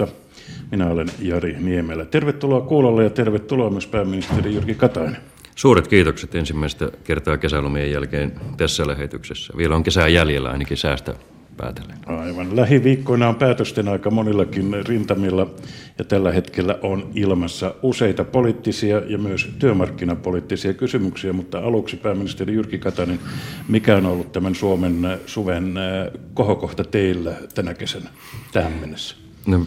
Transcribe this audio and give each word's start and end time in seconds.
Radiosta. 0.00 0.30
Minä 0.70 0.90
olen 0.90 1.08
Jari 1.22 1.56
Niemelä. 1.60 2.04
Tervetuloa 2.04 2.60
kuulolle 2.60 3.04
ja 3.04 3.10
tervetuloa 3.10 3.70
myös 3.70 3.86
pääministeri 3.86 4.54
Jyrki 4.54 4.74
Katainen. 4.74 5.16
Suuret 5.54 5.88
kiitokset 5.88 6.34
ensimmäistä 6.34 6.90
kertaa 7.04 7.38
kesälomien 7.38 7.92
jälkeen 7.92 8.32
tässä 8.56 8.86
lähetyksessä. 8.86 9.52
Vielä 9.56 9.76
on 9.76 9.82
kesää 9.82 10.08
jäljellä 10.08 10.50
ainakin 10.50 10.76
säästä 10.76 11.14
päätellen. 11.56 11.98
Aivan. 12.06 12.56
Lähiviikkoina 12.56 13.28
on 13.28 13.34
päätösten 13.34 13.88
aika 13.88 14.10
monillakin 14.10 14.86
rintamilla 14.88 15.50
ja 15.98 16.04
tällä 16.04 16.32
hetkellä 16.32 16.78
on 16.82 17.10
ilmassa 17.14 17.74
useita 17.82 18.24
poliittisia 18.24 19.02
ja 19.06 19.18
myös 19.18 19.48
työmarkkinapoliittisia 19.58 20.74
kysymyksiä, 20.74 21.32
mutta 21.32 21.58
aluksi 21.58 21.96
pääministeri 21.96 22.54
Jyrki 22.54 22.78
Katainen, 22.78 23.20
mikä 23.68 23.96
on 23.96 24.06
ollut 24.06 24.32
tämän 24.32 24.54
Suomen 24.54 25.18
suven 25.26 25.76
äh, 25.76 26.08
kohokohta 26.34 26.84
teillä 26.84 27.34
tänä 27.54 27.74
kesänä 27.74 28.10
tähän 28.52 28.72
mennessä? 28.72 29.19
No, 29.46 29.66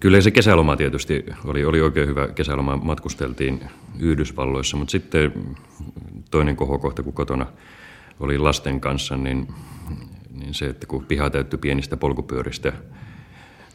kyllä 0.00 0.20
se 0.20 0.30
kesäloma 0.30 0.76
tietysti 0.76 1.26
oli, 1.44 1.64
oli 1.64 1.80
oikein 1.80 2.08
hyvä 2.08 2.28
kesäloma. 2.28 2.76
Matkusteltiin 2.76 3.60
Yhdysvalloissa, 3.98 4.76
mutta 4.76 4.92
sitten 4.92 5.32
toinen 6.30 6.56
kohokohta, 6.56 7.02
kun 7.02 7.12
kotona 7.12 7.46
oli 8.20 8.38
lasten 8.38 8.80
kanssa, 8.80 9.16
niin 9.16 9.48
niin 10.38 10.54
se, 10.54 10.66
että 10.66 10.86
kun 10.86 11.04
piha 11.04 11.30
täyttyi 11.30 11.58
pienistä 11.58 11.96
polkupyöristä, 11.96 12.72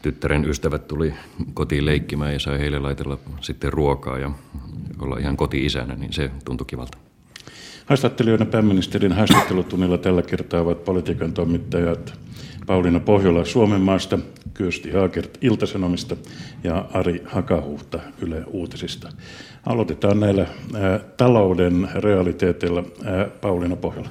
tyttären 0.01 0.49
ystävät 0.49 0.87
tuli 0.87 1.13
kotiin 1.53 1.85
leikkimään 1.85 2.33
ja 2.33 2.39
sai 2.39 2.59
heille 2.59 2.79
laitella 2.79 3.17
sitten 3.41 3.73
ruokaa 3.73 4.19
ja 4.19 4.31
olla 4.99 5.17
ihan 5.17 5.37
koti-isänä, 5.37 5.95
niin 5.95 6.13
se 6.13 6.31
tuntui 6.45 6.65
kivalta. 6.65 6.97
Haastattelijoina 7.85 8.45
pääministerin 8.45 9.11
haastattelutunnilla 9.11 9.97
tällä 9.97 10.21
kertaa 10.21 10.61
ovat 10.61 10.85
politiikan 10.85 11.33
toimittajat 11.33 12.19
Pauliina 12.65 12.99
Pohjola 12.99 13.45
Suomen 13.45 13.81
maasta, 13.81 14.19
Kyösti 14.53 14.91
Haakert 14.91 15.37
Iltasanomista 15.41 16.15
ja 16.63 16.85
Ari 16.93 17.23
Hakahuhta 17.25 17.99
Yle 18.21 18.43
Uutisista. 18.47 19.09
Aloitetaan 19.65 20.19
näillä 20.19 20.45
ää, 20.73 20.99
talouden 21.17 21.89
realiteeteilla. 21.95 22.83
Ää, 23.05 23.25
Pauliina 23.41 23.75
Pohjola. 23.75 24.09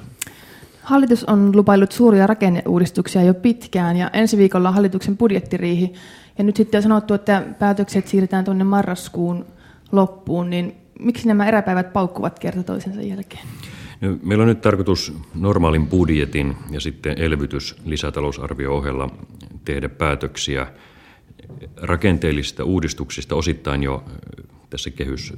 Hallitus 0.81 1.23
on 1.23 1.55
lupaillut 1.55 1.91
suuria 1.91 2.27
rakenneuudistuksia 2.27 3.23
jo 3.23 3.33
pitkään 3.33 3.97
ja 3.97 4.09
ensi 4.13 4.37
viikolla 4.37 4.69
on 4.69 4.75
hallituksen 4.75 5.17
budjettiriihi. 5.17 5.93
Ja 6.37 6.43
nyt 6.43 6.55
sitten 6.55 6.77
on 6.77 6.83
sanottu, 6.83 7.13
että 7.13 7.43
päätökset 7.59 8.07
siirretään 8.07 8.45
tuonne 8.45 8.63
marraskuun 8.63 9.45
loppuun, 9.91 10.49
niin 10.49 10.75
miksi 10.99 11.27
nämä 11.27 11.47
eräpäivät 11.47 11.93
paukkuvat 11.93 12.39
kerta 12.39 12.63
toisensa 12.63 13.01
jälkeen? 13.01 13.47
Meillä 14.23 14.41
on 14.41 14.47
nyt 14.47 14.61
tarkoitus 14.61 15.13
normaalin 15.35 15.87
budjetin 15.87 16.55
ja 16.71 16.79
sitten 16.79 17.21
elvytys 17.21 17.75
lisätalousarvio-ohella 17.85 19.09
tehdä 19.65 19.89
päätöksiä 19.89 20.67
rakenteellisista 21.77 22.63
uudistuksista 22.63 23.35
osittain 23.35 23.83
jo 23.83 24.03
tässä 24.69 24.89
kehys, 24.89 25.33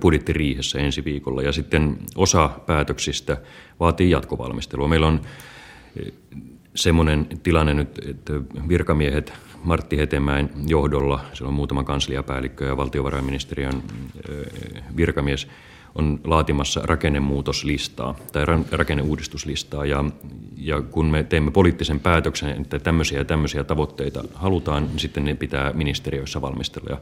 budjettiriihessä 0.00 0.78
ensi 0.78 1.04
viikolla. 1.04 1.42
Ja 1.42 1.52
sitten 1.52 1.98
osa 2.16 2.50
päätöksistä 2.66 3.36
vaatii 3.80 4.10
jatkovalmistelua. 4.10 4.88
Meillä 4.88 5.06
on 5.06 5.20
eh, 5.96 6.12
semmoinen 6.74 7.26
tilanne 7.42 7.74
nyt, 7.74 8.00
että 8.06 8.32
virkamiehet 8.68 9.32
Martti 9.64 9.98
Hetemäen 9.98 10.50
johdolla, 10.66 11.20
se 11.32 11.44
on 11.44 11.54
muutama 11.54 11.84
kansliapäällikkö 11.84 12.64
ja 12.66 12.76
valtiovarainministeriön 12.76 13.82
eh, 14.28 14.82
virkamies, 14.96 15.48
on 15.94 16.20
laatimassa 16.24 16.80
rakennemuutoslistaa 16.84 18.16
tai 18.32 18.44
rakenneuudistuslistaa. 18.72 19.86
Ja, 19.86 20.04
ja 20.56 20.82
kun 20.82 21.06
me 21.06 21.22
teemme 21.22 21.50
poliittisen 21.50 22.00
päätöksen, 22.00 22.60
että 22.60 22.78
tämmöisiä 22.78 23.18
ja 23.18 23.24
tämmöisiä 23.24 23.64
tavoitteita 23.64 24.24
halutaan, 24.34 24.86
niin 24.86 24.98
sitten 24.98 25.24
ne 25.24 25.34
pitää 25.34 25.72
ministeriöissä 25.72 26.40
valmistella. 26.40 26.90
Ja 26.90 26.98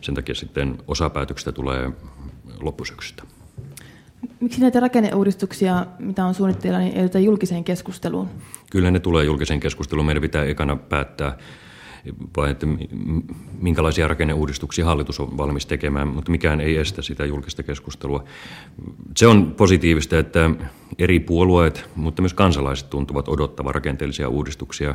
sen 0.00 0.14
takia 0.14 0.34
sitten 0.34 0.78
osa 0.88 1.10
päätöksistä 1.10 1.52
tulee 1.52 1.90
loppusyksystä. 2.60 3.22
Miksi 4.40 4.60
näitä 4.60 4.80
rakenneuudistuksia, 4.80 5.86
mitä 5.98 6.24
on 6.24 6.34
suunnitteilla, 6.34 6.78
niin 6.78 7.10
ei 7.14 7.24
julkiseen 7.24 7.64
keskusteluun? 7.64 8.28
Kyllä 8.70 8.90
ne 8.90 9.00
tulee 9.00 9.24
julkiseen 9.24 9.60
keskusteluun. 9.60 10.06
Meidän 10.06 10.22
pitää 10.22 10.44
ekana 10.44 10.76
päättää, 10.76 11.38
vai 12.36 12.50
että 12.50 12.66
minkälaisia 13.60 14.08
rakenneuudistuksia 14.08 14.84
hallitus 14.84 15.20
on 15.20 15.36
valmis 15.36 15.66
tekemään, 15.66 16.08
mutta 16.08 16.30
mikään 16.30 16.60
ei 16.60 16.76
estä 16.76 17.02
sitä 17.02 17.24
julkista 17.24 17.62
keskustelua. 17.62 18.24
Se 19.16 19.26
on 19.26 19.54
positiivista, 19.56 20.18
että 20.18 20.50
eri 20.98 21.20
puolueet, 21.20 21.90
mutta 21.96 22.22
myös 22.22 22.34
kansalaiset 22.34 22.90
tuntuvat 22.90 23.28
odottavan 23.28 23.74
rakenteellisia 23.74 24.28
uudistuksia. 24.28 24.94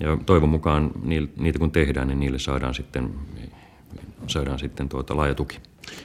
Ja 0.00 0.18
toivon 0.26 0.48
mukaan 0.48 0.90
niitä 1.36 1.58
kun 1.58 1.72
tehdään, 1.72 2.08
niin 2.08 2.20
niille 2.20 2.38
saadaan 2.38 2.74
sitten 2.74 3.14
saadaan 4.26 4.58
sitten 4.58 4.88
tuota 4.88 5.16
laaja 5.16 5.34
tuki. 5.34 5.58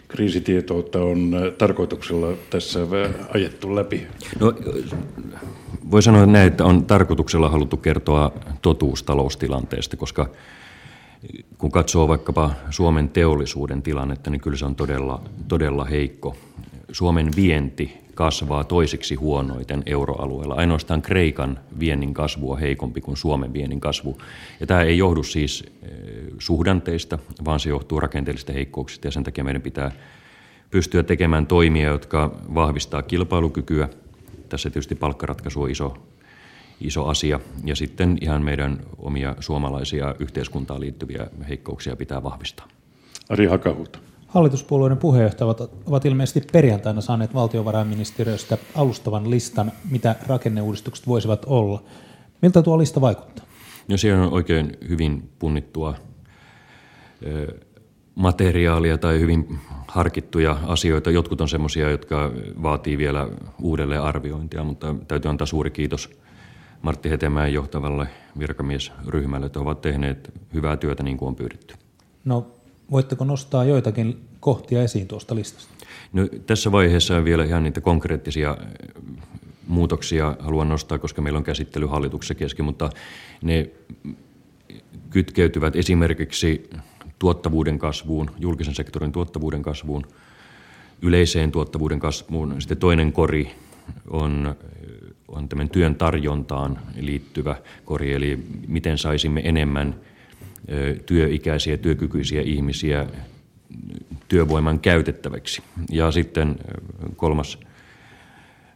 Kriisitietoutta 0.08 1.00
on 1.00 1.34
äh, 1.34 1.54
tarkoituksella 1.58 2.28
tässä 2.50 2.80
ajettu 3.34 3.76
läpi. 3.76 4.08
No, 4.40 4.54
voi 5.92 6.04
sanoa 6.04 6.26
näin, 6.26 6.48
että 6.48 6.66
on 6.66 6.86
tarkoituksella 6.86 7.50
haluttu 7.50 7.78
kertoa 7.78 8.32
totuus 8.62 9.04
taloustilanteesta, 9.04 9.98
koska 9.98 10.30
kun 11.58 11.72
katsoo 11.72 12.08
vaikkapa 12.08 12.52
Suomen 12.70 13.10
teollisuuden 13.10 13.82
tilannetta, 13.82 14.30
niin 14.30 14.42
kyllä 14.42 14.58
se 14.58 14.66
on 14.66 14.76
todella, 14.76 15.22
todella 15.48 15.86
heikko. 15.86 16.36
Suomen 16.92 17.30
vienti 17.36 17.98
kasvaa 18.16 18.64
toisiksi 18.64 19.16
huonoiten 19.16 19.84
euroalueella. 19.86 20.56
Ainoastaan 20.56 21.02
Kreikan 21.02 21.60
viennin 21.80 22.14
kasvu 22.14 22.52
on 22.52 22.60
heikompi 22.60 23.02
kuin 23.02 23.18
Suomen 23.18 23.54
viennin 23.54 23.80
kasvu. 23.80 24.18
Ja 24.60 24.68
tämä 24.68 24.82
ei 24.82 24.98
johdu 24.98 25.24
siis 25.24 25.64
eh, 25.84 25.92
suhdanteista, 26.40 27.20
vaan 27.46 27.60
se 27.60 27.70
johtuu 27.70 28.00
rakenteellisista 28.00 28.54
heikkouksista 28.54 29.08
ja 29.08 29.12
sen 29.12 29.24
takia 29.24 29.44
meidän 29.44 29.62
pitää 29.62 29.92
pystyä 30.72 31.04
tekemään 31.04 31.48
toimia, 31.48 31.88
jotka 31.88 32.36
vahvistaa 32.56 33.02
kilpailukykyä. 33.02 33.90
Tässä 34.50 34.70
tietysti 34.70 34.96
palkkaratkaisu 34.96 35.62
on 35.62 35.72
iso, 35.72 35.98
iso 36.82 37.06
asia. 37.06 37.40
Ja 37.64 37.76
sitten 37.76 38.18
ihan 38.22 38.42
meidän 38.42 38.80
omia 38.98 39.36
suomalaisia 39.40 40.16
yhteiskuntaan 40.20 40.82
liittyviä 40.82 41.28
heikkouksia 41.50 41.96
pitää 41.96 42.24
vahvistaa. 42.24 42.68
Ari 43.30 43.46
Hakahuta. 43.46 44.00
Hallituspuolueiden 44.36 44.98
puheenjohtajat 44.98 45.62
ovat 45.86 46.06
ilmeisesti 46.06 46.42
perjantaina 46.52 47.02
saaneet 47.02 47.34
valtiovarainministeriöstä 47.34 48.58
alustavan 48.76 49.30
listan, 49.30 49.72
mitä 49.92 50.16
rakenneuudistukset 50.28 51.08
voisivat 51.08 51.46
olla. 51.46 51.84
Miltä 52.42 52.62
tuo 52.62 52.78
lista 52.78 53.02
vaikuttaa? 53.02 53.46
No 53.88 53.98
siellä 53.98 54.24
on 54.24 54.34
oikein 54.34 54.78
hyvin 54.90 55.30
punnittua 55.40 55.96
materiaalia 58.16 58.98
tai 58.98 59.20
hyvin 59.20 59.60
harkittuja 59.88 60.58
asioita. 60.68 61.12
Jotkut 61.12 61.42
on 61.42 61.50
sellaisia, 61.50 61.90
jotka 61.90 62.32
vaatii 62.64 62.98
vielä 62.98 63.28
uudelleen 63.62 64.02
arviointia, 64.02 64.64
mutta 64.64 64.96
täytyy 65.08 65.30
antaa 65.30 65.48
suuri 65.48 65.72
kiitos 65.72 66.10
Martti 66.82 67.10
Hetemäen 67.10 67.54
johtavalle 67.54 68.08
virkamiesryhmälle, 68.40 69.46
että 69.46 69.60
ovat 69.60 69.82
tehneet 69.82 70.32
hyvää 70.54 70.78
työtä 70.78 71.04
niin 71.04 71.18
kuin 71.18 71.28
on 71.28 71.36
pyydetty. 71.36 71.76
No 72.26 72.55
Voitteko 72.92 73.26
nostaa 73.26 73.66
joitakin 73.66 74.22
kohtia 74.40 74.84
esiin 74.84 75.08
tuosta 75.08 75.36
listasta? 75.36 75.74
No, 76.14 76.28
tässä 76.46 76.72
vaiheessa 76.72 77.26
vielä 77.26 77.44
ihan 77.44 77.64
niitä 77.64 77.82
konkreettisia 77.82 78.58
eh, 78.60 79.04
muutoksia 79.68 80.38
haluan 80.40 80.70
nostaa, 80.70 81.00
koska 81.00 81.22
meillä 81.22 81.38
on 81.38 81.44
käsittely 81.44 81.86
hallituksessa 81.86 82.36
kesken, 82.36 82.66
mutta 82.66 82.90
ne 83.42 83.70
kytkeytyvät 85.10 85.76
esimerkiksi 85.76 86.70
tuottavuuden 87.20 87.80
kasvuun, 87.80 88.32
julkisen 88.40 88.76
sektorin 88.76 89.12
tuottavuuden 89.12 89.62
kasvuun, 89.62 90.06
yleiseen 91.02 91.52
tuottavuuden 91.52 92.00
kasvuun. 92.00 92.56
Sitten 92.62 92.78
toinen 92.78 93.14
kori 93.14 93.52
on, 94.10 94.56
on 95.28 95.50
tämän 95.50 95.70
työn 95.70 95.96
tarjontaan 95.96 96.80
liittyvä 97.00 97.56
kori, 97.86 98.14
eli 98.14 98.40
miten 98.68 98.98
saisimme 98.98 99.42
enemmän– 99.44 99.96
työikäisiä, 101.06 101.78
työkykyisiä 101.78 102.42
ihmisiä 102.42 103.06
työvoiman 104.28 104.80
käytettäväksi. 104.80 105.62
Ja 105.92 106.12
sitten 106.12 106.56
kolmas 107.16 107.60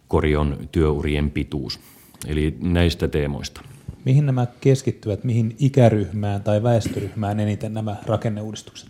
kori 0.07 0.35
on 0.35 0.57
työurien 0.71 1.31
pituus. 1.31 1.79
Eli 2.27 2.57
näistä 2.61 3.07
teemoista. 3.07 3.61
Mihin 4.05 4.25
nämä 4.25 4.47
keskittyvät, 4.61 5.23
mihin 5.23 5.55
ikäryhmään 5.59 6.43
tai 6.43 6.63
väestöryhmään 6.63 7.39
eniten 7.39 7.73
nämä 7.73 7.95
rakenneuudistukset? 8.05 8.89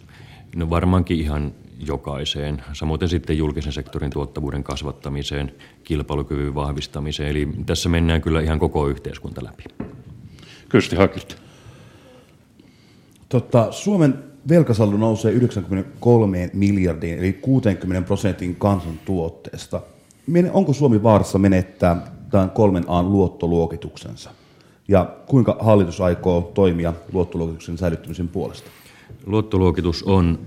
No 0.55 0.69
varmaankin 0.69 1.19
ihan 1.19 1.53
jokaiseen. 1.87 2.63
Samoin 2.73 3.09
sitten 3.09 3.37
julkisen 3.37 3.73
sektorin 3.73 4.11
tuottavuuden 4.11 4.63
kasvattamiseen, 4.63 5.51
kilpailukyvyn 5.83 6.55
vahvistamiseen. 6.55 7.29
Eli 7.29 7.49
tässä 7.65 7.89
mennään 7.89 8.21
kyllä 8.21 8.41
ihan 8.41 8.59
koko 8.59 8.87
yhteiskunta 8.87 9.43
läpi. 9.43 9.63
Kysti 10.69 10.95
Hakilta. 10.95 11.35
Tota, 13.29 13.71
Suomen 13.71 14.23
velkasaldo 14.49 14.97
nousee 14.97 15.31
93 15.31 16.49
miljardiin, 16.53 17.19
eli 17.19 17.33
60 17.33 18.07
prosentin 18.07 18.55
kansantuotteesta. 18.55 19.81
Onko 20.53 20.73
Suomi 20.73 21.03
vaarassa 21.03 21.39
menettää 21.39 22.11
tämän 22.31 22.49
kolmen 22.49 22.83
A 22.87 23.03
luottoluokituksensa? 23.03 24.31
Ja 24.87 25.15
kuinka 25.27 25.57
hallitus 25.59 26.01
aikoo 26.01 26.51
toimia 26.53 26.93
luottoluokituksen 27.13 27.77
säilyttämisen 27.77 28.27
puolesta? 28.27 28.69
Luottoluokitus 29.25 30.03
on, 30.03 30.39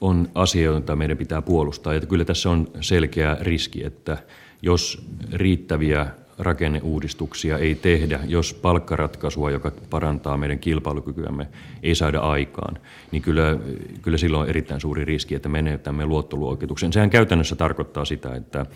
on 0.00 0.28
asia, 0.34 0.64
jota 0.64 0.96
meidän 0.96 1.16
pitää 1.16 1.42
puolustaa. 1.42 1.94
Ja 1.94 2.00
kyllä 2.00 2.24
tässä 2.24 2.50
on 2.50 2.68
selkeä 2.80 3.36
riski, 3.40 3.84
että 3.84 4.18
jos 4.62 5.06
riittäviä 5.32 6.06
rakenneuudistuksia 6.40 7.58
ei 7.58 7.74
tehdä, 7.74 8.20
jos 8.26 8.54
palkkaratkaisua, 8.54 9.50
joka 9.50 9.72
parantaa 9.90 10.36
meidän 10.36 10.58
kilpailukykyämme, 10.58 11.46
ei 11.82 11.94
saada 11.94 12.20
aikaan, 12.20 12.78
niin 13.10 13.22
kyllä, 13.22 13.58
kyllä 14.02 14.18
silloin 14.18 14.42
on 14.42 14.48
erittäin 14.48 14.80
suuri 14.80 15.04
riski, 15.04 15.34
että 15.34 15.48
menetämme 15.48 16.06
luottoluokituksen. 16.06 16.92
Sehän 16.92 17.10
käytännössä 17.10 17.56
tarkoittaa 17.56 18.04
sitä, 18.04 18.34
että 18.34 18.66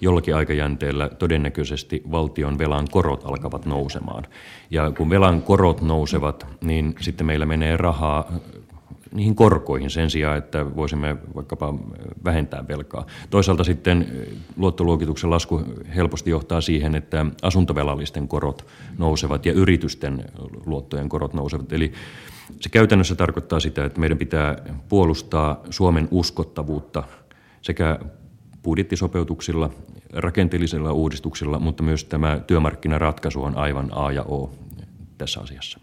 jollakin 0.00 0.36
aikajänteellä 0.36 1.08
todennäköisesti 1.08 2.02
valtion 2.10 2.58
velan 2.58 2.86
korot 2.90 3.24
alkavat 3.24 3.66
nousemaan. 3.66 4.26
Ja 4.70 4.90
kun 4.90 5.10
velan 5.10 5.42
korot 5.42 5.80
nousevat, 5.80 6.46
niin 6.60 6.94
sitten 7.00 7.26
meillä 7.26 7.46
menee 7.46 7.76
rahaa 7.76 8.32
niihin 9.14 9.34
korkoihin 9.34 9.90
sen 9.90 10.10
sijaan, 10.10 10.38
että 10.38 10.76
voisimme 10.76 11.16
vaikkapa 11.34 11.74
vähentää 12.24 12.68
velkaa. 12.68 13.06
Toisaalta 13.30 13.64
sitten 13.64 14.06
luottoluokituksen 14.56 15.30
lasku 15.30 15.62
helposti 15.96 16.30
johtaa 16.30 16.60
siihen, 16.60 16.94
että 16.94 17.26
asuntovelallisten 17.42 18.28
korot 18.28 18.66
nousevat 18.98 19.46
ja 19.46 19.52
yritysten 19.52 20.24
luottojen 20.66 21.08
korot 21.08 21.34
nousevat. 21.34 21.72
Eli 21.72 21.92
se 22.60 22.68
käytännössä 22.68 23.14
tarkoittaa 23.14 23.60
sitä, 23.60 23.84
että 23.84 24.00
meidän 24.00 24.18
pitää 24.18 24.56
puolustaa 24.88 25.60
Suomen 25.70 26.08
uskottavuutta 26.10 27.02
sekä 27.62 27.98
budjettisopeutuksilla, 28.62 29.70
rakenteellisilla 30.12 30.92
uudistuksilla, 30.92 31.58
mutta 31.58 31.82
myös 31.82 32.04
tämä 32.04 32.40
työmarkkinaratkaisu 32.46 33.42
on 33.42 33.56
aivan 33.56 33.88
A 33.92 34.12
ja 34.12 34.22
O 34.22 34.52
tässä 35.18 35.40
asiassa. 35.40 35.80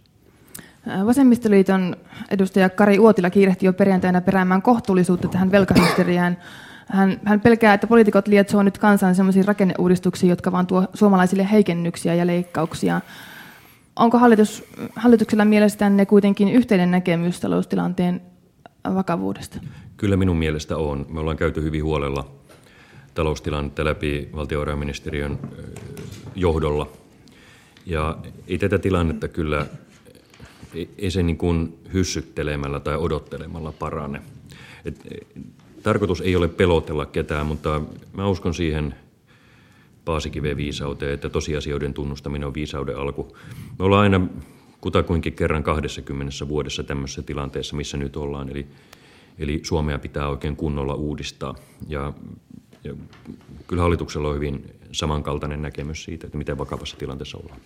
Vasemmistoliiton 1.06 1.96
edustaja 2.32 2.70
Kari 2.70 3.00
Uotila 3.00 3.30
kiirehti 3.30 3.66
jo 3.66 3.74
perjantaina 3.74 4.22
peräämään 4.22 4.62
kohtuullisuutta 4.62 5.28
tähän 5.28 5.52
velkahysteriään. 5.52 6.38
Hän, 6.88 7.20
hän 7.26 7.42
pelkää, 7.42 7.74
että 7.74 7.88
poliitikot 7.88 8.28
lietsoo 8.28 8.64
nyt 8.64 8.78
kansan 8.78 9.16
sellaisiin 9.16 9.46
rakenneuudistuksiin, 9.46 10.30
jotka 10.30 10.52
vaan 10.52 10.68
tuo 10.68 10.88
suomalaisille 10.94 11.52
heikennyksiä 11.52 12.14
ja 12.14 12.28
leikkauksia. 12.28 13.02
Onko 13.96 14.18
hallitus, 14.18 14.64
hallituksella 14.96 15.46
mielestänne 15.46 16.06
kuitenkin 16.06 16.50
yhteinen 16.50 16.92
näkemys 16.92 17.40
taloustilanteen 17.40 18.22
vakavuudesta? 18.96 19.60
Kyllä 19.98 20.18
minun 20.18 20.38
mielestä 20.38 20.78
on. 20.78 21.06
Me 21.10 21.20
ollaan 21.20 21.38
käyty 21.38 21.64
hyvin 21.64 21.84
huolella 21.84 22.28
taloustilannetta 23.14 23.86
läpi 23.86 24.30
valtiovarainministeriön 24.36 25.40
johdolla. 26.36 26.90
Ja 27.86 28.18
ei 28.48 28.58
tätä 28.58 28.80
tilannetta 28.80 29.28
kyllä 29.28 29.66
ei 30.98 31.12
se 31.12 31.24
niin 31.24 31.38
kuin 31.38 31.80
hyssyttelemällä 31.94 32.80
tai 32.80 32.96
odottelemalla 32.98 33.72
parane. 33.72 34.22
Et, 34.86 35.08
tarkoitus 35.84 36.22
ei 36.22 36.36
ole 36.36 36.48
pelotella 36.48 37.06
ketään, 37.06 37.46
mutta 37.46 37.82
mä 38.14 38.28
uskon 38.28 38.54
siihen 38.54 38.96
Paasikiven 40.06 40.58
viisauteen, 40.58 41.14
että 41.14 41.30
tosiasioiden 41.30 41.94
tunnustaminen 41.94 42.48
on 42.48 42.54
viisauden 42.54 42.98
alku. 42.98 43.38
Me 43.80 43.86
ollaan 43.86 44.04
aina 44.04 44.28
kutakuinkin 44.82 45.34
kerran 45.34 45.64
20 45.64 46.48
vuodessa 46.48 46.84
tämmöisessä 46.84 47.22
tilanteessa, 47.22 47.76
missä 47.76 47.98
nyt 47.98 48.18
ollaan. 48.18 48.50
Eli, 48.50 48.68
eli 49.40 49.60
Suomea 49.64 50.00
pitää 50.00 50.30
oikein 50.30 50.56
kunnolla 50.56 50.94
uudistaa. 50.94 51.56
Ja, 51.88 52.14
ja 52.84 52.94
kyllä 53.68 53.82
hallituksella 53.82 54.30
on 54.30 54.36
hyvin 54.36 54.76
samankaltainen 54.92 55.62
näkemys 55.62 56.04
siitä, 56.04 56.28
että 56.28 56.38
miten 56.38 56.58
vakavassa 56.58 56.98
tilanteessa 56.98 57.38
ollaan. 57.38 57.60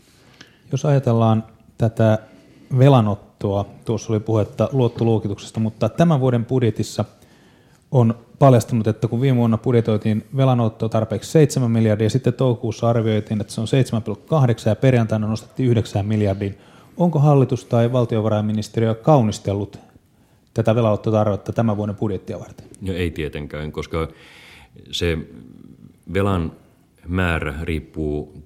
Jos 0.71 0.86
ajatellaan 0.86 1.44
tätä 1.77 2.19
velanottoa. 2.80 3.66
Tuossa 3.86 4.14
oli 4.14 4.20
puhetta 4.20 4.70
luottoluokituksesta, 4.72 5.60
mutta 5.60 5.90
tämän 5.90 6.20
vuoden 6.20 6.46
budjetissa 6.46 7.06
on 7.92 8.16
paljastunut, 8.40 8.88
että 8.88 9.08
kun 9.08 9.22
viime 9.22 9.38
vuonna 9.38 9.58
budjetoitiin 9.58 10.26
velanottoa 10.36 10.90
tarpeeksi 10.90 11.32
7 11.32 11.72
miljardia, 11.72 12.10
sitten 12.10 12.34
toukokuussa 12.34 12.90
arvioitiin, 12.90 13.42
että 13.42 13.54
se 13.54 13.62
on 13.62 13.68
7,8 14.62 14.70
ja 14.70 14.76
perjantaina 14.76 15.28
nostettiin 15.28 15.70
9 15.70 16.06
miljardin. 16.06 16.58
Onko 16.98 17.20
hallitus 17.20 17.66
tai 17.66 17.92
valtiovarainministeriö 17.92 18.96
kaunistellut 18.96 19.80
tätä 20.54 20.76
velanottotarvetta 20.76 21.54
tämän 21.54 21.78
vuoden 21.78 21.96
budjettia 21.96 22.40
varten? 22.40 22.68
No 22.82 22.94
ei 22.94 23.12
tietenkään, 23.12 23.72
koska 23.72 24.08
se 24.92 25.18
velan 26.14 26.52
määrä 27.08 27.54
riippuu 27.62 28.44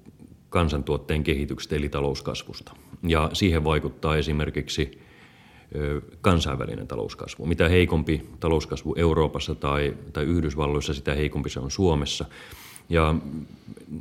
kansantuotteen 0.48 1.24
kehityksestä 1.24 1.76
eli 1.76 1.88
talouskasvusta. 1.88 2.72
Ja 3.06 3.30
siihen 3.32 3.64
vaikuttaa 3.64 4.16
esimerkiksi 4.16 5.00
kansainvälinen 6.20 6.86
talouskasvu. 6.86 7.46
Mitä 7.46 7.68
heikompi 7.68 8.22
talouskasvu 8.40 8.94
Euroopassa 8.98 9.54
tai, 9.54 9.94
tai 10.12 10.24
Yhdysvalloissa, 10.24 10.94
sitä 10.94 11.14
heikompi 11.14 11.50
se 11.50 11.60
on 11.60 11.70
Suomessa. 11.70 12.24
Ja 12.88 13.14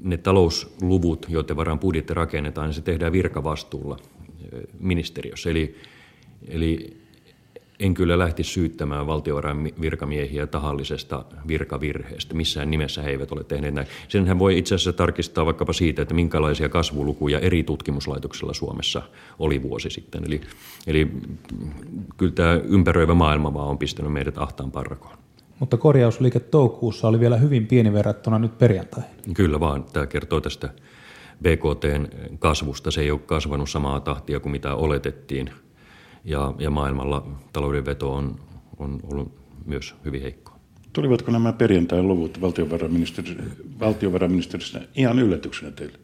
ne 0.04 0.18
talousluvut, 0.18 1.26
joiden 1.30 1.56
varaan 1.56 1.80
budjetti 1.80 2.14
rakennetaan, 2.14 2.68
niin 2.68 2.74
se 2.74 2.82
tehdään 2.82 3.12
virkavastuulla 3.12 3.98
ministeriössä. 4.80 5.50
Eli, 5.50 5.76
eli 6.48 6.98
en 7.80 7.94
kyllä 7.94 8.20
lähti 8.20 8.44
syyttämään 8.44 9.08
valtiovarain 9.08 9.74
virkamiehiä 9.82 10.48
tahallisesta 10.48 11.26
virkavirheestä. 11.48 12.34
Missään 12.34 12.72
nimessä 12.72 13.02
he 13.02 13.10
eivät 13.10 13.32
ole 13.32 13.44
tehneet 13.44 13.74
näin. 13.74 13.88
Senhän 14.08 14.40
voi 14.40 14.58
itse 14.58 14.76
asiassa 14.76 14.94
tarkistaa 14.94 15.46
vaikkapa 15.46 15.74
siitä, 15.74 16.02
että 16.02 16.14
minkälaisia 16.14 16.70
kasvulukuja 16.70 17.40
eri 17.40 17.64
tutkimuslaitoksilla 17.64 18.54
Suomessa 18.54 19.02
oli 19.40 19.62
vuosi 19.64 19.90
sitten. 19.90 20.24
Eli, 20.26 20.42
eli 20.88 21.12
kyllä 22.18 22.32
tämä 22.32 22.54
ympäröivä 22.54 23.14
maailma 23.14 23.54
vaan 23.54 23.68
on 23.68 23.78
pistänyt 23.78 24.14
meidät 24.14 24.38
ahtaan 24.38 24.72
parrakoon. 24.72 25.18
Mutta 25.60 25.78
korjausliike 25.78 26.40
toukokuussa 26.40 27.08
oli 27.08 27.20
vielä 27.20 27.38
hyvin 27.38 27.68
pieni 27.68 27.94
verrattuna 27.94 28.40
nyt 28.40 28.58
perjantaihin. 28.58 29.34
Kyllä 29.34 29.60
vaan. 29.60 29.84
Tämä 29.84 30.08
kertoo 30.08 30.42
tästä 30.42 30.70
BKTn 31.42 32.08
kasvusta. 32.40 32.92
Se 32.92 33.02
ei 33.02 33.12
ole 33.12 33.20
kasvanut 33.20 33.70
samaa 33.70 34.00
tahtia 34.00 34.40
kuin 34.40 34.52
mitä 34.52 34.76
oletettiin– 34.76 35.50
ja, 36.26 36.54
ja 36.60 36.70
maailmalla 36.70 37.28
talouden 37.54 37.86
veto 37.86 38.14
on, 38.14 38.36
on 38.78 39.00
ollut 39.04 39.32
myös 39.66 39.96
hyvin 40.06 40.22
heikkoa. 40.22 40.60
Tulivatko 40.94 41.32
nämä 41.32 41.54
perjantain 41.54 42.08
luvut 42.08 42.42
valtiovarainministeriössä 43.80 44.82
ihan 44.96 45.20
yllätyksenä 45.20 45.72
teille? 45.72 45.98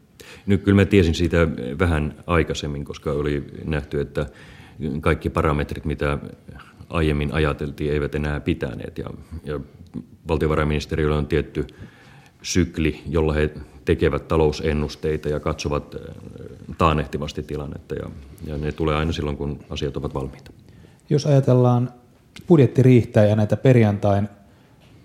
Nyt 0.46 0.62
kyllä 0.62 0.76
mä 0.76 0.84
tiesin 0.84 1.14
siitä 1.14 1.48
vähän 1.78 2.14
aikaisemmin, 2.26 2.84
koska 2.84 3.12
oli 3.12 3.44
nähty, 3.64 4.00
että 4.00 4.26
kaikki 5.00 5.30
parametrit, 5.30 5.84
mitä 5.84 6.18
aiemmin 6.88 7.32
ajateltiin, 7.32 7.92
eivät 7.92 8.14
enää 8.14 8.40
pitäneet. 8.40 8.98
Ja, 8.98 9.10
ja 9.44 9.60
valtiovarainministeriöllä 10.28 11.16
on 11.16 11.26
tietty 11.26 11.66
sykli, 12.42 13.00
jolla 13.08 13.32
he 13.32 13.50
tekevät 13.84 14.28
talousennusteita 14.28 15.28
ja 15.28 15.40
katsovat 15.40 15.94
äh, 15.94 16.00
taanehtivasti 16.78 17.42
tilannetta 17.42 17.94
ja, 17.94 18.10
ja 18.46 18.58
ne 18.58 18.72
tulee 18.72 18.96
aina 18.96 19.12
silloin, 19.12 19.36
kun 19.36 19.60
asiat 19.70 19.96
ovat 19.96 20.14
valmiita. 20.14 20.52
Jos 21.10 21.26
ajatellaan 21.26 21.90
budjetti 22.48 22.82
riihtää 22.82 23.26
ja 23.26 23.36
näitä 23.36 23.56
perjantain 23.56 24.28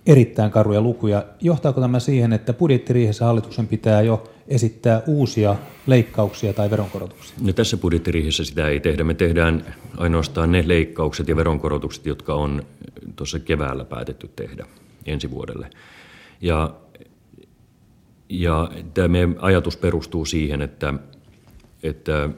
erittäin 0.06 0.52
karuja 0.52 0.82
lukuja, 0.82 1.26
johtaako 1.42 1.82
tämä 1.82 2.00
siihen, 2.00 2.34
että 2.34 2.54
budjettiriihessä 2.54 3.26
hallituksen 3.26 3.68
pitää 3.68 4.02
jo 4.02 4.24
esittää 4.48 5.02
uusia 5.08 5.56
leikkauksia 5.88 6.54
tai 6.54 6.70
veronkorotuksia? 6.70 7.38
No 7.42 7.54
tässä 7.54 7.78
budjettiriihessä 7.78 8.44
sitä 8.44 8.68
ei 8.68 8.80
tehdä. 8.80 9.04
Me 9.04 9.14
tehdään 9.14 9.76
ainoastaan 9.98 10.52
ne 10.52 10.64
leikkaukset 10.68 11.28
ja 11.28 11.36
veronkorotukset, 11.36 12.06
jotka 12.06 12.34
on 12.34 12.64
tuossa 13.16 13.40
keväällä 13.40 13.86
päätetty 13.86 14.30
tehdä 14.36 14.66
ensi 15.06 15.32
vuodelle. 15.32 15.70
Ja 16.42 16.74
ja 18.30 18.72
tämä 18.94 19.08
meidän 19.08 19.36
ajatus 19.40 19.78
perustuu 19.78 20.26
siihen, 20.26 20.62
että, 20.62 20.94
että 21.84 22.30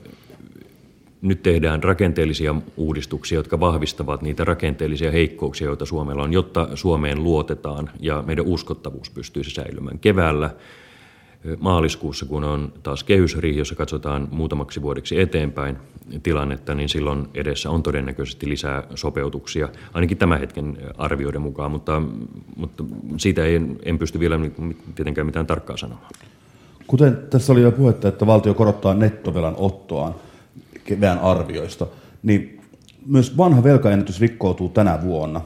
nyt 1.21 1.43
tehdään 1.43 1.83
rakenteellisia 1.83 2.55
uudistuksia, 2.77 3.39
jotka 3.39 3.59
vahvistavat 3.59 4.21
niitä 4.21 4.43
rakenteellisia 4.43 5.11
heikkouksia, 5.11 5.67
joita 5.67 5.85
Suomella 5.85 6.23
on, 6.23 6.33
jotta 6.33 6.67
Suomeen 6.75 7.23
luotetaan 7.23 7.89
ja 7.99 8.23
meidän 8.27 8.45
uskottavuus 8.45 9.09
pystyisi 9.09 9.51
säilymään. 9.51 9.99
Keväällä 9.99 10.49
maaliskuussa, 11.59 12.25
kun 12.25 12.43
on 12.43 12.73
taas 12.83 13.03
kehysriihi, 13.03 13.59
jossa 13.59 13.75
katsotaan 13.75 14.27
muutamaksi 14.31 14.81
vuodeksi 14.81 15.19
eteenpäin 15.19 15.77
tilannetta, 16.23 16.75
niin 16.75 16.89
silloin 16.89 17.27
edessä 17.33 17.69
on 17.69 17.83
todennäköisesti 17.83 18.49
lisää 18.49 18.83
sopeutuksia, 18.95 19.69
ainakin 19.93 20.17
tämän 20.17 20.39
hetken 20.39 20.77
arvioiden 20.97 21.41
mukaan, 21.41 21.71
mutta, 21.71 22.01
mutta 22.55 22.83
siitä 23.17 23.45
ei, 23.45 23.61
en 23.83 23.99
pysty 23.99 24.19
vielä 24.19 24.39
tietenkään 24.95 25.27
mitään 25.27 25.47
tarkkaa 25.47 25.77
sanomaan. 25.77 26.11
Kuten 26.87 27.17
tässä 27.29 27.53
oli 27.53 27.61
jo 27.61 27.71
puhetta, 27.71 28.07
että 28.07 28.27
valtio 28.27 28.53
korottaa 28.53 28.93
nettovelan 28.93 29.55
ottoaan 29.57 30.15
kevään 30.83 31.19
arvioista, 31.19 31.87
niin 32.23 32.61
myös 33.05 33.37
vanha 33.37 33.63
velkaennätys 33.63 34.21
rikkoutuu 34.21 34.69
tänä 34.69 35.01
vuonna. 35.01 35.41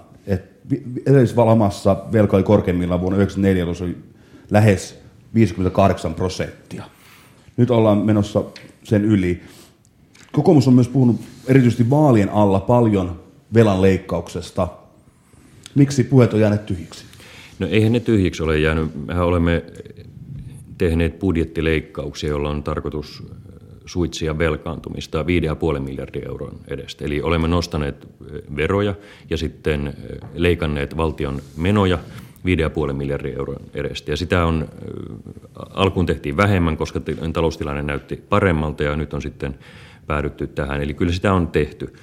edellisessä 1.05 1.45
lamassa 1.45 1.97
velka 2.11 2.37
oli 2.37 2.43
korkeimmillaan 2.43 3.01
vuonna 3.01 3.17
1994, 3.17 3.73
se 3.73 3.83
oli 3.83 3.97
lähes 4.51 5.02
58 5.33 6.13
prosenttia. 6.13 6.83
Nyt 7.57 7.71
ollaan 7.71 7.97
menossa 7.97 8.43
sen 8.83 9.05
yli. 9.05 9.41
Kokoomus 10.31 10.67
on 10.67 10.73
myös 10.73 10.87
puhunut 10.87 11.21
erityisesti 11.47 11.89
vaalien 11.89 12.29
alla 12.29 12.59
paljon 12.59 13.19
velan 13.53 13.81
leikkauksesta. 13.81 14.67
Miksi 15.75 16.03
puheet 16.03 16.33
on 16.33 16.39
jääneet 16.39 16.65
tyhjiksi? 16.65 17.05
No 17.59 17.67
eihän 17.67 17.91
ne 17.91 17.99
tyhjiksi 17.99 18.43
ole 18.43 18.59
jäänyt. 18.59 19.05
Mehän 19.05 19.25
olemme 19.25 19.63
tehneet 20.77 21.19
budjettileikkauksia, 21.19 22.29
joilla 22.29 22.49
on 22.49 22.63
tarkoitus 22.63 23.23
suitsia 23.85 24.37
velkaantumista 24.37 25.25
5,5 25.75 25.79
miljardia 25.79 26.25
euron 26.25 26.59
edestä. 26.67 27.05
Eli 27.05 27.21
olemme 27.21 27.47
nostaneet 27.47 28.07
veroja 28.55 28.95
ja 29.29 29.37
sitten 29.37 29.93
leikanneet 30.33 30.97
valtion 30.97 31.41
menoja 31.57 31.99
5,5 32.87 32.93
miljardia 32.93 33.37
euron 33.37 33.61
edestä. 33.73 34.11
Ja 34.11 34.17
sitä 34.17 34.45
on, 34.45 34.67
alkuun 35.55 36.05
tehtiin 36.05 36.37
vähemmän, 36.37 36.77
koska 36.77 37.01
taloustilanne 37.33 37.83
näytti 37.83 38.23
paremmalta 38.29 38.83
ja 38.83 38.95
nyt 38.95 39.13
on 39.13 39.21
sitten 39.21 39.55
päädytty 40.07 40.47
tähän. 40.47 40.81
Eli 40.81 40.93
kyllä 40.93 41.11
sitä 41.11 41.33
on 41.33 41.47
tehty, 41.47 41.93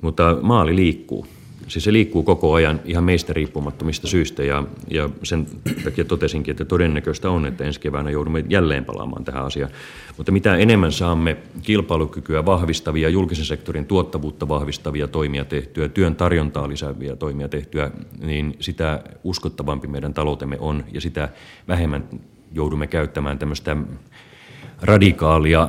mutta 0.00 0.36
maali 0.42 0.76
liikkuu. 0.76 1.26
Siis 1.68 1.84
se 1.84 1.92
liikkuu 1.92 2.22
koko 2.22 2.54
ajan 2.54 2.80
ihan 2.84 3.04
meistä 3.04 3.32
riippumattomista 3.32 4.06
syistä 4.06 4.42
ja, 4.42 4.64
ja 4.90 5.10
sen 5.22 5.46
takia 5.84 6.04
totesinkin, 6.04 6.52
että 6.52 6.64
todennäköistä 6.64 7.30
on, 7.30 7.46
että 7.46 7.64
ensi 7.64 7.80
keväänä 7.80 8.10
joudumme 8.10 8.44
jälleen 8.48 8.84
palaamaan 8.84 9.24
tähän 9.24 9.44
asiaan. 9.44 9.70
Mutta 10.16 10.32
mitä 10.32 10.56
enemmän 10.56 10.92
saamme 10.92 11.36
kilpailukykyä 11.62 12.46
vahvistavia, 12.46 13.08
julkisen 13.08 13.44
sektorin 13.44 13.86
tuottavuutta 13.86 14.48
vahvistavia 14.48 15.08
toimia 15.08 15.44
tehtyä, 15.44 15.88
työn 15.88 16.16
tarjontaa 16.16 16.68
lisääviä 16.68 17.16
toimia 17.16 17.48
tehtyä, 17.48 17.90
niin 18.22 18.56
sitä 18.60 19.02
uskottavampi 19.24 19.88
meidän 19.88 20.14
taloutemme 20.14 20.56
on 20.60 20.84
ja 20.92 21.00
sitä 21.00 21.28
vähemmän 21.68 22.04
joudumme 22.52 22.86
käyttämään 22.86 23.38
tämmöistä 23.38 23.76
radikaalia 24.82 25.68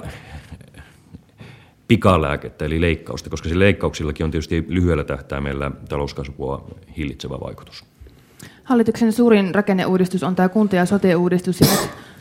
pikalääkettä 1.87 2.65
eli 2.65 2.81
leikkausta, 2.81 3.29
koska 3.29 3.49
se 3.49 3.59
leikkauksillakin 3.59 4.23
on 4.23 4.31
tietysti 4.31 4.65
lyhyellä 4.67 5.03
tähtäimellä 5.03 5.71
talouskasvua 5.89 6.67
hillitsevä 6.97 7.39
vaikutus. 7.39 7.85
Hallituksen 8.63 9.13
suurin 9.13 9.55
rakenneuudistus 9.55 10.23
on 10.23 10.35
tämä 10.35 10.49
kunta- 10.49 10.75
ja 10.75 10.85
sote-uudistus. 10.85 11.61
Ja 11.61 11.67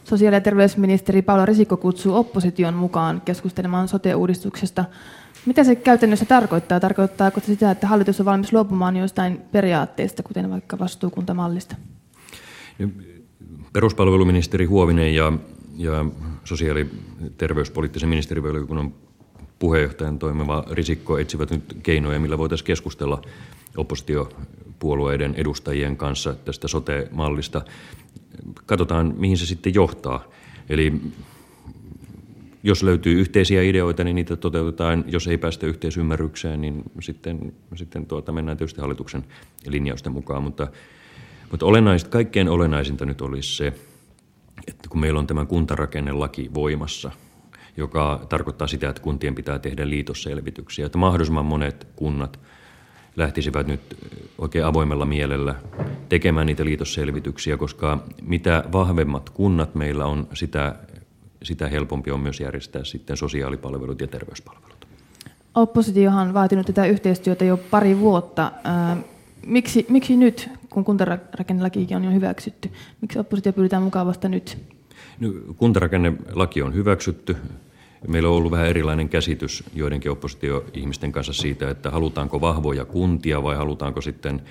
sosiaali- 0.04 0.36
ja 0.36 0.40
terveysministeri 0.40 1.22
Paula 1.22 1.46
Risikko 1.46 1.76
kutsuu 1.76 2.16
opposition 2.16 2.74
mukaan 2.74 3.22
keskustelemaan 3.24 3.88
sote-uudistuksesta. 3.88 4.84
Mitä 5.46 5.64
se 5.64 5.74
käytännössä 5.74 6.24
tarkoittaa? 6.24 6.80
Tarkoittaako 6.80 7.40
se 7.40 7.46
sitä, 7.46 7.70
että 7.70 7.86
hallitus 7.86 8.20
on 8.20 8.26
valmis 8.26 8.52
luopumaan 8.52 8.96
jostain 8.96 9.40
periaatteista, 9.52 10.22
kuten 10.22 10.50
vaikka 10.50 10.78
vastuukuntamallista? 10.78 11.76
Peruspalveluministeri 13.72 14.64
Huovinen 14.64 15.14
ja, 15.14 15.32
ja 15.76 16.04
sosiaali- 16.44 16.80
ja 16.80 17.30
terveyspoliittisen 17.38 18.08
ministerivaliokunnan 18.08 18.94
puheenjohtajan 19.64 20.18
toimiva 20.18 20.64
Risikko 20.70 21.18
etsivät 21.18 21.50
nyt 21.50 21.76
keinoja, 21.82 22.20
millä 22.20 22.38
voitaisiin 22.38 22.66
keskustella 22.66 23.22
oppositiopuolueiden 23.76 25.34
edustajien 25.34 25.96
kanssa 25.96 26.34
tästä 26.34 26.68
sote-mallista. 26.68 27.62
Katsotaan, 28.66 29.14
mihin 29.16 29.38
se 29.38 29.46
sitten 29.46 29.74
johtaa. 29.74 30.24
Eli 30.68 31.00
jos 32.62 32.82
löytyy 32.82 33.20
yhteisiä 33.20 33.62
ideoita, 33.62 34.04
niin 34.04 34.14
niitä 34.14 34.36
toteutetaan. 34.36 35.04
Jos 35.06 35.26
ei 35.26 35.38
päästä 35.38 35.66
yhteisymmärrykseen, 35.66 36.60
niin 36.60 36.82
sitten, 37.00 37.54
sitten 37.74 38.06
tuota, 38.06 38.32
mennään 38.32 38.58
tietysti 38.58 38.80
hallituksen 38.80 39.24
linjausten 39.66 40.12
mukaan. 40.12 40.42
Mutta, 40.42 40.66
mutta 41.50 41.66
olennaista, 41.66 42.10
kaikkein 42.10 42.48
olennaisinta 42.48 43.06
nyt 43.06 43.20
olisi 43.20 43.56
se, 43.56 43.72
että 44.68 44.88
kun 44.88 45.00
meillä 45.00 45.18
on 45.18 45.26
tämä 45.26 45.44
kuntarakennelaki 45.44 46.50
voimassa– 46.54 47.10
joka 47.76 48.26
tarkoittaa 48.28 48.66
sitä, 48.66 48.88
että 48.88 49.02
kuntien 49.02 49.34
pitää 49.34 49.58
tehdä 49.58 49.88
liitosselvityksiä, 49.88 50.86
että 50.86 50.98
mahdollisimman 50.98 51.46
monet 51.46 51.86
kunnat 51.96 52.38
lähtisivät 53.16 53.66
nyt 53.66 53.80
oikein 54.38 54.64
avoimella 54.64 55.04
mielellä 55.04 55.54
tekemään 56.08 56.46
niitä 56.46 56.64
liitosselvityksiä, 56.64 57.56
koska 57.56 58.04
mitä 58.22 58.64
vahvemmat 58.72 59.30
kunnat 59.30 59.74
meillä 59.74 60.06
on, 60.06 60.28
sitä, 60.34 60.74
sitä 61.42 61.68
helpompi 61.68 62.10
on 62.10 62.20
myös 62.20 62.40
järjestää 62.40 62.84
sitten 62.84 63.16
sosiaalipalvelut 63.16 64.00
ja 64.00 64.06
terveyspalvelut. 64.06 64.86
Oppositiohan 65.54 66.28
on 66.28 66.34
vaatinut 66.34 66.66
tätä 66.66 66.86
yhteistyötä 66.86 67.44
jo 67.44 67.56
pari 67.56 67.98
vuotta. 67.98 68.52
Miksi, 69.46 69.86
miksi 69.88 70.16
nyt, 70.16 70.50
kun 70.70 70.84
kuntarakennelakikin 70.84 71.96
on 71.96 72.04
jo 72.04 72.10
hyväksytty? 72.10 72.70
Miksi 73.00 73.18
oppositio 73.18 73.52
pyydetään 73.52 73.82
mukaan 73.82 74.06
vasta 74.06 74.28
nyt? 74.28 74.58
Kuntarakennelaki 75.56 76.62
on 76.62 76.74
hyväksytty. 76.74 77.36
Meillä 78.08 78.28
on 78.28 78.34
ollut 78.34 78.50
vähän 78.50 78.66
erilainen 78.66 79.08
käsitys 79.08 79.64
joidenkin 79.74 80.10
oppositioihmisten 80.10 81.12
kanssa 81.12 81.32
siitä, 81.32 81.70
että 81.70 81.90
halutaanko 81.90 82.40
vahvoja 82.40 82.84
kuntia 82.84 83.42
vai 83.42 83.56
halutaanko 83.56 84.00
sitten 84.00 84.42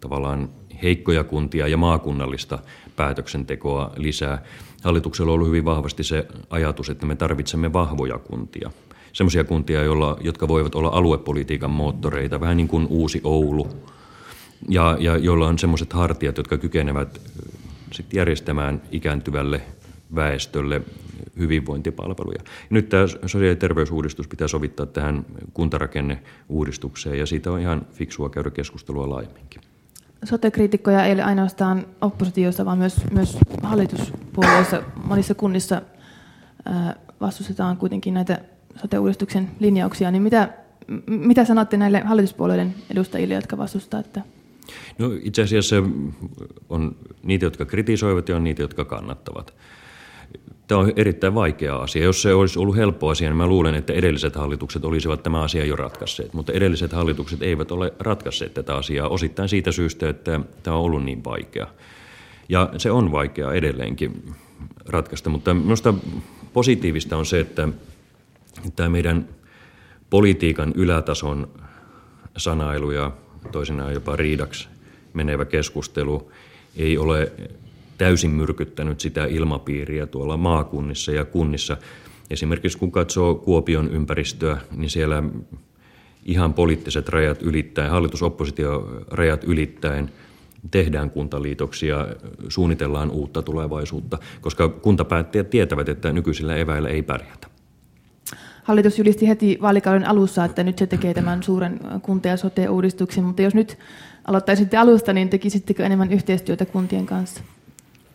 tavallaan 0.00 0.48
heikkoja 0.82 1.24
kuntia 1.24 1.68
ja 1.68 1.76
maakunnallista 1.76 2.58
päätöksentekoa 2.96 3.92
lisää. 3.96 4.42
Hallituksella 4.82 5.32
on 5.32 5.34
ollut 5.34 5.48
hyvin 5.48 5.64
vahvasti 5.64 6.04
se 6.04 6.26
ajatus, 6.50 6.90
että 6.90 7.06
me 7.06 7.16
tarvitsemme 7.16 7.72
vahvoja 7.72 8.18
kuntia. 8.18 8.70
Sellaisia 9.12 9.44
kuntia, 9.44 9.82
joilla, 9.82 10.16
jotka 10.20 10.48
voivat 10.48 10.74
olla 10.74 10.88
aluepolitiikan 10.88 11.70
moottoreita, 11.70 12.40
vähän 12.40 12.56
niin 12.56 12.68
kuin 12.68 12.86
uusi 12.90 13.20
Oulu, 13.24 13.68
ja, 14.68 14.96
ja 15.00 15.16
joilla 15.16 15.48
on 15.48 15.58
sellaiset 15.58 15.92
hartiat, 15.92 16.36
jotka 16.36 16.58
kykenevät 16.58 17.20
sit 17.92 18.12
järjestämään 18.12 18.82
ikääntyvälle 18.92 19.62
väestölle 20.14 20.82
hyvinvointipalveluja. 21.38 22.38
Nyt 22.70 22.88
tämä 22.88 23.06
sosiaali- 23.06 23.48
ja 23.48 23.56
terveysuudistus 23.56 24.28
pitää 24.28 24.48
sovittaa 24.48 24.86
tähän 24.86 25.26
kuntarakenneuudistukseen 25.54 27.18
ja 27.18 27.26
siitä 27.26 27.52
on 27.52 27.60
ihan 27.60 27.86
fiksua 27.92 28.30
käydä 28.30 28.50
keskustelua 28.50 29.10
laajemminkin. 29.10 29.60
Sote-kriitikkoja 30.24 31.04
ei 31.04 31.12
ole 31.12 31.22
ainoastaan 31.22 31.86
oppositiossa, 32.00 32.64
vaan 32.64 32.78
myös, 32.78 32.96
myös 33.10 33.38
hallituspuolueissa 33.62 34.82
monissa 35.04 35.34
kunnissa 35.34 35.82
vastustetaan 37.20 37.76
kuitenkin 37.76 38.14
näitä 38.14 38.40
sote-uudistuksen 38.76 39.50
linjauksia. 39.60 40.10
Niin 40.10 40.22
mitä, 40.22 40.48
mitä 41.06 41.44
sanotte 41.44 41.76
näille 41.76 42.00
hallituspuolueiden 42.00 42.74
edustajille, 42.90 43.34
jotka 43.34 43.58
vastustavat? 43.58 44.06
Että 44.06 44.22
No 44.98 45.10
itse 45.22 45.42
asiassa 45.42 45.76
on 46.68 46.96
niitä, 47.22 47.46
jotka 47.46 47.64
kritisoivat 47.64 48.28
ja 48.28 48.36
on 48.36 48.44
niitä, 48.44 48.62
jotka 48.62 48.84
kannattavat. 48.84 49.54
Tämä 50.66 50.80
on 50.80 50.92
erittäin 50.96 51.34
vaikea 51.34 51.76
asia. 51.76 52.04
Jos 52.04 52.22
se 52.22 52.34
olisi 52.34 52.58
ollut 52.58 52.76
helppo 52.76 53.08
asia, 53.08 53.28
niin 53.28 53.36
mä 53.36 53.46
luulen, 53.46 53.74
että 53.74 53.92
edelliset 53.92 54.36
hallitukset 54.36 54.84
olisivat 54.84 55.22
tämä 55.22 55.42
asia 55.42 55.64
jo 55.64 55.76
ratkaisseet. 55.76 56.32
Mutta 56.32 56.52
edelliset 56.52 56.92
hallitukset 56.92 57.42
eivät 57.42 57.70
ole 57.70 57.92
ratkaisseet 57.98 58.54
tätä 58.54 58.76
asiaa 58.76 59.08
osittain 59.08 59.48
siitä 59.48 59.72
syystä, 59.72 60.08
että 60.08 60.40
tämä 60.62 60.76
on 60.76 60.82
ollut 60.82 61.04
niin 61.04 61.24
vaikea. 61.24 61.66
Ja 62.48 62.70
se 62.78 62.90
on 62.90 63.12
vaikea 63.12 63.52
edelleenkin 63.52 64.34
ratkaista, 64.86 65.30
mutta 65.30 65.54
minusta 65.54 65.94
positiivista 66.52 67.16
on 67.16 67.26
se, 67.26 67.40
että 67.40 67.68
tämä 68.76 68.88
meidän 68.88 69.28
politiikan 70.10 70.72
ylätason 70.76 71.48
sanailu 72.36 72.90
ja 72.90 73.12
toisinaan 73.52 73.92
jopa 73.92 74.16
riidaksi 74.16 74.68
menevä 75.14 75.44
keskustelu 75.44 76.32
ei 76.76 76.98
ole 76.98 77.32
täysin 77.98 78.30
myrkyttänyt 78.30 79.00
sitä 79.00 79.24
ilmapiiriä 79.24 80.06
tuolla 80.06 80.36
maakunnissa 80.36 81.12
ja 81.12 81.24
kunnissa. 81.24 81.76
Esimerkiksi 82.30 82.78
kun 82.78 82.92
katsoo 82.92 83.34
Kuopion 83.34 83.88
ympäristöä, 83.88 84.60
niin 84.76 84.90
siellä 84.90 85.22
ihan 86.24 86.54
poliittiset 86.54 87.08
rajat 87.08 87.42
ylittäen, 87.42 87.90
hallitusoppositiorajat 87.90 89.44
ylittäen 89.44 90.10
tehdään 90.70 91.10
kuntaliitoksia, 91.10 92.06
suunnitellaan 92.48 93.10
uutta 93.10 93.42
tulevaisuutta, 93.42 94.18
koska 94.40 94.68
kuntapäättäjät 94.68 95.50
tietävät, 95.50 95.88
että 95.88 96.12
nykyisillä 96.12 96.56
eväillä 96.56 96.88
ei 96.88 97.02
pärjätä. 97.02 97.46
Hallitus 98.62 98.98
julisti 98.98 99.28
heti 99.28 99.58
vaalikauden 99.62 100.08
alussa, 100.08 100.44
että 100.44 100.64
nyt 100.64 100.78
se 100.78 100.86
tekee 100.86 101.14
tämän 101.14 101.42
suuren 101.42 101.80
kunta- 102.02 102.28
ja 102.28 102.36
sote-uudistuksen, 102.36 103.24
mutta 103.24 103.42
jos 103.42 103.54
nyt 103.54 103.78
aloittaisitte 104.24 104.76
alusta, 104.76 105.12
niin 105.12 105.28
tekisittekö 105.28 105.86
enemmän 105.86 106.12
yhteistyötä 106.12 106.66
kuntien 106.66 107.06
kanssa? 107.06 107.42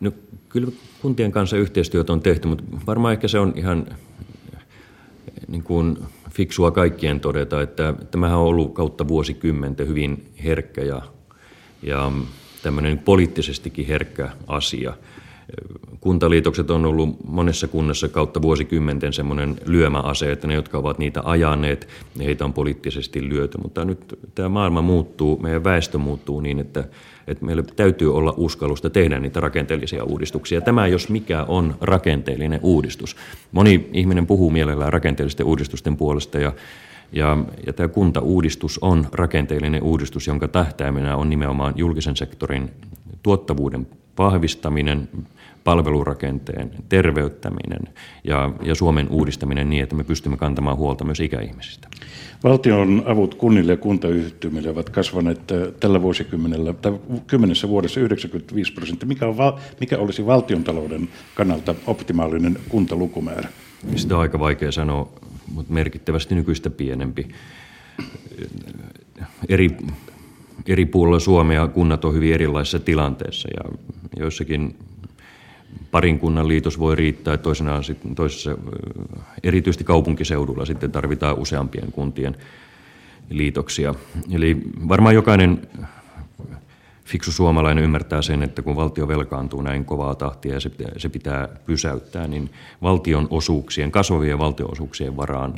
No, 0.02 0.12
kyllä 0.48 0.72
kuntien 1.02 1.32
kanssa 1.32 1.56
yhteistyötä 1.56 2.12
on 2.12 2.20
tehty, 2.20 2.48
mutta 2.48 2.64
varmaan 2.86 3.12
ehkä 3.12 3.28
se 3.28 3.38
on 3.38 3.52
ihan 3.56 3.86
niin 5.48 5.62
kuin 5.62 5.98
fiksua 6.30 6.70
kaikkien 6.70 7.20
todeta, 7.20 7.62
että 7.62 7.94
tämähän 8.10 8.38
on 8.38 8.44
ollut 8.44 8.74
kautta 8.74 9.08
vuosikymmenten 9.08 9.88
hyvin 9.88 10.24
herkkä 10.44 10.82
ja, 10.82 11.02
ja 11.82 12.12
tämmöinen 12.62 12.98
poliittisestikin 12.98 13.86
herkkä 13.86 14.30
asia– 14.46 14.94
kuntaliitokset 16.00 16.70
on 16.70 16.86
ollut 16.86 17.16
monessa 17.24 17.68
kunnassa 17.68 18.08
kautta 18.08 18.42
vuosikymmenten 18.42 19.12
semmoinen 19.12 19.56
lyömäase, 19.66 20.32
että 20.32 20.46
ne, 20.46 20.54
jotka 20.54 20.78
ovat 20.78 20.98
niitä 20.98 21.20
ajaneet, 21.24 21.88
ne 22.18 22.24
heitä 22.24 22.44
on 22.44 22.52
poliittisesti 22.52 23.28
lyöty. 23.28 23.58
Mutta 23.58 23.84
nyt 23.84 24.18
tämä 24.34 24.48
maailma 24.48 24.82
muuttuu, 24.82 25.38
meidän 25.38 25.64
väestö 25.64 25.98
muuttuu 25.98 26.40
niin, 26.40 26.58
että, 26.58 26.84
että 27.26 27.44
meillä 27.44 27.62
täytyy 27.76 28.16
olla 28.16 28.34
uskallusta 28.36 28.90
tehdä 28.90 29.20
niitä 29.20 29.40
rakenteellisia 29.40 30.04
uudistuksia. 30.04 30.60
Tämä, 30.60 30.86
jos 30.86 31.08
mikä, 31.08 31.44
on 31.44 31.74
rakenteellinen 31.80 32.60
uudistus. 32.62 33.16
Moni 33.52 33.88
ihminen 33.92 34.26
puhuu 34.26 34.50
mielellään 34.50 34.92
rakenteellisten 34.92 35.46
uudistusten 35.46 35.96
puolesta 35.96 36.38
ja 36.38 36.52
Ja, 37.14 37.36
ja 37.66 37.72
tämä 37.72 37.88
kuntauudistus 37.88 38.78
on 38.78 39.06
rakenteellinen 39.12 39.82
uudistus, 39.82 40.26
jonka 40.26 40.48
tähtäimenä 40.48 41.16
on 41.16 41.30
nimenomaan 41.30 41.74
julkisen 41.76 42.16
sektorin 42.16 42.70
tuottavuuden 43.22 43.86
vahvistaminen, 44.18 45.08
palvelurakenteen 45.64 46.70
terveyttäminen 46.88 47.94
ja, 48.24 48.52
ja 48.62 48.74
Suomen 48.74 49.08
uudistaminen 49.08 49.70
niin, 49.70 49.82
että 49.82 49.94
me 49.94 50.04
pystymme 50.04 50.36
kantamaan 50.36 50.76
huolta 50.76 51.04
myös 51.04 51.20
ikäihmisistä. 51.20 51.88
Valtion 52.44 53.02
avut 53.06 53.34
kunnille 53.34 53.72
ja 53.72 53.76
kuntayhtymille 53.76 54.70
ovat 54.70 54.90
kasvaneet 54.90 55.52
äh, 55.52 55.58
tällä 55.80 56.02
vuosikymmenellä, 56.02 56.72
tai 56.72 56.92
kymmenessä 57.26 57.68
vuodessa 57.68 58.00
95 58.00 58.72
prosenttia. 58.72 59.08
Mikä, 59.08 59.26
on, 59.26 59.36
mikä 59.80 59.98
olisi 59.98 60.26
valtiontalouden 60.26 61.08
kannalta 61.34 61.74
optimaalinen 61.86 62.58
kuntalukumäärä? 62.68 63.48
Sitä 63.96 64.14
on 64.14 64.20
aika 64.20 64.38
vaikea 64.38 64.72
sanoa, 64.72 65.12
mutta 65.52 65.72
merkittävästi 65.72 66.34
nykyistä 66.34 66.70
pienempi. 66.70 67.28
Eri, 69.48 69.70
eri 70.66 70.86
puolilla 70.86 71.18
Suomea 71.18 71.68
kunnat 71.68 72.04
on 72.04 72.14
hyvin 72.14 72.34
erilaisessa 72.34 72.78
tilanteessa 72.78 73.48
ja 73.56 73.78
joissakin 74.16 74.76
parin 75.90 76.18
kunnan 76.18 76.48
liitos 76.48 76.78
voi 76.78 76.96
riittää, 76.96 77.36
toisena, 77.36 77.80
toisessa, 78.16 78.58
erityisesti 79.42 79.84
kaupunkiseudulla 79.84 80.66
sitten 80.66 80.92
tarvitaan 80.92 81.38
useampien 81.38 81.92
kuntien 81.92 82.36
liitoksia. 83.30 83.94
Eli 84.32 84.62
varmaan 84.88 85.14
jokainen 85.14 85.68
fiksu 87.04 87.32
suomalainen 87.32 87.84
ymmärtää 87.84 88.22
sen, 88.22 88.42
että 88.42 88.62
kun 88.62 88.76
valtio 88.76 89.08
velkaantuu 89.08 89.62
näin 89.62 89.84
kovaa 89.84 90.14
tahtia 90.14 90.54
ja 90.54 90.60
se 90.60 90.70
pitää, 90.70 90.92
se 90.96 91.08
pitää 91.08 91.48
pysäyttää, 91.66 92.26
niin 92.26 92.50
valtion 92.82 93.26
osuuksien, 93.30 93.90
kasvavien 93.92 94.38
valtionosuuksien 94.38 95.16
varaan 95.16 95.54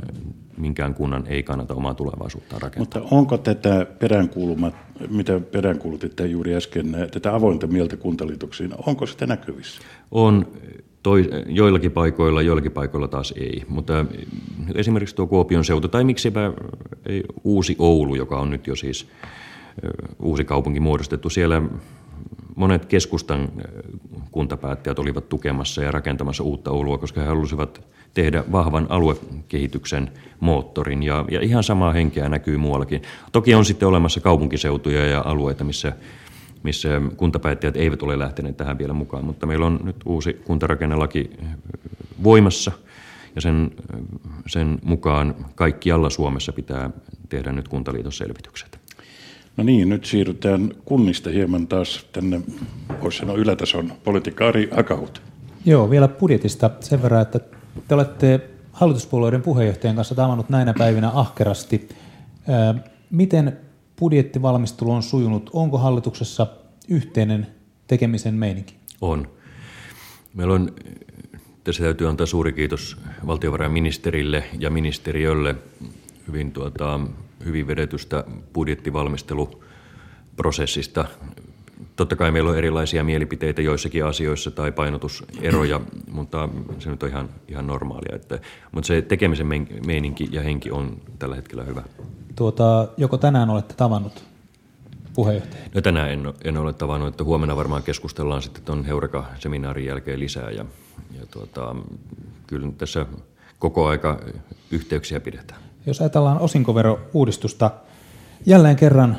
minkään 0.57 0.95
kunnan 0.95 1.27
ei 1.27 1.43
kannata 1.43 1.75
omaa 1.75 1.95
tulevaisuuttaan 1.95 2.63
rakentaa. 2.63 3.03
Mutta 3.03 3.17
onko 3.17 3.39
tätä 3.39 3.87
peräänkuulumat, 3.99 4.75
mitä 5.11 5.41
peräänkuulutitte 5.41 6.27
juuri 6.27 6.55
äsken, 6.55 6.97
tätä 7.13 7.35
avointa 7.35 7.67
mieltä 7.67 7.97
kuntaliitoksiin, 7.97 8.71
onko 8.87 9.07
sitä 9.07 9.27
näkyvissä? 9.27 9.83
On 10.11 10.47
toi, 11.03 11.31
joillakin 11.47 11.93
paikoilla, 11.93 12.43
joillakin 12.43 12.73
paikoilla 12.73 13.09
taas 13.09 13.35
ei. 13.37 13.63
Mutta 13.69 14.07
esimerkiksi 14.75 15.15
tuo 15.15 15.27
Kuopion 15.27 15.65
seutu, 15.65 15.89
tai 15.89 16.05
miksipä 16.05 16.53
ei, 17.07 17.25
uusi 17.45 17.77
Oulu, 17.79 18.15
joka 18.15 18.41
on 18.41 18.51
nyt 18.51 18.67
jo 18.67 18.77
siis 18.77 19.09
uusi 20.23 20.45
kaupunki 20.45 20.81
muodostettu. 20.81 21.31
Siellä 21.31 21.63
monet 22.57 22.85
keskustan 22.85 23.49
kuntapäättäjät 24.35 24.99
olivat 24.99 25.29
tukemassa 25.29 25.83
ja 25.83 25.91
rakentamassa 25.91 26.43
uutta 26.43 26.71
Oulua, 26.71 26.99
koska 26.99 27.21
he 27.21 27.27
halusivat 27.27 27.81
tehdä 28.15 28.45
vahvan 28.53 28.87
aluekehityksen 28.89 30.11
moottorin. 30.41 31.03
Ja, 31.03 31.25
ja 31.31 31.41
ihan 31.41 31.63
samaa 31.63 31.93
henkeä 31.93 32.29
näkyy 32.29 32.57
muuallakin. 32.57 33.03
Toki 33.33 33.55
on 33.55 33.65
sitten 33.65 33.89
olemassa 33.89 34.21
kaupunkiseutuja 34.21 35.07
ja 35.07 35.23
alueita, 35.25 35.65
missä, 35.65 35.93
missä 36.63 36.89
kuntapäättäjät 37.17 37.77
eivät 37.77 38.03
ole 38.03 38.19
lähteneet 38.19 38.57
tähän 38.57 38.79
vielä 38.79 38.93
mukaan. 38.93 39.25
Mutta 39.25 39.47
meillä 39.47 39.67
on 39.67 39.81
nyt 39.85 39.97
uusi 40.05 40.33
kuntarakennelaki 40.33 41.31
voimassa 42.23 42.73
ja 43.35 43.41
sen, 43.41 43.71
sen 44.47 44.79
mukaan 44.85 45.35
kaikkialla 45.55 46.11
Suomessa 46.11 46.53
pitää 46.53 46.91
tehdä 47.29 47.53
nyt 47.53 47.69
kuntaliitosselvitykset. 47.69 48.84
No 49.57 49.65
niin, 49.65 49.89
nyt 49.89 50.05
siirrytään 50.05 50.73
kunnista 50.85 51.31
hieman 51.31 51.67
taas 51.67 52.07
tänne, 52.13 52.41
voisi 53.03 53.19
sanoa 53.19 53.37
ylätason 53.37 53.93
politiikka 54.05 54.49
Ari 54.49 54.69
Akahut. 54.77 55.23
Joo, 55.65 55.91
vielä 55.91 56.09
budjetista 56.09 56.71
sen 56.81 57.03
verran, 57.03 57.23
että 57.23 57.41
te 57.89 57.95
olette 57.95 58.51
hallituspuolueiden 58.73 59.43
puheenjohtajan 59.43 59.97
kanssa 59.97 60.15
tavannut 60.15 60.49
näinä 60.49 60.75
päivinä 60.79 61.11
ahkerasti. 61.15 61.89
Miten 63.11 63.57
budjettivalmistelu 63.99 64.91
on 64.91 65.03
sujunut? 65.03 65.51
Onko 65.53 65.79
hallituksessa 65.79 66.47
yhteinen 66.89 67.47
tekemisen 67.87 68.35
meininki? 68.35 68.75
On. 69.01 69.29
Meillä 70.35 70.55
on, 70.55 70.73
tässä 71.65 71.83
täytyy 71.83 72.09
antaa 72.09 72.27
suuri 72.27 72.53
kiitos 72.53 72.97
valtiovarainministerille 73.27 74.45
ja 74.59 74.71
ministeriölle 74.71 75.55
hyvin 76.29 76.53
tuota, 76.53 77.01
hyvin 77.45 77.67
vedetystä 77.67 78.25
budjettivalmisteluprosessista. 78.53 81.05
Totta 81.97 82.17
kai 82.17 82.31
meillä 82.31 82.51
on 82.51 82.59
erilaisia 82.59 83.05
mielipiteitä 83.05 83.63
joissakin 83.63 84.05
asioissa 84.05 84.51
tai 84.51 84.73
painotuseroja, 84.73 85.81
mutta 86.13 86.49
se 86.79 86.91
nyt 86.91 87.03
on 87.03 87.09
ihan, 87.09 87.29
ihan 87.49 87.67
normaalia. 87.67 88.17
Että, 88.17 88.39
mutta 88.73 88.87
se 88.87 89.03
tekemisen 89.03 89.47
meininki 89.87 90.29
ja 90.31 90.43
henki 90.43 90.71
on 90.71 90.97
tällä 91.19 91.37
hetkellä 91.37 91.65
hyvä. 91.65 91.83
Tuota, 92.37 92.89
joko 92.97 93.19
tänään 93.19 93.51
olette 93.51 93.75
tavannut 93.75 94.25
puheenjohtaja? 95.15 95.63
No 95.75 95.81
tänään 95.81 96.11
en, 96.11 96.33
en 96.45 96.57
ole 96.57 96.73
tavannut, 96.73 97.09
että 97.09 97.25
huomenna 97.25 97.57
varmaan 97.57 97.83
keskustellaan 97.83 98.43
sitten 98.43 98.65
tuon 98.65 98.85
Heureka-seminaarin 98.85 99.87
jälkeen 99.87 100.21
lisää. 100.21 100.51
Ja, 100.51 100.65
ja 101.21 101.27
tuota, 101.31 101.77
kyllä 102.47 102.73
tässä 102.79 103.07
koko 103.59 103.87
aika 103.87 104.21
yhteyksiä 104.71 105.21
pidetään. 105.21 105.64
Jos 105.87 106.01
ajatellaan 106.01 106.41
osinkovero-uudistusta, 106.41 107.71
jälleen 108.47 108.77
kerran 108.77 109.17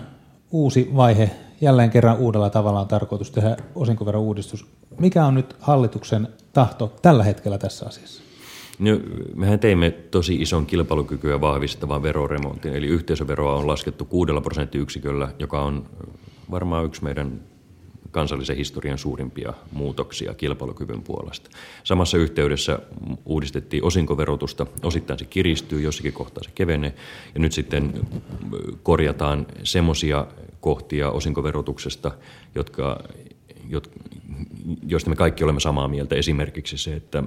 uusi 0.51 0.91
vaihe, 0.95 1.31
jälleen 1.61 1.89
kerran 1.89 2.17
uudella 2.17 2.49
tavalla 2.49 2.79
on 2.79 2.87
tarkoitus 2.87 3.31
tehdä 3.31 3.57
osinkovero-uudistus. 3.75 4.65
Mikä 4.99 5.25
on 5.25 5.35
nyt 5.35 5.55
hallituksen 5.59 6.27
tahto 6.53 6.93
tällä 7.01 7.23
hetkellä 7.23 7.57
tässä 7.57 7.85
asiassa? 7.85 8.23
No, 8.79 8.91
mehän 9.35 9.59
teimme 9.59 9.91
tosi 9.91 10.35
ison 10.35 10.65
kilpailukykyä 10.65 11.41
vahvistavan 11.41 12.03
veroremontin, 12.03 12.75
eli 12.75 12.87
yhteisöveroa 12.87 13.55
on 13.55 13.67
laskettu 13.67 14.05
kuudella 14.05 14.41
prosenttiyksiköllä, 14.41 15.29
joka 15.39 15.61
on 15.61 15.85
varmaan 16.51 16.85
yksi 16.85 17.03
meidän 17.03 17.39
kansallisen 18.15 18.57
historian 18.57 18.97
suurimpia 18.97 19.53
muutoksia 19.71 20.33
kilpailukyvyn 20.33 21.01
puolesta. 21.01 21.49
Samassa 21.83 22.17
yhteydessä 22.17 22.79
uudistettiin 23.25 23.83
osinkoverotusta, 23.83 24.65
osittain 24.83 25.19
se 25.19 25.25
kiristyy, 25.25 25.81
jossakin 25.81 26.13
kohtaa 26.13 26.43
se 26.43 26.49
kevenee, 26.55 26.93
ja 27.33 27.39
nyt 27.39 27.51
sitten 27.51 27.93
korjataan 28.83 29.47
semmoisia 29.63 30.27
kohtia 30.59 31.11
osinkoverotuksesta, 31.11 32.11
jotka, 32.55 33.03
joista 34.87 35.09
me 35.09 35.15
kaikki 35.15 35.43
olemme 35.43 35.59
samaa 35.61 35.87
mieltä. 35.87 36.15
Esimerkiksi 36.15 36.77
se, 36.77 36.95
että 36.95 37.23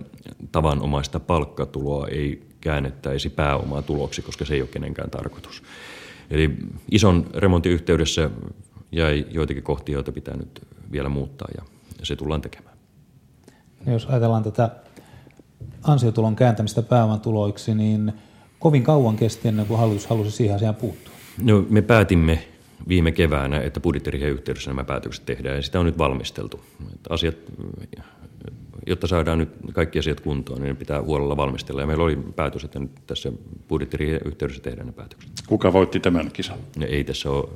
tavanomaista 0.52 1.20
palkkatuloa 1.20 2.08
ei 2.08 2.42
käännettäisi 2.60 3.30
pääomaa 3.30 3.82
tuloksi, 3.82 4.22
koska 4.22 4.44
se 4.44 4.54
ei 4.54 4.60
ole 4.60 4.68
kenenkään 4.72 5.10
tarkoitus. 5.10 5.62
Eli 6.30 6.50
ison 6.90 7.26
remontin 7.34 7.72
yhteydessä 7.72 8.30
jäi 8.92 9.26
joitakin 9.30 9.62
kohtia, 9.62 9.92
joita 9.92 10.12
pitää 10.12 10.36
nyt 10.36 10.62
vielä 10.92 11.08
muuttaa 11.08 11.48
ja, 11.56 11.62
ja 12.00 12.06
se 12.06 12.16
tullaan 12.16 12.40
tekemään. 12.40 12.78
No 13.86 13.92
jos 13.92 14.06
ajatellaan 14.06 14.42
tätä 14.42 14.70
ansiotulon 15.82 16.36
kääntämistä 16.36 16.82
pääoman 16.82 17.20
tuloiksi, 17.20 17.74
niin 17.74 18.12
kovin 18.58 18.82
kauan 18.82 19.16
kesti 19.16 19.48
ennen 19.48 19.66
kuin 19.66 19.78
hallitus 19.78 20.06
halusi 20.06 20.30
siihen 20.30 20.56
asiaan 20.56 20.74
puuttua. 20.74 21.14
No, 21.42 21.64
me 21.70 21.82
päätimme 21.82 22.48
viime 22.88 23.12
keväänä, 23.12 23.60
että 23.60 23.80
budjettirihen 23.80 24.30
yhteydessä 24.30 24.70
nämä 24.70 24.84
päätökset 24.84 25.26
tehdään 25.26 25.56
ja 25.56 25.62
sitä 25.62 25.80
on 25.80 25.86
nyt 25.86 25.98
valmisteltu. 25.98 26.60
Asiat, 27.10 27.36
jotta 28.86 29.06
saadaan 29.06 29.38
nyt 29.38 29.48
kaikki 29.72 29.98
asiat 29.98 30.20
kuntoon, 30.20 30.60
niin 30.60 30.68
ne 30.68 30.74
pitää 30.74 31.02
huolella 31.02 31.36
valmistella. 31.36 31.80
Ja 31.80 31.86
meillä 31.86 32.04
oli 32.04 32.16
päätös, 32.16 32.64
että 32.64 32.78
nyt 32.78 32.90
tässä 33.06 33.32
budjettirihen 33.68 34.20
yhteydessä 34.24 34.62
tehdään 34.62 34.86
ne 34.86 34.92
päätökset. 34.92 35.30
Kuka 35.46 35.72
voitti 35.72 36.00
tämän 36.00 36.30
kisan? 36.32 36.58
No, 36.76 36.86
ei 36.86 37.04
tässä 37.04 37.30
ole 37.30 37.48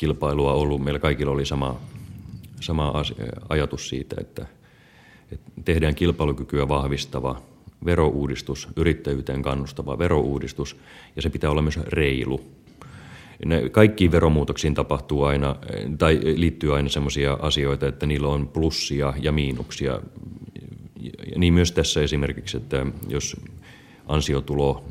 kilpailua 0.00 0.52
ollut. 0.52 0.84
Meillä 0.84 0.98
kaikilla 0.98 1.32
oli 1.32 1.46
sama, 1.46 1.80
sama 2.60 2.92
ajatus 3.48 3.88
siitä, 3.88 4.16
että, 4.20 4.46
että 5.32 5.50
tehdään 5.64 5.94
kilpailukykyä 5.94 6.68
vahvistava 6.68 7.42
verouudistus, 7.84 8.68
yrittäjyyteen 8.76 9.42
kannustava 9.42 9.98
verouudistus, 9.98 10.76
ja 11.16 11.22
se 11.22 11.30
pitää 11.30 11.50
olla 11.50 11.62
myös 11.62 11.76
reilu. 11.76 12.40
Kaikkiin 13.72 14.12
veromuutoksiin 14.12 14.74
tapahtuu 14.74 15.24
aina, 15.24 15.56
tai 15.98 16.20
liittyy 16.36 16.76
aina 16.76 16.88
sellaisia 16.88 17.32
asioita, 17.32 17.88
että 17.88 18.06
niillä 18.06 18.28
on 18.28 18.48
plussia 18.48 19.14
ja 19.20 19.32
miinuksia. 19.32 20.00
Ja 21.32 21.38
niin 21.38 21.54
myös 21.54 21.72
tässä 21.72 22.02
esimerkiksi, 22.02 22.56
että 22.56 22.86
jos 23.08 23.36
ansiotulo 24.06 24.84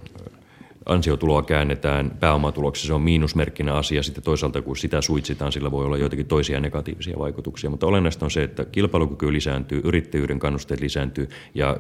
ansiotuloa 0.90 1.42
käännetään 1.42 2.12
pääomatuloksi, 2.20 2.88
se 2.88 2.94
on 2.94 3.02
miinusmerkkinen 3.02 3.74
asia. 3.74 4.04
Sitten 4.04 4.24
toisaalta 4.24 4.62
kun 4.62 4.78
sitä 4.78 5.02
suitsitaan, 5.02 5.52
sillä 5.52 5.72
voi 5.72 5.86
olla 5.86 5.98
joitakin 5.98 6.26
toisia 6.26 6.60
negatiivisia 6.60 7.20
vaikutuksia. 7.20 7.70
Mutta 7.70 7.88
olennaista 7.88 8.26
on 8.26 8.32
se, 8.32 8.44
että 8.44 8.66
kilpailukyky 8.66 9.34
lisääntyy, 9.34 9.82
yrittäjyyden 9.84 10.40
kannusteet 10.40 10.82
lisääntyy 10.82 11.30
ja, 11.56 11.78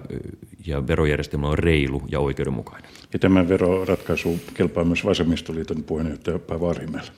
ja 0.67 0.87
verojärjestelmä 0.87 1.49
on 1.49 1.57
reilu 1.57 2.01
ja 2.11 2.19
oikeudenmukainen. 2.19 2.91
Ja 3.13 3.19
tämä 3.19 3.49
veroratkaisu 3.49 4.39
kelpaa 4.53 4.83
myös 4.83 5.05
Vasemmistoliiton 5.05 5.83
puheenjohtaja 5.83 6.39
Paavo 6.39 6.69
Arhimäellä. 6.69 7.11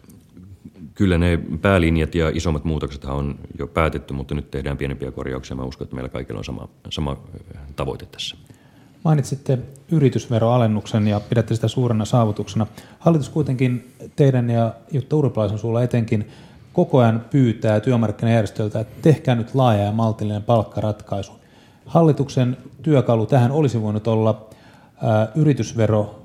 Kyllä 0.95 1.17
ne 1.17 1.39
päälinjat 1.61 2.15
ja 2.15 2.31
isommat 2.33 2.63
muutokset 2.63 3.05
on 3.05 3.39
jo 3.59 3.67
päätetty, 3.67 4.13
mutta 4.13 4.35
nyt 4.35 4.51
tehdään 4.51 4.77
pienempiä 4.77 5.11
korjauksia. 5.11 5.55
Mä 5.55 5.63
uskon, 5.63 5.85
että 5.85 5.95
meillä 5.95 6.09
kaikilla 6.09 6.37
on 6.37 6.43
sama, 6.45 6.67
sama 6.89 7.17
tavoite 7.75 8.05
tässä. 8.05 8.37
Mainitsitte 9.03 9.59
yritysveroalennuksen 9.91 11.07
ja 11.07 11.19
pidätte 11.19 11.55
sitä 11.55 11.67
suurena 11.67 12.05
saavutuksena. 12.05 12.67
Hallitus 12.99 13.29
kuitenkin 13.29 13.93
teidän 14.15 14.49
ja 14.49 14.73
Jutta 14.91 15.15
Urpilaisen 15.15 15.59
suulla 15.59 15.83
etenkin 15.83 16.27
koko 16.73 16.97
ajan 16.99 17.25
pyytää 17.29 17.79
työmarkkinajärjestöiltä, 17.79 18.79
että 18.79 19.01
tehkää 19.01 19.35
nyt 19.35 19.55
laaja 19.55 19.83
ja 19.83 19.91
maltillinen 19.91 20.43
palkkaratkaisu. 20.43 21.31
Hallituksen 21.85 22.57
työkalu 22.81 23.25
tähän 23.25 23.51
olisi 23.51 23.81
voinut 23.81 24.07
olla 24.07 24.45
ää, 25.03 25.27
yritysvero 25.35 26.21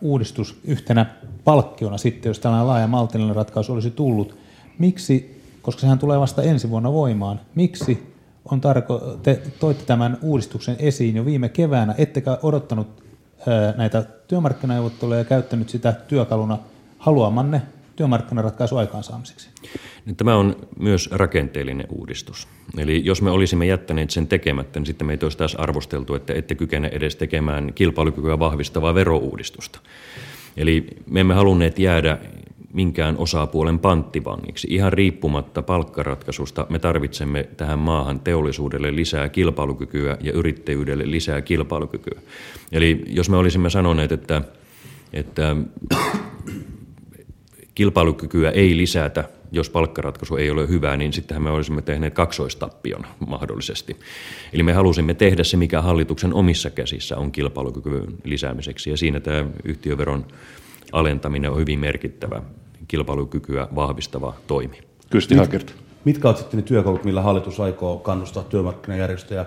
uudistus 0.00 0.60
yhtenä 0.64 1.06
palkkiona 1.44 1.98
sitten, 1.98 2.30
jos 2.30 2.38
tällainen 2.38 2.66
laaja 2.66 2.86
maltillinen 2.86 3.36
ratkaisu 3.36 3.72
olisi 3.72 3.90
tullut. 3.90 4.36
Miksi, 4.78 5.42
koska 5.62 5.80
sehän 5.80 5.98
tulee 5.98 6.20
vasta 6.20 6.42
ensi 6.42 6.70
vuonna 6.70 6.92
voimaan, 6.92 7.40
miksi 7.54 8.11
on 8.50 8.60
tarko- 8.60 9.18
te 9.22 9.42
toitte 9.60 9.84
tämän 9.84 10.18
uudistuksen 10.22 10.76
esiin 10.78 11.16
jo 11.16 11.24
viime 11.24 11.48
keväänä, 11.48 11.94
ettekä 11.98 12.38
odottanut 12.42 13.02
näitä 13.76 14.02
työmarkkinaneuvotteluja 14.28 15.18
ja 15.18 15.24
käyttänyt 15.24 15.68
sitä 15.68 15.92
työkaluna 15.92 16.58
haluamanne 16.98 17.62
työmarkkinaratkaisu 17.96 18.76
aikaansaamiseksi? 18.76 19.48
Tämä 20.16 20.36
on 20.36 20.56
myös 20.78 21.10
rakenteellinen 21.12 21.86
uudistus. 21.88 22.48
Eli 22.78 23.04
jos 23.04 23.22
me 23.22 23.30
olisimme 23.30 23.66
jättäneet 23.66 24.10
sen 24.10 24.26
tekemättä, 24.26 24.80
niin 24.80 24.86
sitten 24.86 25.06
meitä 25.06 25.26
olisi 25.26 25.38
taas 25.38 25.54
arvosteltu, 25.54 26.14
että 26.14 26.34
ette 26.34 26.54
kykene 26.54 26.88
edes 26.92 27.16
tekemään 27.16 27.72
kilpailukykyä 27.74 28.38
vahvistavaa 28.38 28.94
verouudistusta. 28.94 29.80
Eli 30.56 30.86
me 31.10 31.20
emme 31.20 31.34
halunneet 31.34 31.78
jäädä 31.78 32.18
minkään 32.72 33.18
osapuolen 33.18 33.78
panttivangiksi. 33.78 34.68
Ihan 34.70 34.92
riippumatta 34.92 35.62
palkkaratkaisusta 35.62 36.66
me 36.68 36.78
tarvitsemme 36.78 37.48
tähän 37.56 37.78
maahan 37.78 38.20
teollisuudelle 38.20 38.96
lisää 38.96 39.28
kilpailukykyä 39.28 40.16
ja 40.20 40.32
yrittäjyydelle 40.32 41.10
lisää 41.10 41.42
kilpailukykyä. 41.42 42.20
Eli 42.72 43.04
jos 43.06 43.30
me 43.30 43.36
olisimme 43.36 43.70
sanoneet, 43.70 44.12
että, 44.12 44.42
että 45.12 45.56
kilpailukykyä 47.74 48.50
ei 48.50 48.76
lisätä, 48.76 49.24
jos 49.52 49.70
palkkaratkaisu 49.70 50.36
ei 50.36 50.50
ole 50.50 50.68
hyvä, 50.68 50.96
niin 50.96 51.12
sittenhän 51.12 51.42
me 51.42 51.50
olisimme 51.50 51.82
tehneet 51.82 52.14
kaksoistappion 52.14 53.06
mahdollisesti. 53.26 53.96
Eli 54.52 54.62
me 54.62 54.72
halusimme 54.72 55.14
tehdä 55.14 55.44
se, 55.44 55.56
mikä 55.56 55.82
hallituksen 55.82 56.34
omissa 56.34 56.70
käsissä 56.70 57.16
on 57.16 57.32
kilpailukyvyn 57.32 58.06
lisäämiseksi, 58.24 58.90
ja 58.90 58.96
siinä 58.96 59.20
tämä 59.20 59.44
yhtiöveron 59.64 60.26
alentaminen 60.92 61.50
on 61.50 61.58
hyvin 61.58 61.78
merkittävä 61.78 62.42
kilpailukykyä 62.92 63.68
vahvistava 63.74 64.34
toimi. 64.46 64.78
Kysti 65.10 65.34
Hakert. 65.34 65.74
Mitkä 66.04 66.28
ovat 66.28 66.38
sitten 66.38 66.58
ne 66.58 66.62
työkalut, 66.62 67.04
millä 67.04 67.22
hallitus 67.22 67.60
aikoo 67.60 67.98
kannustaa 67.98 68.42
työmarkkinajärjestöjä 68.42 69.46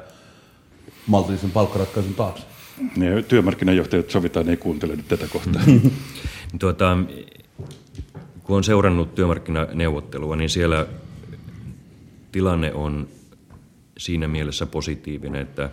maltillisen 1.08 1.52
palkkaratkaisun 1.52 2.14
taakse? 2.14 2.44
Ne 2.98 3.22
työmarkkinajohtajat 3.22 4.10
sovitaan, 4.10 4.50
ei 4.50 4.58
kuuntele 4.58 4.96
nyt 4.96 5.08
tätä 5.08 5.28
kohtaa. 5.28 5.62
tuota, 6.60 6.98
kun 8.44 8.58
on 8.58 8.64
seurannut 8.64 9.16
työmarkkinaneuvottelua, 9.16 10.36
niin 10.36 10.50
siellä 10.50 10.88
tilanne 12.32 12.74
on 12.74 13.08
siinä 13.98 14.28
mielessä 14.28 14.66
positiivinen, 14.66 15.42
että, 15.42 15.70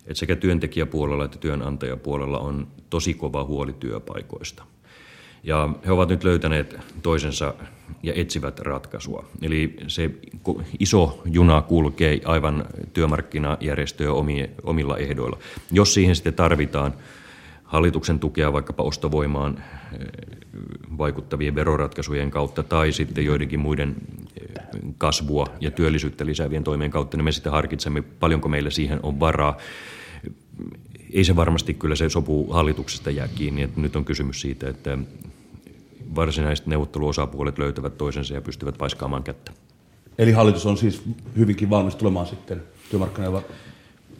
että 0.00 0.14
sekä 0.14 0.36
työntekijäpuolella 0.36 1.24
että 1.24 1.38
työnantajapuolella 1.38 2.38
on 2.38 2.66
tosi 2.90 3.14
kova 3.14 3.44
huoli 3.44 3.72
työpaikoista. 3.72 4.64
Ja 5.42 5.68
he 5.86 5.92
ovat 5.92 6.08
nyt 6.08 6.24
löytäneet 6.24 6.78
toisensa 7.02 7.54
ja 8.02 8.12
etsivät 8.16 8.58
ratkaisua. 8.58 9.24
Eli 9.42 9.76
se 9.86 10.10
iso 10.78 11.22
juna 11.24 11.62
kulkee 11.62 12.20
aivan 12.24 12.64
työmarkkinajärjestöjä 12.92 14.10
omilla 14.62 14.98
ehdoilla. 14.98 15.38
Jos 15.72 15.94
siihen 15.94 16.16
sitten 16.16 16.34
tarvitaan 16.34 16.94
hallituksen 17.64 18.20
tukea 18.20 18.52
vaikkapa 18.52 18.82
ostovoimaan 18.82 19.58
eh, 19.58 20.06
vaikuttavien 20.98 21.54
veroratkaisujen 21.54 22.30
kautta 22.30 22.62
tai 22.62 22.92
sitten 22.92 23.24
joidenkin 23.24 23.60
muiden 23.60 23.96
eh, 24.40 24.64
kasvua 24.98 25.46
ja 25.60 25.70
työllisyyttä 25.70 26.26
lisäävien 26.26 26.64
toimien 26.64 26.90
kautta, 26.90 27.16
niin 27.16 27.24
me 27.24 27.32
sitten 27.32 27.52
harkitsemme, 27.52 28.02
paljonko 28.02 28.48
meillä 28.48 28.70
siihen 28.70 29.00
on 29.02 29.20
varaa. 29.20 29.56
Ei 31.12 31.24
se 31.24 31.36
varmasti 31.36 31.74
kyllä 31.74 31.96
se 31.96 32.08
sopu 32.08 32.52
hallituksesta 32.52 33.10
jää 33.10 33.28
kiinni, 33.28 33.62
että 33.62 33.80
nyt 33.80 33.96
on 33.96 34.04
kysymys 34.04 34.40
siitä, 34.40 34.68
että 34.68 34.98
varsinaiset 36.14 36.66
neuvotteluosapuolet 36.66 37.58
löytävät 37.58 37.98
toisensa 37.98 38.34
ja 38.34 38.40
pystyvät 38.40 38.78
paiskaamaan 38.78 39.22
kättä. 39.22 39.52
Eli 40.18 40.32
hallitus 40.32 40.66
on 40.66 40.76
siis 40.76 41.02
hyvinkin 41.36 41.70
valmis 41.70 41.96
tulemaan 41.96 42.26
sitten 42.26 42.62
työmarkkinoilla 42.90 43.42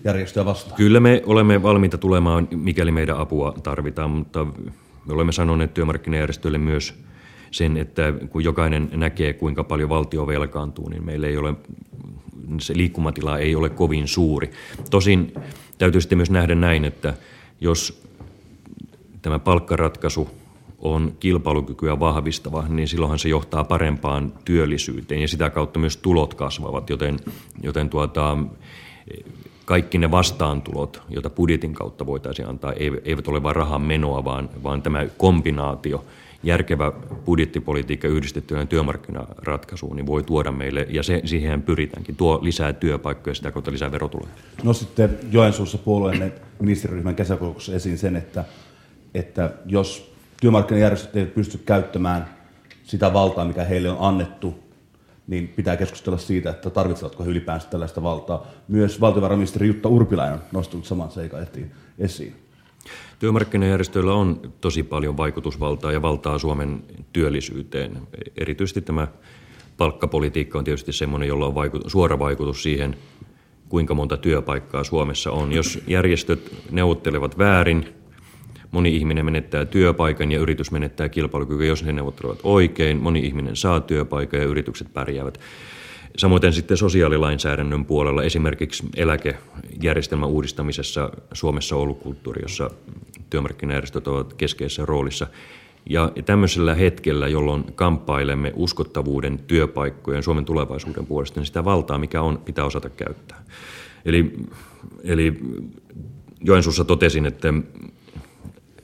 järjestöä 0.04 0.44
vastaan? 0.44 0.76
Kyllä 0.76 1.00
me 1.00 1.22
olemme 1.26 1.62
valmiita 1.62 1.98
tulemaan, 1.98 2.48
mikäli 2.50 2.90
meidän 2.90 3.18
apua 3.18 3.54
tarvitaan, 3.62 4.10
mutta 4.10 4.44
me 5.06 5.12
olemme 5.14 5.32
sanoneet 5.32 5.74
työmarkkinajärjestöille 5.74 6.58
myös 6.58 6.94
sen, 7.50 7.76
että 7.76 8.12
kun 8.30 8.44
jokainen 8.44 8.90
näkee, 8.92 9.32
kuinka 9.32 9.64
paljon 9.64 9.88
valtio 9.88 10.26
velkaantuu, 10.26 10.88
niin 10.88 11.04
meillä 11.04 11.26
ei 11.26 11.36
ole, 11.36 11.54
se 12.60 12.76
liikkumatila 12.76 13.38
ei 13.38 13.54
ole 13.54 13.68
kovin 13.68 14.08
suuri. 14.08 14.50
Tosin 14.90 15.32
täytyy 15.78 16.00
sitten 16.00 16.18
myös 16.18 16.30
nähdä 16.30 16.54
näin, 16.54 16.84
että 16.84 17.14
jos 17.60 18.02
tämä 19.22 19.38
palkkaratkaisu 19.38 20.30
on 20.78 21.16
kilpailukykyä 21.20 22.00
vahvistava, 22.00 22.64
niin 22.68 22.88
silloinhan 22.88 23.18
se 23.18 23.28
johtaa 23.28 23.64
parempaan 23.64 24.32
työllisyyteen 24.44 25.20
ja 25.20 25.28
sitä 25.28 25.50
kautta 25.50 25.78
myös 25.78 25.96
tulot 25.96 26.34
kasvavat, 26.34 26.90
joten, 26.90 27.16
joten 27.62 27.90
tuota, 27.90 28.38
kaikki 29.64 29.98
ne 29.98 30.10
vastaantulot, 30.10 31.02
joita 31.08 31.30
budjetin 31.30 31.74
kautta 31.74 32.06
voitaisiin 32.06 32.48
antaa, 32.48 32.72
eivät 33.04 33.28
ole 33.28 33.42
vain 33.42 33.56
rahan 33.56 33.82
menoa, 33.82 34.24
vaan, 34.24 34.50
vaan 34.62 34.82
tämä 34.82 35.06
kombinaatio, 35.16 36.04
järkevä 36.42 36.92
budjettipolitiikka 37.24 38.08
yhdistettynä 38.08 38.66
työmarkkinaratkaisuun, 38.66 39.96
niin 39.96 40.06
voi 40.06 40.22
tuoda 40.22 40.52
meille, 40.52 40.86
ja 40.90 41.02
se, 41.02 41.22
siihen 41.24 41.62
pyritäänkin, 41.62 42.16
tuo 42.16 42.38
lisää 42.42 42.72
työpaikkoja 42.72 43.30
ja 43.30 43.34
sitä 43.34 43.52
kautta 43.52 43.72
lisää 43.72 43.92
verotuloja. 43.92 44.32
No 44.62 44.72
sitten 44.72 45.18
Joensuussa 45.32 45.78
puolueenne 45.78 46.32
ministeriryhmän 46.60 47.16
kesäkokouksessa 47.16 47.74
esiin 47.74 47.98
sen, 47.98 48.16
että, 48.16 48.44
että 49.14 49.50
jos 49.66 50.14
työmarkkinajärjestöt 50.40 51.16
eivät 51.16 51.34
pysty 51.34 51.58
käyttämään 51.58 52.26
sitä 52.84 53.12
valtaa, 53.12 53.44
mikä 53.44 53.64
heille 53.64 53.90
on 53.90 53.96
annettu 54.00 54.70
niin 55.26 55.48
pitää 55.48 55.76
keskustella 55.76 56.18
siitä, 56.18 56.50
että 56.50 56.70
tarvitsevatko 56.70 57.24
he 57.24 57.30
ylipäänsä 57.30 57.68
tällaista 57.68 58.02
valtaa. 58.02 58.46
Myös 58.68 59.00
valtiovarainministeri 59.00 59.66
Jutta 59.66 59.88
Urpilainen 59.88 60.34
on 60.34 60.44
nostunut 60.52 60.86
saman 60.86 61.10
seikan 61.10 61.46
esiin. 61.98 62.34
Työmarkkinajärjestöillä 63.18 64.14
on 64.14 64.52
tosi 64.60 64.82
paljon 64.82 65.16
vaikutusvaltaa 65.16 65.92
ja 65.92 66.02
valtaa 66.02 66.38
Suomen 66.38 66.82
työllisyyteen. 67.12 67.98
Erityisesti 68.36 68.80
tämä 68.80 69.08
palkkapolitiikka 69.76 70.58
on 70.58 70.64
tietysti 70.64 70.92
sellainen, 70.92 71.28
jolla 71.28 71.46
on 71.46 71.54
vaikutus, 71.54 71.92
suora 71.92 72.18
vaikutus 72.18 72.62
siihen, 72.62 72.96
kuinka 73.68 73.94
monta 73.94 74.16
työpaikkaa 74.16 74.84
Suomessa 74.84 75.30
on. 75.30 75.52
Jos 75.52 75.78
järjestöt 75.86 76.52
neuvottelevat 76.70 77.38
väärin, 77.38 77.94
Moni 78.70 78.96
ihminen 78.96 79.24
menettää 79.24 79.64
työpaikan 79.64 80.32
ja 80.32 80.38
yritys 80.38 80.70
menettää 80.70 81.08
kilpailukykyä, 81.08 81.66
jos 81.66 81.84
he 81.84 81.92
neuvottelevat 81.92 82.40
oikein. 82.42 83.02
Moni 83.02 83.20
ihminen 83.20 83.56
saa 83.56 83.80
työpaikan 83.80 84.40
ja 84.40 84.46
yritykset 84.46 84.92
pärjäävät. 84.92 85.40
Samoin 86.16 86.52
sitten 86.52 86.76
sosiaalilainsäädännön 86.76 87.84
puolella 87.84 88.22
esimerkiksi 88.22 88.86
eläkejärjestelmän 88.96 90.28
uudistamisessa 90.28 91.10
Suomessa 91.32 91.76
on 91.76 91.82
ollut 91.82 91.98
kulttuuri, 91.98 92.42
jossa 92.42 92.70
työmarkkinajärjestöt 93.30 94.08
ovat 94.08 94.34
keskeisessä 94.34 94.84
roolissa. 94.86 95.26
Ja 95.90 96.12
tämmöisellä 96.24 96.74
hetkellä, 96.74 97.28
jolloin 97.28 97.64
kamppailemme 97.74 98.52
uskottavuuden, 98.56 99.38
työpaikkojen, 99.38 100.22
Suomen 100.22 100.44
tulevaisuuden 100.44 101.06
puolesta, 101.06 101.40
niin 101.40 101.46
sitä 101.46 101.64
valtaa, 101.64 101.98
mikä 101.98 102.22
on, 102.22 102.38
pitää 102.38 102.64
osata 102.64 102.88
käyttää. 102.88 103.44
Eli, 104.04 104.36
eli 105.04 105.38
Joensuussa 106.40 106.84
totesin, 106.84 107.26
että 107.26 107.54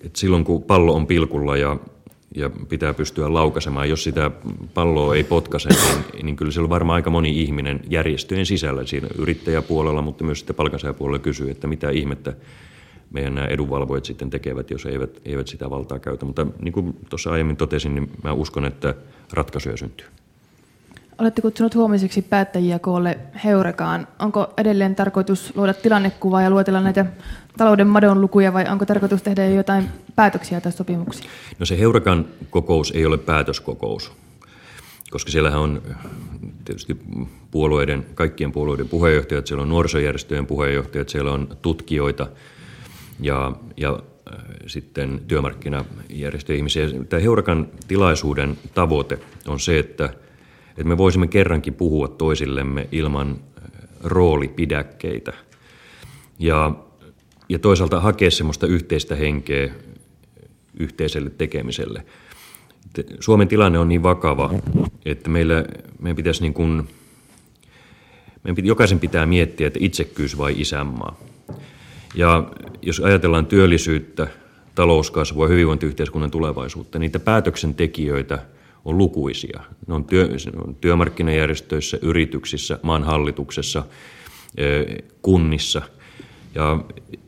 että 0.01 0.21
silloin 0.21 0.45
kun 0.45 0.62
pallo 0.62 0.95
on 0.95 1.07
pilkulla 1.07 1.57
ja, 1.57 1.77
ja 2.37 2.51
pitää 2.68 2.94
pystyä 2.94 3.33
laukaisemaan, 3.33 3.88
jos 3.88 4.05
sitä 4.05 4.31
palloa 4.75 5.14
ei 5.14 5.25
potkaise, 5.25 5.68
niin, 5.68 6.25
niin 6.27 6.37
kyllä 6.37 6.53
siellä 6.53 6.66
on 6.66 6.70
varmaan 6.70 6.94
aika 6.94 7.11
moni 7.11 7.42
ihminen 7.42 7.81
järjestöjen 7.90 8.46
sisällä 8.46 8.87
siinä 8.87 9.09
yrittäjäpuolella, 9.18 10.03
mutta 10.03 10.25
myös 10.25 10.38
sitten 10.38 10.57
palkansaajapuolella 10.57 11.18
kysyy, 11.18 11.51
että 11.51 11.66
mitä 11.66 11.90
ihmettä 11.90 12.33
meidän 13.11 13.35
nämä 13.35 13.46
edunvalvojat 13.46 14.05
sitten 14.05 14.31
tekevät, 14.31 14.70
jos 14.70 14.87
eivät, 14.87 15.20
eivät 15.25 15.49
sitä 15.49 15.70
valtaa 15.70 15.99
käytä. 15.99 16.25
Mutta 16.25 16.46
niin 16.62 16.72
kuin 16.72 16.96
tuossa 17.11 17.33
aiemmin 17.33 17.57
totesin, 17.57 17.94
niin 17.94 18.11
mä 18.25 18.33
uskon, 18.33 18.64
että 18.64 18.94
ratkaisuja 19.33 19.77
syntyy. 19.77 20.07
Olette 21.18 21.42
kutsunut 21.42 21.74
huomiseksi 21.74 22.22
päättäjiä 22.22 22.79
koolle 22.79 23.18
Heurekaan. 23.44 24.09
Onko 24.18 24.52
edelleen 24.57 24.94
tarkoitus 24.94 25.57
luoda 25.57 25.74
tilannekuvaa 25.74 26.42
ja 26.42 26.50
luetella 26.50 26.81
näitä 26.81 27.07
talouden 27.57 27.87
madon 27.87 28.20
lukuja 28.20 28.52
vai 28.52 28.64
onko 28.68 28.87
tarkoitus 28.87 29.22
tehdä 29.22 29.46
jotain 29.46 29.88
päätöksiä 30.16 30.61
tai 30.61 30.72
sopimuksia? 30.72 31.31
No 31.59 31.66
se 31.66 31.79
Heurekan 31.79 32.26
kokous 32.50 32.90
ei 32.90 33.07
ole 33.07 33.18
päätöskokous, 33.18 34.12
koska 35.11 35.31
siellähän 35.31 35.61
on 35.61 35.83
tietysti 36.64 36.96
puolueiden, 37.50 38.07
kaikkien 38.14 38.52
puolueiden 38.52 38.88
puheenjohtajat, 38.88 39.46
siellä 39.46 39.62
on 39.62 39.68
nuorisojärjestöjen 39.68 40.46
puheenjohtajat, 40.46 41.09
siellä 41.09 41.33
on 41.33 41.48
tutkijoita, 41.62 42.26
ja, 43.20 43.52
ja 43.76 43.98
sitten 44.66 45.20
työmarkkinajärjestöjen 45.29 46.57
ihmisiä. 46.57 46.87
Tämä 47.09 47.22
Heurakan 47.22 47.68
tilaisuuden 47.88 48.59
tavoite 48.74 49.18
on 49.46 49.61
se, 49.61 49.79
että, 49.79 50.11
että 50.79 50.89
me 50.89 50.99
voisimme 50.99 51.27
kerrankin 51.27 51.75
puhua 51.75 52.09
toisillemme 52.09 52.89
ilman 52.93 53.37
roolipidäkkeitä. 54.05 55.33
Ja, 56.39 56.73
ja 57.49 57.59
toisaalta 57.59 58.01
hakea 58.01 58.31
semmoista 58.31 58.67
yhteistä 58.67 59.15
henkeä 59.15 59.75
yhteiselle 60.81 61.31
tekemiselle. 61.31 62.07
Suomen 63.21 63.49
tilanne 63.49 63.79
on 63.79 63.89
niin 63.89 64.03
vakava, 64.03 64.55
että 65.05 65.31
meillä, 65.31 65.65
meidän 65.99 66.17
pitäisi 66.17 66.43
niin 66.43 66.55
kuin, 66.55 66.89
meidän 68.45 68.67
jokaisen 68.67 69.01
pitää 69.01 69.27
miettiä, 69.27 69.67
että 69.67 69.79
itsekkyys 69.83 70.39
vai 70.39 70.55
isänmaa. 70.61 71.21
Ja 72.15 72.51
jos 72.83 73.01
ajatellaan 73.01 73.47
työllisyyttä, 73.47 74.27
talouskasvua, 74.75 75.49
hyvinvointiyhteiskunnan 75.49 76.31
tulevaisuutta, 76.31 76.99
niitä 76.99 77.19
päätöksentekijöitä 77.19 78.39
on 78.87 78.99
lukuisia. 78.99 79.61
Ne 79.87 79.94
on, 79.94 80.05
työ, 80.05 80.29
ne 80.29 80.61
on 80.64 80.75
työmarkkinajärjestöissä, 80.75 81.99
yrityksissä, 82.03 82.79
maan 82.83 83.05
hallituksessa, 83.05 83.85
kunnissa. 85.22 85.83
Ja, 86.55 86.85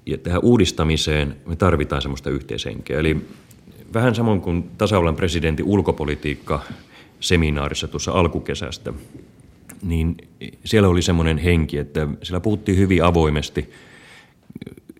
ja 0.07 0.19
tähän 0.19 0.45
uudistamiseen 0.45 1.37
me 1.47 1.57
tarvitaan 1.57 2.03
sellaista 2.03 2.31
yhteishenkeä. 2.31 2.99
Eli 2.99 3.17
vähän 3.95 4.15
samoin 4.15 4.41
kuin 4.41 4.71
tasavallan 4.79 5.17
presidentin 5.17 5.67
ulkopolitiikka 5.67 6.63
seminaarissa 7.21 7.89
tuossa 7.89 8.13
alkukesästä, 8.13 8.93
niin 9.83 10.17
siellä 10.65 10.89
oli 10.89 11.03
semmoinen 11.03 11.39
henki, 11.39 11.79
että 11.79 12.09
siellä 12.23 12.41
puhuttiin 12.41 12.79
hyvin 12.79 13.05
avoimesti– 13.05 13.69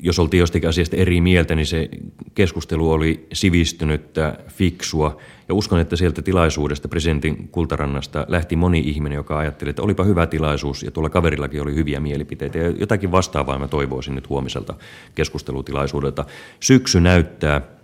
jos 0.01 0.19
oltiin 0.19 0.39
jostakin 0.39 0.69
asiasta 0.69 0.97
eri 0.97 1.21
mieltä, 1.21 1.55
niin 1.55 1.67
se 1.67 1.89
keskustelu 2.35 2.91
oli 2.91 3.27
sivistynyttä, 3.33 4.39
fiksua. 4.49 5.17
Ja 5.49 5.55
uskon, 5.55 5.81
että 5.81 5.97
sieltä 5.97 6.23
tilaisuudesta, 6.23 6.89
presidentin 6.89 7.49
kultarannasta, 7.49 8.27
lähti 8.29 8.57
moni 8.57 8.81
ihminen, 8.81 9.17
joka 9.17 9.39
ajatteli, 9.39 9.71
että 9.71 9.83
olipa 9.83 10.05
hyvä 10.05 10.27
tilaisuus 10.27 10.83
ja 10.83 10.91
tuolla 10.91 11.11
kaverillakin 11.11 11.63
oli 11.63 11.75
hyviä 11.75 12.01
mielipiteitä. 12.01 12.59
Ja 12.59 12.71
jotakin 12.71 13.13
vastaavaa 13.13 13.59
mä 13.59 13.69
toivoisin 13.69 14.15
nyt 14.15 14.29
huomiselta 14.29 14.75
keskustelutilaisuudelta. 15.15 16.25
Syksy 16.61 17.01
näyttää, 17.01 17.78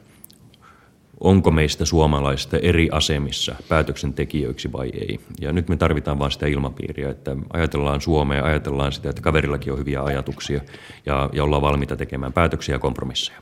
onko 1.24 1.50
meistä 1.50 1.84
suomalaista 1.84 2.56
eri 2.56 2.88
asemissa 2.92 3.54
päätöksentekijöiksi 3.68 4.72
vai 4.72 4.90
ei. 4.94 5.20
Ja 5.40 5.52
nyt 5.52 5.68
me 5.68 5.76
tarvitaan 5.76 6.18
vain 6.18 6.32
sitä 6.32 6.46
ilmapiiriä, 6.46 7.10
että 7.10 7.36
ajatellaan 7.52 8.00
Suomea, 8.00 8.44
ajatellaan 8.44 8.92
sitä, 8.92 9.10
että 9.10 9.22
kaverillakin 9.22 9.72
on 9.72 9.78
hyviä 9.78 10.02
ajatuksia 10.02 10.60
ja, 11.06 11.30
ja 11.32 11.44
ollaan 11.44 11.62
valmiita 11.62 11.96
tekemään 11.96 12.32
päätöksiä 12.32 12.74
ja 12.74 12.78
kompromisseja. 12.78 13.38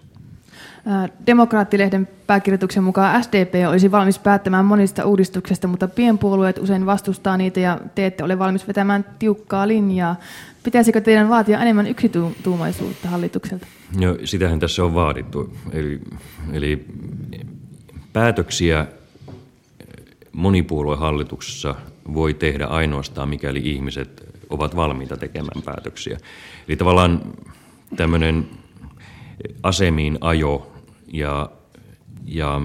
Demokraattilehden 1.27 2.09
pääkirjoituksen 2.27 2.85
mukaan 2.85 3.25
SDP 3.25 3.55
olisi 3.68 3.90
valmis 3.90 4.18
päättämään 4.18 4.64
monista 4.64 5.05
uudistuksista, 5.05 5.68
mutta 5.68 5.88
pienpuolueet 5.88 6.59
usein 6.59 6.87
vastustaa 6.87 7.37
niitä 7.37 7.61
ja 7.61 7.79
te 7.95 8.07
ette 8.07 8.25
ole 8.25 8.38
valmis 8.38 8.68
vetämään 8.68 9.05
tiukkaa 9.18 9.68
linjaa. 9.68 10.16
Pitäisikö 10.62 11.01
teidän 11.01 11.29
vaatia 11.29 11.61
enemmän 11.61 11.87
yksituumaisuutta 11.87 13.09
hallitukselta? 13.09 13.66
No, 14.01 14.16
sitähän 14.25 14.61
tässä 14.61 14.85
on 14.85 14.95
vaadittu. 14.95 15.57
Eli, 15.73 16.01
eli 16.53 16.87
Päätöksiä 18.12 18.87
monipuoluehallituksessa 20.33 21.75
voi 22.14 22.35
tehdä 22.35 22.66
ainoastaan, 22.66 23.29
mikäli 23.29 23.61
ihmiset 23.64 24.33
ovat 24.51 24.77
valmiita 24.77 25.16
tekemään 25.16 25.62
päätöksiä. 25.62 26.18
Eli 26.68 26.77
tavallaan 26.77 27.20
tämmöinen 27.96 28.48
asemiin 29.62 30.18
ajo 30.20 30.72
ja, 31.12 31.51
ja 32.25 32.61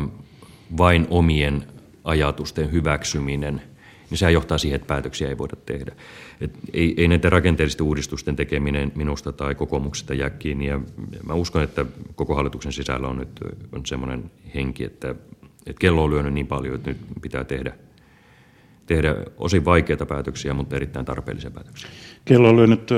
vain 0.77 1.07
omien 1.10 1.63
ajatusten 2.03 2.71
hyväksyminen, 2.71 3.62
niin 4.10 4.17
sehän 4.17 4.33
johtaa 4.33 4.57
siihen, 4.57 4.75
että 4.75 4.88
päätöksiä 4.88 5.29
ei 5.29 5.38
voida 5.38 5.55
tehdä. 5.65 5.95
Et 6.41 6.51
ei, 6.73 6.93
ei 6.97 7.07
näiden 7.07 7.31
rakenteellisten 7.31 7.86
uudistusten 7.86 8.36
tekeminen 8.36 8.91
minusta 8.95 9.31
tai 9.31 9.55
kokoomuksesta 9.55 10.13
jää 10.13 10.29
kiinni. 10.29 10.65
Ja 10.65 10.79
mä 11.25 11.33
uskon, 11.33 11.63
että 11.63 11.86
koko 12.15 12.36
hallituksen 12.36 12.71
sisällä 12.71 13.07
on 13.07 13.17
nyt 13.17 13.39
on 13.71 13.86
semmoinen 13.86 14.31
henki, 14.55 14.83
että 14.83 15.15
että 15.69 15.80
kello 15.80 16.03
on 16.03 16.10
lyönyt 16.10 16.34
niin 16.34 16.47
paljon, 16.47 16.75
että 16.75 16.89
nyt 16.89 16.97
pitää 17.21 17.43
tehdä, 17.43 17.73
tehdä 18.86 19.15
osin 19.38 19.65
vaikeita 19.65 20.06
päätöksiä, 20.06 20.53
mutta 20.53 20.75
erittäin 20.75 21.06
tarpeellisia 21.06 21.51
päätöksiä. 21.51 21.89
Kello 22.25 22.49
on 22.49 22.56
lyönyt 22.56 22.91
14.30, 22.91 22.95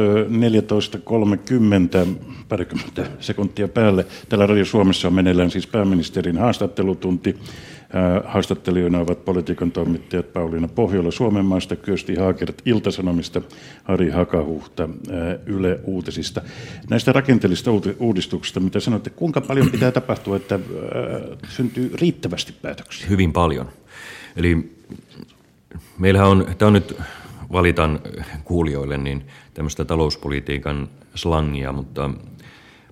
parikymmentä 2.50 3.06
sekuntia 3.20 3.68
päälle. 3.68 4.06
Täällä 4.30 4.46
Radio 4.46 4.66
Suomessa 4.66 5.08
on 5.08 5.14
meneillään 5.14 5.52
siis 5.52 5.68
pääministerin 5.68 6.38
haastattelutunti. 6.38 7.36
Haastattelijoina 8.26 9.00
ovat 9.00 9.26
politiikan 9.26 9.72
toimittajat 9.72 10.34
Pauliina 10.34 10.68
Pohjola 10.68 11.12
Suomenmaasta, 11.12 11.76
Kyösti 11.76 12.16
Haakert 12.16 12.62
Iltasanomista, 12.66 13.42
Hari 13.84 14.10
Hakahuhta 14.10 14.90
Yle 15.46 15.80
Uutisista. 15.84 16.42
Näistä 16.90 17.12
rakenteellisista 17.12 17.72
uudistuksista, 18.00 18.60
mitä 18.60 18.80
sanoitte, 18.80 19.10
kuinka 19.10 19.42
paljon 19.42 19.70
pitää 19.70 19.92
tapahtua, 19.92 20.36
että 20.36 20.60
syntyy 21.50 21.92
riittävästi 21.94 22.54
päätöksiä? 22.62 23.10
Hyvin 23.10 23.34
paljon. 23.34 23.70
Eli 24.36 24.76
meillähän 26.00 26.30
on, 26.30 26.46
tämä 26.58 26.68
on 26.68 26.74
nyt 26.74 26.98
valitan 27.52 28.00
kuulijoille, 28.44 28.98
niin 28.98 29.24
tämmöistä 29.54 29.86
talouspolitiikan 29.86 30.90
slangia, 31.16 31.72
mutta, 31.72 32.10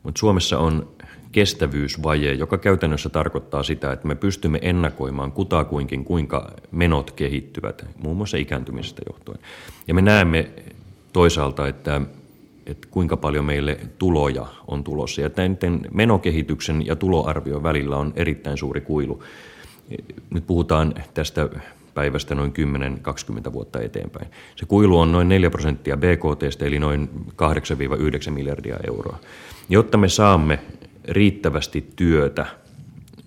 mutta 0.04 0.20
Suomessa 0.20 0.60
on 0.60 0.97
kestävyysvaje, 1.32 2.34
joka 2.34 2.58
käytännössä 2.58 3.10
tarkoittaa 3.10 3.64
sitä, 3.64 3.92
että 3.92 4.08
me 4.08 4.16
pystymme 4.16 4.60
ennakoimaan 4.62 5.32
kutakuinkin, 5.32 6.06
kuinka 6.06 6.52
menot 6.72 7.12
kehittyvät, 7.12 7.86
muun 8.04 8.18
muassa 8.18 8.38
ikääntymisestä 8.38 9.02
johtuen. 9.08 9.40
Ja 9.88 9.94
me 9.94 10.02
näemme 10.02 10.50
toisaalta, 11.14 11.68
että, 11.68 12.02
että 12.66 12.88
kuinka 12.92 13.18
paljon 13.18 13.46
meille 13.46 13.80
tuloja 13.98 14.46
on 14.68 14.84
tulossa. 14.84 15.22
Ja 15.22 15.30
näiden 15.38 15.80
menokehityksen 15.94 16.86
ja 16.86 16.96
tuloarvion 16.96 17.64
välillä 17.64 17.98
on 17.98 18.14
erittäin 18.16 18.58
suuri 18.58 18.82
kuilu. 18.82 19.24
Nyt 20.30 20.48
puhutaan 20.48 20.94
tästä 21.14 21.50
päivästä 21.94 22.36
noin 22.36 22.54
10-20 23.50 23.54
vuotta 23.54 23.82
eteenpäin. 23.82 24.28
Se 24.56 24.66
kuilu 24.66 25.00
on 25.00 25.12
noin 25.12 25.30
4 25.30 25.50
prosenttia 25.50 25.98
BKT, 25.98 26.62
eli 26.62 26.80
noin 26.80 27.10
8-9 28.28 28.32
miljardia 28.32 28.78
euroa. 28.88 29.20
Jotta 29.70 29.98
me 29.98 30.10
saamme 30.10 30.60
riittävästi 31.08 31.88
työtä, 31.96 32.46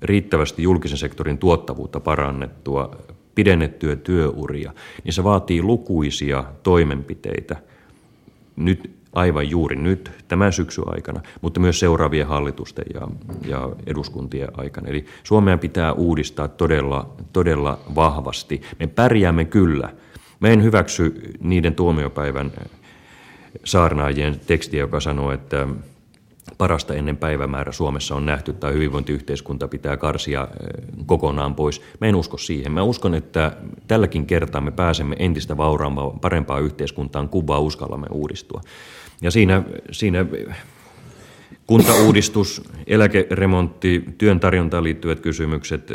riittävästi 0.02 0.62
julkisen 0.62 0.98
sektorin 0.98 1.38
tuottavuutta 1.38 2.00
parannettua, 2.00 2.96
pidennettyä 3.34 3.96
työuria, 3.96 4.72
niin 5.04 5.12
se 5.12 5.24
vaatii 5.24 5.62
lukuisia 5.62 6.44
toimenpiteitä 6.62 7.56
nyt 8.56 8.90
aivan 9.12 9.50
juuri 9.50 9.76
nyt, 9.76 10.10
tämän 10.28 10.52
syksyn 10.52 10.84
aikana, 10.86 11.20
mutta 11.40 11.60
myös 11.60 11.80
seuraavien 11.80 12.26
hallitusten 12.26 12.84
ja, 12.94 13.08
ja 13.46 13.70
eduskuntien 13.86 14.48
aikana. 14.56 14.88
Eli 14.88 15.04
Suomea 15.22 15.58
pitää 15.58 15.92
uudistaa 15.92 16.48
todella, 16.48 17.10
todella 17.32 17.78
vahvasti. 17.94 18.62
Me 18.78 18.86
pärjäämme 18.86 19.44
kyllä. 19.44 19.92
Me 20.40 20.52
en 20.52 20.62
hyväksy 20.62 21.32
niiden 21.40 21.74
tuomiopäivän 21.74 22.52
saarnaajien 23.64 24.40
tekstiä, 24.46 24.80
joka 24.80 25.00
sanoo, 25.00 25.32
että 25.32 25.68
parasta 26.59 26.94
ennen 26.94 27.16
päivämäärä 27.16 27.72
Suomessa 27.72 28.14
on 28.14 28.26
nähty 28.26 28.53
tai 28.53 28.72
hyvinvointiyhteiskunta 28.72 29.68
pitää 29.68 29.96
karsia 29.96 30.42
eh, 30.42 30.85
kokonaan 31.07 31.55
pois. 31.55 31.83
Mä 32.00 32.07
en 32.07 32.14
usko 32.14 32.38
siihen. 32.38 32.72
Mä 32.72 32.83
uskon, 32.83 33.14
että 33.14 33.57
tälläkin 33.88 34.26
kertaa 34.26 34.61
me 34.61 34.70
pääsemme 34.70 35.16
entistä 35.18 35.57
vauraampaa, 35.57 36.11
parempaa 36.11 36.59
yhteiskuntaan, 36.59 37.29
kuvaa 37.29 37.59
uskallamme 37.59 38.07
uudistua. 38.11 38.61
Ja 39.22 39.31
siinä, 39.31 39.62
siinä 39.90 40.26
kuntauudistus, 41.66 42.62
eläkeremontti, 42.87 44.05
työn 44.18 44.40
tarjontaan 44.40 44.85
liittyvät 44.85 45.20
kysymykset, 45.20 45.92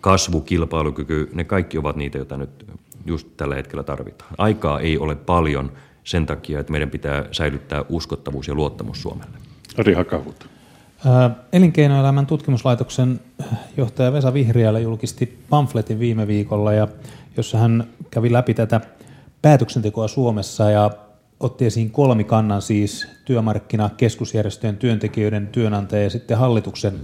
kasvu, 0.00 0.40
kilpailukyky, 0.40 1.30
ne 1.34 1.44
kaikki 1.44 1.78
ovat 1.78 1.96
niitä, 1.96 2.18
joita 2.18 2.36
nyt 2.36 2.66
just 3.06 3.28
tällä 3.36 3.54
hetkellä 3.54 3.82
tarvitaan. 3.82 4.34
Aikaa 4.38 4.80
ei 4.80 4.98
ole 4.98 5.14
paljon 5.14 5.72
sen 6.04 6.26
takia, 6.26 6.60
että 6.60 6.72
meidän 6.72 6.90
pitää 6.90 7.24
säilyttää 7.32 7.84
uskottavuus 7.88 8.48
ja 8.48 8.54
luottamus 8.54 9.02
Suomelle. 9.02 9.45
Ari 9.78 9.94
Hakahut. 9.94 10.48
Elinkeinoelämän 11.52 12.26
tutkimuslaitoksen 12.26 13.20
johtaja 13.76 14.12
Vesa 14.12 14.34
Vihriälä 14.34 14.78
julkisti 14.78 15.38
pamfletin 15.50 15.98
viime 15.98 16.26
viikolla, 16.26 16.72
ja 16.72 16.88
jossa 17.36 17.58
hän 17.58 17.84
kävi 18.10 18.32
läpi 18.32 18.54
tätä 18.54 18.80
päätöksentekoa 19.42 20.08
Suomessa 20.08 20.70
ja 20.70 20.90
otti 21.40 21.66
esiin 21.66 21.90
kolmikannan 21.90 22.62
siis 22.62 23.08
työmarkkina, 23.24 23.90
keskusjärjestöjen, 23.96 24.76
työntekijöiden, 24.76 25.46
työnantajien 25.46 26.04
ja 26.04 26.10
sitten 26.10 26.38
hallituksen 26.38 27.00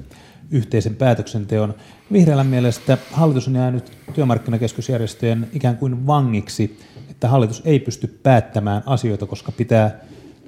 yhteisen 0.50 0.96
päätöksenteon. 0.96 1.74
Vihreällä 2.12 2.44
mielestä 2.44 2.98
hallitus 3.12 3.48
on 3.48 3.54
jäänyt 3.54 3.92
työmarkkinakeskusjärjestöjen 4.14 5.48
ikään 5.52 5.76
kuin 5.76 6.06
vangiksi, 6.06 6.80
että 7.10 7.28
hallitus 7.28 7.62
ei 7.64 7.80
pysty 7.80 8.06
päättämään 8.22 8.82
asioita, 8.86 9.26
koska 9.26 9.52
pitää 9.52 10.00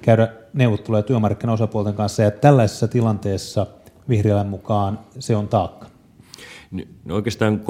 käydä 0.05 0.27
neuvotteluja 0.53 1.03
työmarkkinaosapuolten 1.03 1.93
kanssa, 1.93 2.23
ja 2.23 2.31
tällaisessa 2.31 2.87
tilanteessa 2.87 3.67
vihreän 4.09 4.47
mukaan 4.47 4.99
se 5.19 5.35
on 5.35 5.47
taakka. 5.47 5.87
No 7.05 7.15
oikeastaan, 7.15 7.61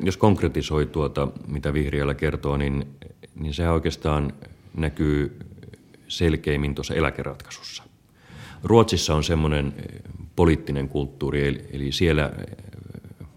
jos 0.00 0.16
konkretisoi 0.16 0.86
tuota, 0.86 1.28
mitä 1.48 1.72
vihreällä 1.72 2.14
kertoo, 2.14 2.56
niin, 2.56 2.86
niin 3.34 3.54
sehän 3.54 3.74
oikeastaan 3.74 4.32
näkyy 4.76 5.38
selkeimmin 6.08 6.74
tuossa 6.74 6.94
eläkeratkaisussa. 6.94 7.82
Ruotsissa 8.62 9.14
on 9.14 9.24
semmoinen 9.24 9.74
eh, 9.76 10.00
poliittinen 10.36 10.88
kulttuuri, 10.88 11.68
eli 11.72 11.92
siellä 11.92 12.32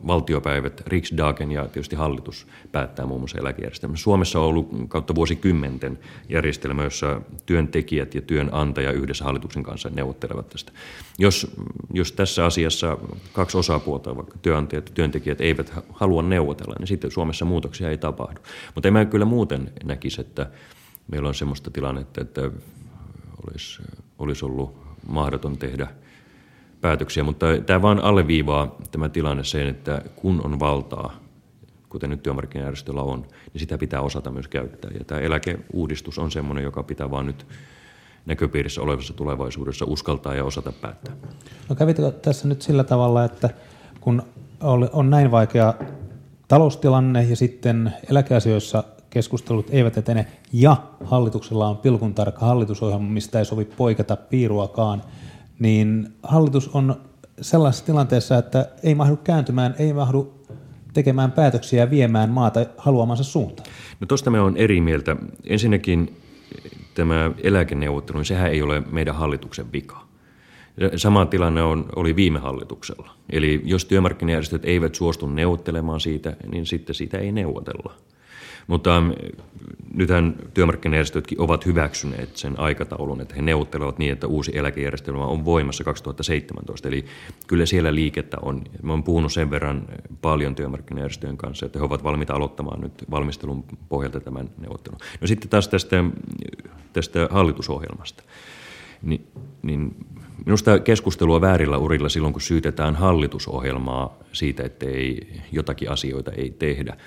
valtiopäivät, 0.07 0.81
Riksdagen 0.87 1.51
ja 1.51 1.65
tietysti 1.65 1.95
hallitus 1.95 2.47
päättää 2.71 3.05
muun 3.05 3.21
muassa 3.21 3.37
eläkejärjestelmän. 3.37 3.97
Suomessa 3.97 4.39
on 4.39 4.45
ollut 4.45 4.69
kautta 4.87 5.15
vuosikymmenten 5.15 5.99
järjestelmä, 6.29 6.83
jossa 6.83 7.21
työntekijät 7.45 8.15
ja 8.15 8.21
työnantaja 8.21 8.91
yhdessä 8.91 9.23
hallituksen 9.25 9.63
kanssa 9.63 9.89
neuvottelevat 9.89 10.49
tästä. 10.49 10.71
Jos, 11.19 11.51
jos 11.93 12.11
tässä 12.11 12.45
asiassa 12.45 12.97
kaksi 13.33 13.57
osapuolta, 13.57 14.15
vaikka 14.15 14.37
työnantajat 14.41 14.89
ja 14.89 14.93
työntekijät, 14.93 15.41
eivät 15.41 15.73
halua 15.93 16.21
neuvotella, 16.21 16.75
niin 16.79 16.87
sitten 16.87 17.11
Suomessa 17.11 17.45
muutoksia 17.45 17.89
ei 17.89 17.97
tapahdu. 17.97 18.41
Mutta 18.75 18.87
en 18.87 18.93
mä 18.93 19.05
kyllä 19.05 19.25
muuten 19.25 19.71
näkisi, 19.83 20.21
että 20.21 20.49
meillä 21.11 21.27
on 21.27 21.35
sellaista 21.35 21.71
tilannetta, 21.71 22.21
että 22.21 22.51
olisi, 23.47 23.81
olisi 24.19 24.45
ollut 24.45 24.75
mahdoton 25.07 25.57
tehdä– 25.57 25.87
päätöksiä, 26.81 27.23
mutta 27.23 27.45
tämä 27.65 27.81
vaan 27.81 27.99
alleviivaa 27.99 28.75
tämä 28.91 29.09
tilanne 29.09 29.43
sen, 29.43 29.67
että 29.67 30.01
kun 30.15 30.41
on 30.45 30.59
valtaa, 30.59 31.13
kuten 31.89 32.09
nyt 32.09 32.23
työmarkkinajärjestöllä 32.23 33.01
on, 33.01 33.25
niin 33.53 33.59
sitä 33.59 33.77
pitää 33.77 34.01
osata 34.01 34.31
myös 34.31 34.47
käyttää. 34.47 34.91
Ja 34.99 35.05
tämä 35.05 35.21
eläkeuudistus 35.21 36.19
on 36.19 36.31
sellainen, 36.31 36.63
joka 36.63 36.83
pitää 36.83 37.11
vaan 37.11 37.25
nyt 37.25 37.47
näköpiirissä 38.25 38.81
olevassa 38.81 39.13
tulevaisuudessa 39.13 39.85
uskaltaa 39.85 40.35
ja 40.35 40.43
osata 40.43 40.71
päättää. 40.71 41.15
No 41.69 41.75
kävitkö 41.75 42.11
tässä 42.11 42.47
nyt 42.47 42.61
sillä 42.61 42.83
tavalla, 42.83 43.23
että 43.23 43.49
kun 44.01 44.23
on 44.93 45.09
näin 45.09 45.31
vaikea 45.31 45.73
taloustilanne 46.47 47.23
ja 47.23 47.35
sitten 47.35 47.93
eläkeasioissa 48.09 48.83
keskustelut 49.09 49.67
eivät 49.69 49.97
etene 49.97 50.27
ja 50.53 50.77
hallituksella 51.03 51.67
on 51.67 51.77
pilkun 51.77 52.13
tarkka 52.13 52.45
hallitusohjelma, 52.45 53.09
mistä 53.09 53.39
ei 53.39 53.45
sovi 53.45 53.65
poiketa 53.65 54.15
piiruakaan, 54.15 55.03
niin 55.59 56.07
hallitus 56.23 56.67
on 56.67 56.95
sellaisessa 57.41 57.85
tilanteessa, 57.85 58.37
että 58.37 58.69
ei 58.83 58.95
mahdu 58.95 59.17
kääntymään, 59.17 59.75
ei 59.79 59.93
mahdu 59.93 60.33
tekemään 60.93 61.31
päätöksiä 61.31 61.79
ja 61.83 61.89
viemään 61.89 62.29
maata 62.29 62.65
haluamansa 62.77 63.23
suuntaan. 63.23 63.69
No 63.99 64.07
tuosta 64.07 64.29
me 64.29 64.39
on 64.39 64.57
eri 64.57 64.81
mieltä. 64.81 65.15
Ensinnäkin 65.43 66.17
tämä 66.93 67.31
eläkeneuvottelu, 67.43 68.17
niin 68.17 68.25
sehän 68.25 68.51
ei 68.51 68.61
ole 68.61 68.83
meidän 68.91 69.15
hallituksen 69.15 69.71
vika. 69.71 70.07
Sama 70.95 71.25
tilanne 71.25 71.61
on, 71.61 71.85
oli 71.95 72.15
viime 72.15 72.39
hallituksella. 72.39 73.11
Eli 73.29 73.61
jos 73.65 73.85
työmarkkinajärjestöt 73.85 74.65
eivät 74.65 74.95
suostu 74.95 75.27
neuvottelemaan 75.27 75.99
siitä, 75.99 76.35
niin 76.51 76.65
sitten 76.65 76.95
siitä 76.95 77.17
ei 77.17 77.31
neuvotella. 77.31 77.93
Mutta 78.67 78.97
ähm, 78.97 79.09
nythän 79.93 80.35
työmarkkinajärjestötkin 80.53 81.41
ovat 81.41 81.65
hyväksyneet 81.65 82.37
sen 82.37 82.59
aikataulun, 82.59 83.21
että 83.21 83.35
he 83.35 83.41
neuvottelevat 83.41 83.99
niin, 83.99 84.13
että 84.13 84.27
uusi 84.27 84.57
eläkejärjestelmä 84.57 85.25
on 85.25 85.45
voimassa 85.45 85.83
2017. 85.83 86.87
Eli 86.87 87.05
kyllä 87.47 87.65
siellä 87.65 87.95
liikettä 87.95 88.37
on. 88.41 88.63
Mä 88.81 88.93
oon 88.93 89.03
puhunut 89.03 89.33
sen 89.33 89.49
verran 89.49 89.87
paljon 90.21 90.55
työmarkkinajärjestöjen 90.55 91.37
kanssa, 91.37 91.65
että 91.65 91.79
he 91.79 91.85
ovat 91.85 92.03
valmiita 92.03 92.33
aloittamaan 92.33 92.81
nyt 92.81 92.93
valmistelun 93.11 93.63
pohjalta 93.89 94.19
tämän 94.19 94.49
neuvottelun. 94.57 94.99
No 95.21 95.27
sitten 95.27 95.49
taas 95.49 95.67
tästä, 95.67 96.03
tästä 96.93 97.27
hallitusohjelmasta. 97.31 98.23
Ni, 99.01 99.21
niin 99.61 99.95
minusta 100.45 100.79
keskustelua 100.79 101.41
väärillä 101.41 101.77
urilla 101.77 102.09
silloin, 102.09 102.33
kun 102.33 102.41
syytetään 102.41 102.95
hallitusohjelmaa 102.95 104.17
siitä, 104.33 104.63
että 104.63 104.85
ei, 104.85 105.27
jotakin 105.51 105.91
asioita 105.91 106.31
ei 106.31 106.49
tehdä 106.49 106.97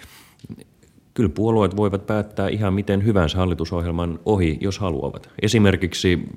kyllä 1.14 1.29
puolueet 1.29 1.77
voivat 1.77 2.07
päättää 2.07 2.49
ihan 2.49 2.75
miten 2.75 3.05
hyvänsä 3.05 3.38
hallitusohjelman 3.38 4.18
ohi, 4.25 4.59
jos 4.61 4.79
haluavat. 4.79 5.31
Esimerkiksi 5.42 6.29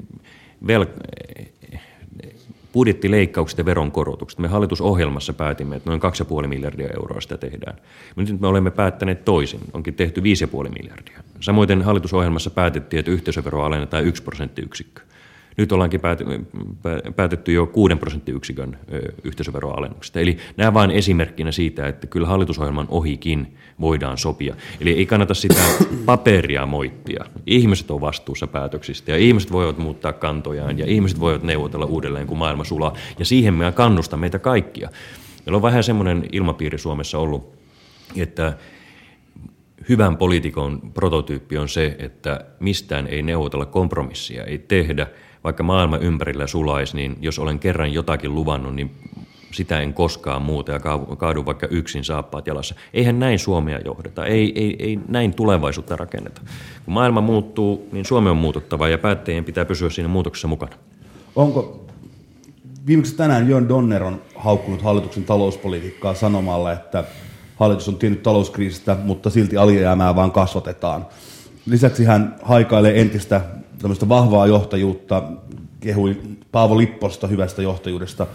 vel- 0.67 1.03
budjettileikkaukset 2.73 3.57
ja 3.57 3.65
veronkorotukset. 3.65 4.39
Me 4.39 4.47
hallitusohjelmassa 4.47 5.33
päätimme, 5.33 5.75
että 5.75 5.89
noin 5.89 6.01
2,5 6.41 6.47
miljardia 6.47 6.89
euroa 6.95 7.21
sitä 7.21 7.37
tehdään. 7.37 7.77
Nyt 8.15 8.41
me 8.41 8.47
olemme 8.47 8.71
päättäneet 8.71 9.25
toisin, 9.25 9.59
onkin 9.73 9.93
tehty 9.93 10.21
5,5 10.21 10.69
miljardia. 10.79 11.23
Samoin 11.39 11.81
hallitusohjelmassa 11.81 12.49
päätettiin, 12.49 12.99
että 12.99 13.11
yhteisöveroa 13.11 13.65
alennetaan 13.65 14.05
1 14.05 14.23
prosenttiyksikkö. 14.23 15.01
Nyt 15.57 15.71
ollaankin 15.71 16.01
päätetty 17.15 17.53
jo 17.53 17.67
6 17.67 17.95
prosenttiyksikön 17.95 18.77
yhteisöveroalennuksesta. 19.23 20.19
Eli 20.19 20.37
nämä 20.57 20.73
vain 20.73 20.91
esimerkkinä 20.91 21.51
siitä, 21.51 21.87
että 21.87 22.07
kyllä 22.07 22.27
hallitusohjelman 22.27 22.87
ohikin 22.89 23.57
voidaan 23.81 24.17
sopia. 24.17 24.55
Eli 24.81 24.91
ei 24.91 25.05
kannata 25.05 25.33
sitä 25.33 25.61
paperia 26.05 26.65
moittia. 26.65 27.25
Ihmiset 27.45 27.91
on 27.91 28.01
vastuussa 28.01 28.47
päätöksistä 28.47 29.11
ja 29.11 29.17
ihmiset 29.17 29.51
voivat 29.51 29.77
muuttaa 29.77 30.13
kantojaan 30.13 30.77
ja 30.77 30.85
ihmiset 30.85 31.19
voivat 31.19 31.43
neuvotella 31.43 31.85
uudelleen, 31.85 32.27
kun 32.27 32.37
maailma 32.37 32.63
sulaa. 32.63 32.93
Ja 33.19 33.25
siihen 33.25 33.53
me 33.53 33.71
kannustan 33.71 34.19
meitä 34.19 34.39
kaikkia. 34.39 34.89
Meillä 35.45 35.55
on 35.55 35.61
vähän 35.61 35.83
semmoinen 35.83 36.25
ilmapiiri 36.31 36.77
Suomessa 36.77 37.19
ollut, 37.19 37.53
että 38.15 38.57
hyvän 39.89 40.17
poliitikon 40.17 40.91
prototyyppi 40.93 41.57
on 41.57 41.69
se, 41.69 41.95
että 41.99 42.45
mistään 42.59 43.07
ei 43.07 43.21
neuvotella 43.21 43.65
kompromissia, 43.65 44.43
ei 44.43 44.57
tehdä– 44.57 45.07
vaikka 45.43 45.63
maailma 45.63 45.97
ympärillä 45.97 46.47
sulaisi, 46.47 46.95
niin 46.95 47.17
jos 47.21 47.39
olen 47.39 47.59
kerran 47.59 47.93
jotakin 47.93 48.35
luvannut, 48.35 48.75
niin 48.75 48.91
sitä 49.53 49.79
en 49.79 49.93
koskaan 49.93 50.41
muuta 50.41 50.71
ja 50.71 50.79
kaadu 51.17 51.45
vaikka 51.45 51.67
yksin 51.67 52.03
saappaat 52.03 52.47
jalassa. 52.47 52.75
Eihän 52.93 53.19
näin 53.19 53.39
Suomea 53.39 53.79
johdeta, 53.85 54.25
ei, 54.25 54.51
ei, 54.55 54.75
ei 54.79 54.99
näin 55.07 55.33
tulevaisuutta 55.33 55.95
rakenneta. 55.95 56.41
Kun 56.85 56.93
maailma 56.93 57.21
muuttuu, 57.21 57.89
niin 57.91 58.05
Suomi 58.05 58.29
on 58.29 58.37
muututtava 58.37 58.89
ja 58.89 58.97
päättäjien 58.97 59.45
pitää 59.45 59.65
pysyä 59.65 59.89
siinä 59.89 60.09
muutoksessa 60.09 60.47
mukana. 60.47 60.75
Onko 61.35 61.85
viimeksi 62.87 63.15
tänään 63.15 63.49
Jön 63.49 63.69
Donner 63.69 64.03
on 64.03 64.21
haukkunut 64.35 64.81
hallituksen 64.81 65.23
talouspolitiikkaa 65.23 66.13
sanomalla, 66.13 66.71
että 66.71 67.03
hallitus 67.55 67.87
on 67.87 67.97
tiennyt 67.97 68.23
talouskriisistä, 68.23 68.97
mutta 69.03 69.29
silti 69.29 69.57
alijäämää 69.57 70.15
vaan 70.15 70.31
kasvatetaan. 70.31 71.05
Lisäksi 71.65 72.05
hän 72.05 72.35
haikailee 72.41 73.01
entistä 73.01 73.41
vahvaa 74.09 74.47
johtajuutta, 74.47 75.23
kehui 75.79 76.17
Paavo 76.51 76.77
Lipposta 76.77 77.27
hyvästä 77.27 77.61
johtajuudesta. 77.61 78.27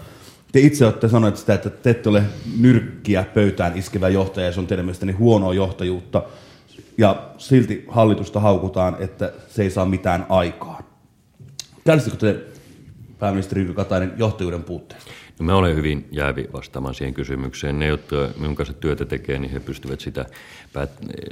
Te 0.52 0.60
itse 0.60 0.84
olette 0.84 1.08
sanoneet 1.08 1.36
sitä, 1.36 1.54
että 1.54 1.70
te 1.70 1.90
ette 1.90 2.08
ole 2.08 2.22
nyrkkiä 2.60 3.24
pöytään 3.34 3.78
iskevä 3.78 4.08
johtaja, 4.08 4.46
ja 4.46 4.52
se 4.52 4.60
on 4.60 4.66
teidän 4.66 4.84
mielestäni 4.86 5.12
huonoa 5.12 5.54
johtajuutta. 5.54 6.22
Ja 6.98 7.30
silti 7.38 7.84
hallitusta 7.88 8.40
haukutaan, 8.40 8.96
että 9.00 9.32
se 9.48 9.62
ei 9.62 9.70
saa 9.70 9.86
mitään 9.86 10.26
aikaan. 10.28 10.84
Kärsittekö 11.84 12.16
te, 12.16 12.44
pääministeri 13.18 13.60
Jyrki 13.60 13.74
Katainen, 13.74 14.12
johtajuuden 14.16 14.62
puutteesta? 14.62 15.10
No 15.38 15.46
mä 15.46 15.56
olen 15.56 15.76
hyvin 15.76 16.08
jäävi 16.10 16.48
vastaamaan 16.52 16.94
siihen 16.94 17.14
kysymykseen. 17.14 17.78
Ne, 17.78 17.86
jotka 17.86 18.28
minun 18.38 18.54
kanssa 18.54 18.74
työtä 18.74 19.04
tekee, 19.04 19.38
niin 19.38 19.50
he 19.50 19.60
pystyvät 19.60 20.00
sitä, 20.00 20.26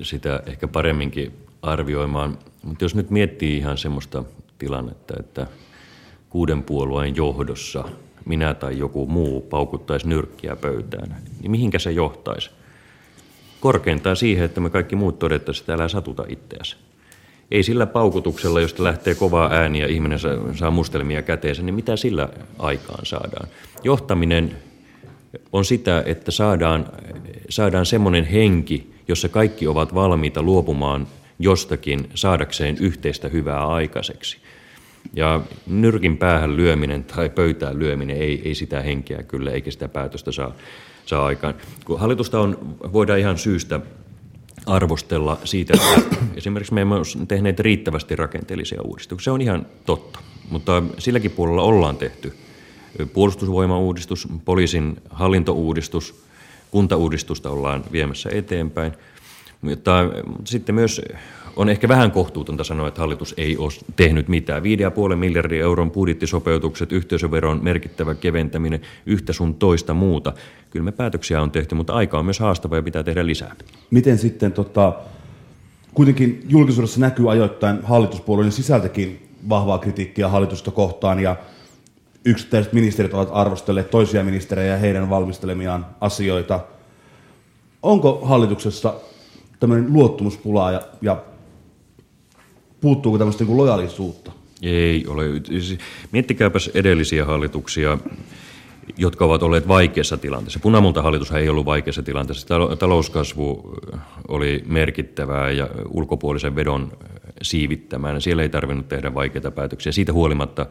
sitä 0.02 0.42
ehkä 0.46 0.68
paremminkin 0.68 1.32
arvioimaan. 1.62 2.38
Mutta 2.62 2.84
jos 2.84 2.94
nyt 2.94 3.10
miettii 3.10 3.56
ihan 3.56 3.78
semmoista 3.78 4.24
tilannetta, 4.58 5.14
että 5.20 5.46
kuuden 6.28 6.62
puolueen 6.62 7.16
johdossa 7.16 7.84
minä 8.26 8.54
tai 8.54 8.78
joku 8.78 9.06
muu 9.06 9.40
paukuttaisi 9.40 10.08
nyrkkiä 10.08 10.56
pöytään, 10.56 11.16
niin 11.40 11.50
mihinkä 11.50 11.78
se 11.78 11.92
johtaisi? 11.92 12.50
Korkeintaan 13.60 14.16
siihen, 14.16 14.44
että 14.44 14.60
me 14.60 14.70
kaikki 14.70 14.96
muut 14.96 15.18
todettaisiin, 15.18 15.62
että 15.62 15.74
älä 15.74 15.88
satuta 15.88 16.24
itseäsi. 16.28 16.76
Ei 17.50 17.62
sillä 17.62 17.86
paukutuksella, 17.86 18.60
josta 18.60 18.84
lähtee 18.84 19.14
kovaa 19.14 19.52
ääni 19.52 19.80
ja 19.80 19.86
ihminen 19.86 20.18
saa 20.54 20.70
mustelmia 20.70 21.22
käteensä, 21.22 21.62
niin 21.62 21.74
mitä 21.74 21.96
sillä 21.96 22.28
aikaan 22.58 23.06
saadaan? 23.06 23.48
Johtaminen 23.84 24.56
on 25.52 25.64
sitä, 25.64 26.02
että 26.06 26.30
saadaan, 26.30 26.86
saadaan 27.48 27.86
semmoinen 27.86 28.24
henki, 28.24 28.94
jossa 29.08 29.28
kaikki 29.28 29.66
ovat 29.66 29.94
valmiita 29.94 30.42
luopumaan 30.42 31.06
jostakin 31.38 32.10
saadakseen 32.14 32.76
yhteistä 32.80 33.28
hyvää 33.28 33.66
aikaiseksi. 33.66 34.38
Ja 35.14 35.40
nyrkin 35.66 36.16
päähän 36.16 36.56
lyöminen 36.56 37.04
tai 37.04 37.28
pöytään 37.28 37.78
lyöminen 37.78 38.16
ei, 38.16 38.42
ei 38.44 38.54
sitä 38.54 38.80
henkeä 38.80 39.22
kyllä, 39.22 39.50
eikä 39.50 39.70
sitä 39.70 39.88
päätöstä 39.88 40.32
saa, 40.32 40.52
saa 41.06 41.26
aikaan. 41.26 41.54
Kun 41.84 42.00
hallitusta 42.00 42.40
on, 42.40 42.76
voidaan 42.92 43.18
ihan 43.18 43.38
syystä 43.38 43.80
arvostella 44.66 45.38
siitä, 45.44 45.74
että 45.74 46.16
esimerkiksi 46.38 46.74
me 46.74 46.80
emme 46.80 46.94
ole 46.94 47.26
tehneet 47.28 47.60
riittävästi 47.60 48.16
rakenteellisia 48.16 48.82
uudistuksia. 48.82 49.24
Se 49.24 49.30
on 49.30 49.40
ihan 49.40 49.66
totta, 49.86 50.18
mutta 50.50 50.82
silläkin 50.98 51.30
puolella 51.30 51.62
ollaan 51.62 51.96
tehty 51.96 52.32
puolustusvoimauudistus, 53.12 54.28
poliisin 54.44 54.96
hallintouudistus, 55.10 56.24
kuntauudistusta 56.70 57.50
ollaan 57.50 57.84
viemässä 57.92 58.30
eteenpäin– 58.32 58.92
Mutta 59.60 60.04
sitten 60.44 60.74
myös 60.74 61.02
on 61.56 61.68
ehkä 61.68 61.88
vähän 61.88 62.10
kohtuutonta 62.10 62.64
sanoa, 62.64 62.88
että 62.88 63.00
hallitus 63.00 63.34
ei 63.36 63.56
ole 63.56 63.72
tehnyt 63.96 64.28
mitään. 64.28 64.62
5,5 64.62 65.16
miljardin 65.16 65.60
euron 65.60 65.90
budjettisopeutukset, 65.90 66.92
yhteisöveron 66.92 67.64
merkittävä 67.64 68.14
keventäminen, 68.14 68.80
yhtä 69.06 69.32
sun 69.32 69.54
toista 69.54 69.94
muuta. 69.94 70.32
Kyllä 70.70 70.84
me 70.84 70.92
päätöksiä 70.92 71.42
on 71.42 71.50
tehty, 71.50 71.74
mutta 71.74 71.92
aika 71.92 72.18
on 72.18 72.24
myös 72.24 72.40
haastava 72.40 72.76
ja 72.76 72.82
pitää 72.82 73.02
tehdä 73.02 73.26
lisää. 73.26 73.56
Miten 73.90 74.18
sitten, 74.18 74.52
tota, 74.52 74.92
kuitenkin 75.94 76.44
julkisuudessa 76.48 77.00
näkyy 77.00 77.30
ajoittain 77.30 77.78
hallituspuolueiden 77.82 78.52
sisältäkin 78.52 79.28
vahvaa 79.48 79.78
kritiikkiä 79.78 80.28
hallitusta 80.28 80.70
kohtaan 80.70 81.20
ja 81.20 81.36
yksittäiset 82.24 82.72
ministerit 82.72 83.14
ovat 83.14 83.28
arvostelleet 83.32 83.90
toisia 83.90 84.24
ministerejä 84.24 84.72
ja 84.72 84.78
heidän 84.78 85.10
valmistelemiaan 85.10 85.86
asioita. 86.00 86.60
Onko 87.82 88.20
hallituksessa 88.24 88.94
tämmöinen 89.60 89.92
luottamuspula 89.92 90.72
ja, 90.72 90.80
ja 91.02 91.22
puuttuuko 92.80 93.18
tämmöistä 93.18 93.44
niin 93.44 93.56
lojalisuutta? 93.56 94.32
Ei 94.62 95.06
ole. 95.06 95.24
Miettikääpäs 96.12 96.70
edellisiä 96.74 97.24
hallituksia, 97.24 97.98
jotka 98.96 99.24
ovat 99.24 99.42
olleet 99.42 99.68
vaikeassa 99.68 100.16
tilanteessa. 100.16 100.60
Punamulta-hallitus 100.60 101.32
ei 101.32 101.48
ollut 101.48 101.66
vaikeassa 101.66 102.02
tilanteessa. 102.02 102.48
Talouskasvu 102.78 103.74
oli 104.28 104.62
merkittävää 104.66 105.50
ja 105.50 105.68
ulkopuolisen 105.88 106.56
vedon 106.56 106.92
siivittämään. 107.42 108.20
Siellä 108.22 108.42
ei 108.42 108.48
tarvinnut 108.48 108.88
tehdä 108.88 109.14
vaikeita 109.14 109.50
päätöksiä. 109.50 109.92
Siitä 109.92 110.12
huolimatta 110.12 110.66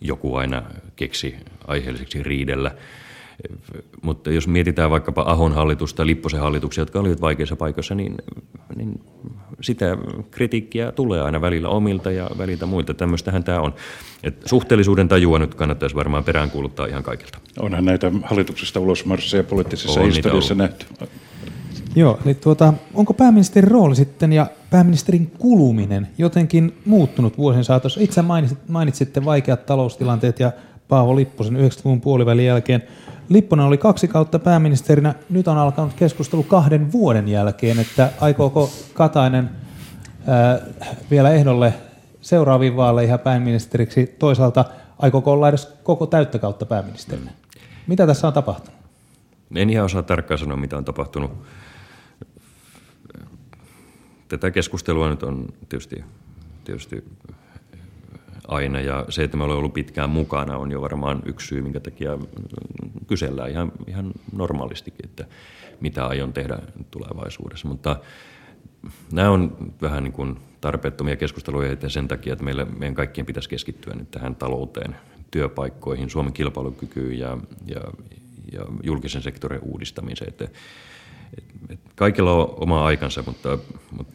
joku 0.00 0.36
aina 0.36 0.62
keksi 0.96 1.34
aiheelliseksi 1.66 2.22
riidellä. 2.22 2.70
Mutta 4.02 4.30
jos 4.30 4.48
mietitään 4.48 4.90
vaikkapa 4.90 5.22
Ahon 5.26 5.52
hallitusta, 5.52 6.06
Lipposen 6.06 6.40
hallituksia, 6.40 6.82
jotka 6.82 7.00
olivat 7.00 7.20
vaikeissa 7.20 7.56
paikoissa, 7.56 7.94
niin, 7.94 8.14
niin 8.76 9.00
sitä 9.60 9.96
kritiikkiä 10.30 10.92
tulee 10.92 11.22
aina 11.22 11.40
välillä 11.40 11.68
omilta 11.68 12.10
ja 12.10 12.30
välillä 12.38 12.66
muilta. 12.66 12.94
Tämmöistähän 12.94 13.44
tämä 13.44 13.60
on. 13.60 13.74
Et 14.22 14.42
suhteellisuuden 14.44 15.08
tajua 15.08 15.38
nyt 15.38 15.54
kannattaisi 15.54 15.96
varmaan 15.96 16.24
peräänkuuluttaa 16.24 16.86
ihan 16.86 17.02
kaikilta. 17.02 17.38
Onhan 17.60 17.84
näitä 17.84 18.12
hallituksesta 18.22 18.80
ulosmarsseja 18.80 19.44
poliittisessa 19.44 20.00
on 20.00 20.06
historiassa 20.06 20.54
nähty. 20.54 20.86
Joo, 21.96 22.18
eli 22.24 22.34
tuota, 22.34 22.74
onko 22.94 23.14
pääministerin 23.14 23.70
rooli 23.70 23.96
sitten 23.96 24.32
ja 24.32 24.46
pääministerin 24.70 25.32
kuluminen 25.38 26.08
jotenkin 26.18 26.74
muuttunut 26.84 27.38
vuosien 27.38 27.64
saatossa? 27.64 28.00
Itse 28.00 28.24
mainitsitte 28.68 29.24
vaikeat 29.24 29.66
taloustilanteet 29.66 30.40
ja 30.40 30.52
Paavo 30.88 31.16
Lipposen 31.16 31.56
90-luvun 31.56 32.00
puolivälin 32.00 32.46
jälkeen. 32.46 32.82
Lipponen 33.30 33.66
oli 33.66 33.78
kaksi 33.78 34.08
kautta 34.08 34.38
pääministerinä. 34.38 35.14
Nyt 35.30 35.48
on 35.48 35.58
alkanut 35.58 35.92
keskustelu 35.94 36.42
kahden 36.42 36.92
vuoden 36.92 37.28
jälkeen, 37.28 37.78
että 37.78 38.10
aikooko 38.20 38.70
Katainen 38.94 39.50
ää, 40.26 40.60
vielä 41.10 41.30
ehdolle 41.30 41.74
seuraaviin 42.20 42.76
vaaleihin 42.76 43.18
pääministeriksi. 43.18 44.06
Toisaalta 44.18 44.64
aikooko 44.98 45.32
olla 45.32 45.48
edes 45.48 45.66
koko 45.82 46.06
täyttä 46.06 46.38
kautta 46.38 46.66
pääministerinä. 46.66 47.30
Mitä 47.86 48.06
tässä 48.06 48.26
on 48.26 48.32
tapahtunut? 48.32 48.80
En 49.54 49.70
ihan 49.70 49.84
osaa 49.84 50.02
tarkkaan 50.02 50.38
sanoa, 50.38 50.56
mitä 50.56 50.76
on 50.76 50.84
tapahtunut. 50.84 51.30
Tätä 54.28 54.50
keskustelua 54.50 55.08
nyt 55.10 55.22
on 55.22 55.48
tietysti, 55.68 56.04
tietysti 56.64 57.04
aina. 58.50 58.80
Ja 58.80 59.04
se, 59.08 59.24
että 59.24 59.36
me 59.36 59.44
olemme 59.44 59.58
ollut 59.58 59.74
pitkään 59.74 60.10
mukana, 60.10 60.56
on 60.56 60.70
jo 60.70 60.80
varmaan 60.80 61.22
yksi 61.26 61.46
syy, 61.46 61.62
minkä 61.62 61.80
takia 61.80 62.18
kysellään 63.06 63.50
ihan, 63.50 63.72
ihan 63.86 64.12
normaalistikin, 64.32 65.04
että 65.04 65.24
mitä 65.80 66.06
aion 66.06 66.32
tehdä 66.32 66.58
tulevaisuudessa. 66.90 67.68
Mutta 67.68 67.96
nämä 69.12 69.30
on 69.30 69.56
vähän 69.82 70.02
niin 70.04 70.12
kuin 70.12 70.36
tarpeettomia 70.60 71.16
keskusteluja 71.16 71.72
että 71.72 71.88
sen 71.88 72.08
takia, 72.08 72.32
että 72.32 72.44
meille, 72.44 72.64
meidän 72.64 72.94
kaikkien 72.94 73.26
pitäisi 73.26 73.48
keskittyä 73.48 73.94
nyt 73.94 74.10
tähän 74.10 74.36
talouteen, 74.36 74.96
työpaikkoihin, 75.30 76.10
Suomen 76.10 76.32
kilpailukykyyn 76.32 77.18
ja, 77.18 77.38
ja, 77.66 77.80
ja 78.52 78.60
julkisen 78.82 79.22
sektorin 79.22 79.60
uudistamiseen. 79.62 80.28
Että, 80.28 80.44
et, 81.38 81.44
et 81.68 81.80
kaikilla 81.94 82.32
on 82.32 82.54
oma 82.56 82.84
aikansa, 82.84 83.22
mutta, 83.26 83.58
mutta 83.90 84.14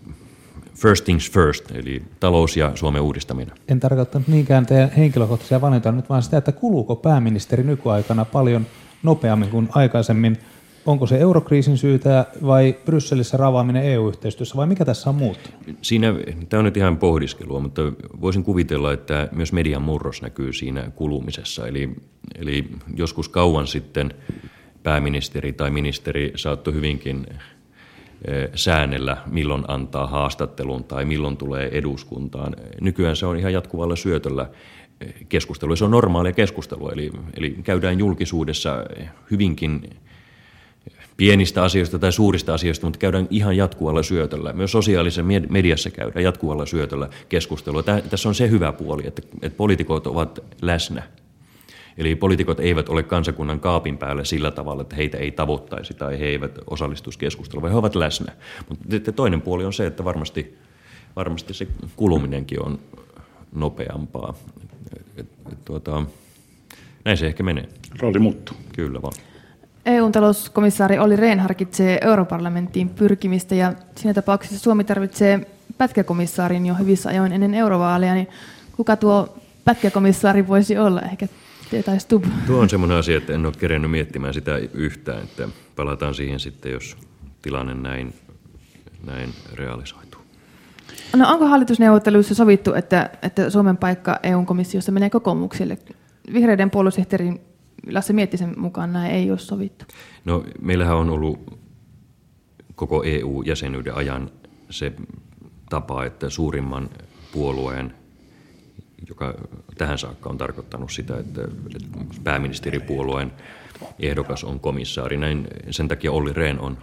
first 0.76 1.06
things 1.06 1.32
first, 1.32 1.72
eli 1.72 2.02
talous 2.20 2.58
ja 2.58 2.72
Suomen 2.76 3.02
uudistaminen. 3.02 3.56
En 3.68 3.80
tarkoittanut 3.80 4.28
niinkään 4.28 4.66
teidän 4.66 4.92
henkilökohtaisia 4.92 5.62
valintoja 5.62 5.92
nyt, 5.92 6.10
vaan 6.10 6.24
sitä, 6.24 6.38
että 6.38 6.52
kuluuko 6.52 6.96
pääministeri 6.96 7.64
nykyaikana 7.64 8.26
paljon 8.26 8.66
nopeammin 9.04 9.50
kuin 9.50 9.70
aikaisemmin. 9.72 10.38
Onko 10.86 11.08
se 11.08 11.18
eurokriisin 11.18 11.78
syytä 11.78 12.26
vai 12.46 12.76
Brysselissä 12.86 13.38
ravaaminen 13.38 13.84
EU-yhteistyössä 13.84 14.56
vai 14.56 14.68
mikä 14.68 14.86
tässä 14.86 15.10
on 15.10 15.16
muuttunut? 15.16 15.60
Siinä, 15.82 16.14
tämä 16.50 16.60
on 16.60 16.66
nyt 16.66 16.78
ihan 16.78 16.98
pohdiskelua, 16.98 17.60
mutta 17.60 17.82
voisin 18.22 18.44
kuvitella, 18.44 18.94
että 18.94 19.30
myös 19.32 19.54
median 19.54 19.82
murros 19.82 20.22
näkyy 20.22 20.54
siinä 20.54 20.92
kulumisessa. 20.96 21.68
Eli, 21.68 21.96
eli 22.36 22.70
joskus 22.96 23.30
kauan 23.30 23.68
sitten 23.68 24.14
pääministeri 24.84 25.54
tai 25.54 25.72
ministeri 25.72 26.34
saattoi 26.36 26.74
hyvinkin 26.74 27.26
säännellä, 28.56 29.18
milloin 29.26 29.64
antaa 29.68 30.08
haastattelun 30.08 30.84
tai 30.84 31.06
milloin 31.06 31.38
tulee 31.38 31.70
eduskuntaan. 31.72 32.56
Nykyään 32.82 33.16
se 33.16 33.26
on 33.26 33.38
ihan 33.38 33.54
jatkuvalla 33.54 33.96
syötöllä 33.96 34.50
keskustelu. 35.30 35.76
Se 35.76 35.86
on 35.86 35.92
normaalia 35.92 36.32
keskustelua, 36.32 36.92
eli, 36.92 37.12
eli 37.38 37.58
käydään 37.64 38.00
julkisuudessa 38.00 38.86
hyvinkin 39.32 39.90
pienistä 41.18 41.64
asioista 41.64 42.00
tai 42.00 42.12
suurista 42.12 42.54
asioista, 42.54 42.86
mutta 42.86 43.00
käydään 43.00 43.28
ihan 43.30 43.58
jatkuvalla 43.58 44.04
syötöllä. 44.04 44.54
Myös 44.54 44.72
sosiaalisessa 44.72 45.24
mediassa 45.50 45.90
käydään 45.90 46.24
jatkuvalla 46.24 46.66
syötöllä 46.66 47.10
keskustelua. 47.30 47.84
Tässä 47.84 48.30
on 48.30 48.36
se 48.36 48.50
hyvä 48.50 48.72
puoli, 48.72 49.08
että, 49.08 49.22
että 49.42 49.58
poliitikot 49.58 50.08
ovat 50.08 50.40
läsnä 50.62 51.04
Eli 51.98 52.16
poliitikot 52.16 52.60
eivät 52.60 52.90
ole 52.90 53.04
kansakunnan 53.04 53.60
kaapin 53.60 53.98
päällä 53.98 54.24
sillä 54.24 54.52
tavalla, 54.52 54.82
että 54.82 54.96
heitä 54.96 55.18
ei 55.18 55.32
tavoittaisi 55.32 55.94
tai 55.94 56.20
he 56.20 56.26
eivät 56.26 56.60
osallistuisi 56.70 57.20
keskusteluun, 57.20 57.62
vaan 57.62 57.72
he 57.72 57.78
ovat 57.78 57.96
läsnä. 57.96 58.34
Mutta 58.70 59.12
toinen 59.12 59.42
puoli 59.42 59.66
on 59.66 59.74
se, 59.74 59.86
että 59.86 60.04
varmasti, 60.04 60.58
varmasti 61.16 61.54
se 61.54 61.68
kuluminenkin 61.96 62.62
on 62.66 62.80
nopeampaa. 63.56 64.34
Et, 65.18 65.28
et, 65.52 65.66
tuota, 65.66 66.04
näin 67.06 67.18
se 67.18 67.28
ehkä 67.28 67.44
menee. 67.44 67.70
Rooli 68.00 68.20
muuttuu. 68.20 68.58
Kyllä 68.74 69.02
vaan. 69.02 69.14
EUn 69.86 70.12
talouskomissaari 70.12 71.00
Olli 71.00 71.16
Rehn 71.16 71.40
harkitsee 71.40 71.98
europarlamenttiin 72.02 72.90
pyrkimistä 72.90 73.56
ja 73.56 73.74
siinä 73.96 74.14
tapauksessa 74.14 74.60
Suomi 74.60 74.84
tarvitsee 74.84 75.48
pätkäkomissaarin 75.78 76.66
jo 76.66 76.76
hyvissä 76.76 77.10
ajoin 77.10 77.32
ennen 77.32 77.54
eurovaaleja, 77.54 78.14
niin 78.14 78.28
kuka 78.76 78.96
tuo 78.96 79.38
pätkäkomissaari 79.66 80.48
voisi 80.48 80.78
olla? 80.78 81.02
Ehkä 81.02 81.28
tai 81.86 82.00
Stub. 82.00 82.24
Tuo 82.48 82.60
on 82.60 82.70
semmoinen 82.70 82.98
asia, 82.98 83.18
että 83.18 83.34
en 83.34 83.46
ole 83.46 83.54
kerennyt 83.60 83.92
miettimään 83.92 84.34
sitä 84.34 84.58
yhtään, 84.74 85.24
että 85.24 85.50
palataan 85.76 86.16
siihen 86.16 86.40
sitten, 86.40 86.72
jos 86.72 86.98
tilanne 87.42 87.74
näin, 87.74 88.14
näin 89.04 89.30
realisoituu. 89.54 90.22
No 91.16 91.32
onko 91.32 91.46
hallitusneuvotteluissa 91.46 92.36
sovittu, 92.36 92.74
että, 92.74 93.10
että 93.22 93.50
Suomen 93.50 93.78
paikka 93.78 94.20
EU-komissiossa 94.24 94.92
menee 94.92 95.10
kokoomukselle? 95.10 95.78
Vihreiden 96.34 96.72
puoluesihteerin 96.72 97.42
Lasse 97.92 98.14
Miettisen 98.14 98.54
mukaan 98.58 98.94
näin 98.94 99.12
ei 99.12 99.32
ole 99.32 99.40
sovittu. 99.40 99.86
No 100.26 100.44
meillähän 100.62 100.98
on 100.98 101.10
ollut 101.10 101.60
koko 102.76 103.04
EU-jäsenyyden 103.04 103.96
ajan 103.96 104.32
se 104.70 104.94
tapa, 105.70 106.06
että 106.06 106.30
suurimman 106.30 106.90
puolueen– 107.32 107.94
joka 109.10 109.34
tähän 109.78 109.98
saakka 109.98 110.30
on 110.30 110.38
tarkoittanut 110.38 110.92
sitä, 110.92 111.18
että, 111.18 111.42
pääministeripuolueen 112.24 113.32
ehdokas 114.00 114.44
on 114.44 114.60
komissaari. 114.60 115.18
Näin, 115.18 115.48
sen 115.72 115.88
takia 115.88 116.12
Olli 116.12 116.34
Rehn 116.34 116.60
on 116.60 116.78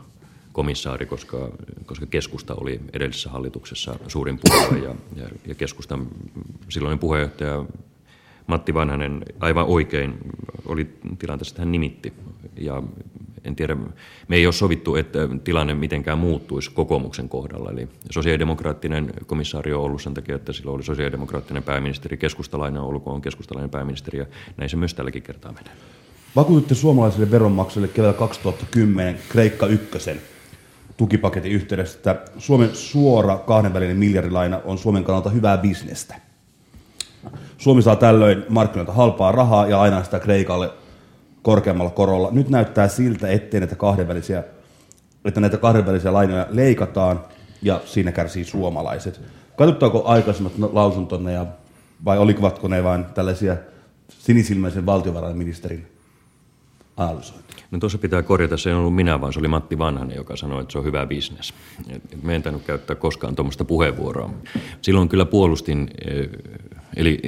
komissaari, 0.52 1.06
koska, 1.06 1.50
koska 1.86 2.06
keskusta 2.06 2.54
oli 2.54 2.80
edellisessä 2.92 3.30
hallituksessa 3.30 3.98
suurin 4.08 4.38
puolue 4.42 4.78
ja, 4.78 4.94
ja, 5.16 5.28
ja 5.46 5.54
keskustan 5.54 6.06
silloinen 6.68 6.98
puheenjohtaja 6.98 7.64
Matti 8.46 8.74
Vanhanen 8.74 9.22
aivan 9.40 9.66
oikein 9.66 10.18
oli 10.66 10.96
tilanteessa, 11.18 11.52
että 11.52 11.62
hän 11.62 11.72
nimitti 11.72 12.12
ja 12.56 12.82
en 13.44 13.56
tiedä, 13.56 13.76
me 14.28 14.36
ei 14.36 14.46
ole 14.46 14.52
sovittu, 14.52 14.96
että 14.96 15.18
tilanne 15.44 15.74
mitenkään 15.74 16.18
muuttuisi 16.18 16.70
kokoomuksen 16.70 17.28
kohdalla. 17.28 17.70
Eli 17.70 17.88
sosiaalidemokraattinen 18.10 19.12
komissaari 19.26 19.72
on 19.72 19.82
ollut 19.82 20.02
sen 20.02 20.14
takia, 20.14 20.36
että 20.36 20.52
sillä 20.52 20.72
oli 20.72 20.82
sosiaalidemokraattinen 20.82 21.62
pääministeri, 21.62 22.16
keskustalainen 22.16 22.82
on 22.82 22.88
ollut, 22.88 23.04
kun 23.04 23.12
on 23.12 23.22
keskustalainen 23.22 23.70
pääministeri, 23.70 24.18
ja 24.18 24.26
näin 24.56 24.70
se 24.70 24.76
myös 24.76 24.94
tälläkin 24.94 25.22
kertaa 25.22 25.52
menee. 25.52 25.72
Vakuutitte 26.36 26.74
suomalaisille 26.74 27.30
veronmaksajille 27.30 27.88
keväällä 27.88 28.18
2010 28.18 29.18
Kreikka 29.28 29.66
ykkösen 29.66 30.20
tukipaketin 30.96 31.52
yhteydessä, 31.52 31.98
että 31.98 32.22
Suomen 32.38 32.74
suora 32.74 33.38
kahdenvälinen 33.38 33.96
miljardilaina 33.96 34.60
on 34.64 34.78
Suomen 34.78 35.04
kannalta 35.04 35.30
hyvää 35.30 35.58
bisnestä. 35.58 36.31
Suomi 37.58 37.82
saa 37.82 37.96
tällöin 37.96 38.44
markkinoilta 38.48 38.92
halpaa 38.92 39.32
rahaa 39.32 39.66
ja 39.66 39.80
aina 39.80 40.04
sitä 40.04 40.20
Kreikalle 40.20 40.70
korkeammalla 41.42 41.90
korolla. 41.90 42.28
Nyt 42.32 42.48
näyttää 42.48 42.88
siltä, 42.88 43.28
ettei 43.28 43.60
näitä 43.60 43.76
kahdenvälisiä 43.76 44.42
että 45.24 45.40
näitä 45.40 45.56
kahdenvälisiä 45.56 46.12
lainoja 46.12 46.46
leikataan 46.50 47.20
ja 47.62 47.80
siinä 47.84 48.12
kärsii 48.12 48.44
suomalaiset. 48.44 49.20
Katsottaako 49.56 50.02
aikaisemmat 50.04 50.52
lausuntonne 50.72 51.32
ja 51.32 51.46
vai 52.04 52.18
olivatko 52.18 52.68
ne 52.68 52.84
vain 52.84 53.04
tällaisia 53.04 53.56
sinisilmäisen 54.08 54.86
valtiovarainministerin 54.86 55.86
analysointia? 56.96 57.64
No 57.70 57.78
tuossa 57.78 57.98
pitää 57.98 58.22
korjata, 58.22 58.56
se 58.56 58.70
ei 58.70 58.76
ollut 58.76 58.94
minä, 58.94 59.20
vaan 59.20 59.32
se 59.32 59.38
oli 59.38 59.48
Matti 59.48 59.78
Vanhanen, 59.78 60.16
joka 60.16 60.36
sanoi, 60.36 60.60
että 60.60 60.72
se 60.72 60.78
on 60.78 60.84
hyvä 60.84 61.06
bisnes. 61.06 61.54
Me 62.22 62.34
en 62.34 62.42
käyttää 62.66 62.96
koskaan 62.96 63.34
tuommoista 63.34 63.64
puheenvuoroa. 63.64 64.30
Silloin 64.82 65.08
kyllä 65.08 65.24
puolustin, 65.24 65.90
eh, 66.06 66.28
eli 66.96 67.18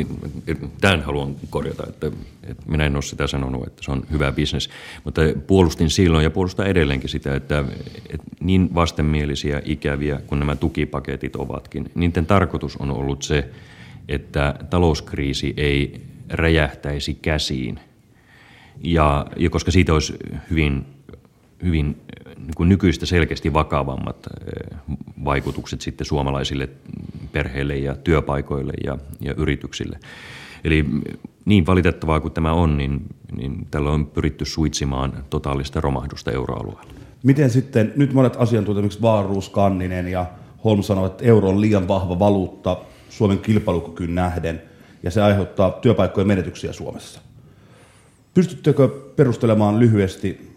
eh, 0.47 0.57
tämän 0.81 1.03
haluan 1.03 1.37
korjata, 1.51 1.87
että, 1.89 2.07
että 2.43 2.63
minä 2.67 2.87
en 2.87 2.97
ole 2.97 3.03
sitä 3.03 3.27
sanonut, 3.27 3.67
että 3.67 3.83
se 3.83 3.91
on 3.91 4.05
hyvä 4.13 4.33
bisnes, 4.33 4.71
mutta 5.05 5.21
puolustin 5.47 5.91
silloin 5.91 6.25
ja 6.25 6.31
puolustan 6.31 6.67
edelleenkin 6.67 7.11
sitä, 7.11 7.35
että, 7.35 7.65
että 8.11 8.27
niin 8.41 8.75
vastenmielisiä, 8.75 9.63
ikäviä 9.65 10.21
kuin 10.27 10.39
nämä 10.39 10.57
tukipaketit 10.57 11.37
ovatkin, 11.37 11.91
niiden 11.95 12.27
tarkoitus 12.27 12.77
on 12.77 12.91
ollut 12.91 13.23
se, 13.23 13.51
että 14.09 14.55
talouskriisi 14.71 15.55
ei 15.57 16.01
räjähtäisi 16.29 17.15
käsiin– 17.15 17.81
ja, 18.83 19.27
ja 19.37 19.51
koska 19.51 19.71
siitä 19.71 19.93
olisi 19.93 20.15
hyvin, 20.51 20.87
hyvin 21.63 22.01
niin 22.37 22.55
kuin 22.57 22.69
nykyistä 22.69 23.07
selkeästi 23.07 23.53
vakavammat 23.53 24.27
eh, 24.27 24.79
vaikutukset 25.25 25.81
sitten 25.81 26.07
suomalaisille 26.07 26.69
perheille 27.33 27.77
ja 27.77 27.95
työpaikoille 27.95 28.73
ja, 28.85 28.99
ja 29.21 29.35
yrityksille. 29.37 29.99
Eli 30.65 30.87
niin 31.45 31.67
valitettavaa 31.67 32.21
kuin 32.21 32.33
tämä 32.33 32.53
on, 32.53 32.77
niin, 32.77 33.01
niin 33.37 33.67
tällä 33.71 33.91
on 33.91 34.07
pyritty 34.07 34.45
suitsimaan 34.45 35.25
totaalista 35.31 35.81
romahdusta 35.81 36.33
euroalueella. 36.33 36.93
Miten 37.23 37.51
sitten, 37.51 37.93
nyt 37.97 38.13
monet 38.13 38.37
asiantuntijat, 38.37 38.79
esimerkiksi 38.79 39.03
Vaaruus, 39.03 39.49
Kanninen 39.49 40.09
ja 40.09 40.27
Holm 40.65 40.83
sanovat, 40.83 41.13
että 41.13 41.25
euro 41.25 41.49
on 41.49 41.61
liian 41.61 41.89
vahva 41.89 42.19
valuutta 42.19 42.77
Suomen 43.09 43.39
kilpailukykyyn 43.39 44.15
nähden, 44.15 44.63
ja 45.03 45.11
se 45.11 45.23
aiheuttaa 45.23 45.71
työpaikkojen 45.71 46.29
menetyksiä 46.29 46.73
Suomessa. 46.73 47.21
Pystyttekö 48.35 48.89
perustelemaan 49.17 49.79
lyhyesti 49.79 50.54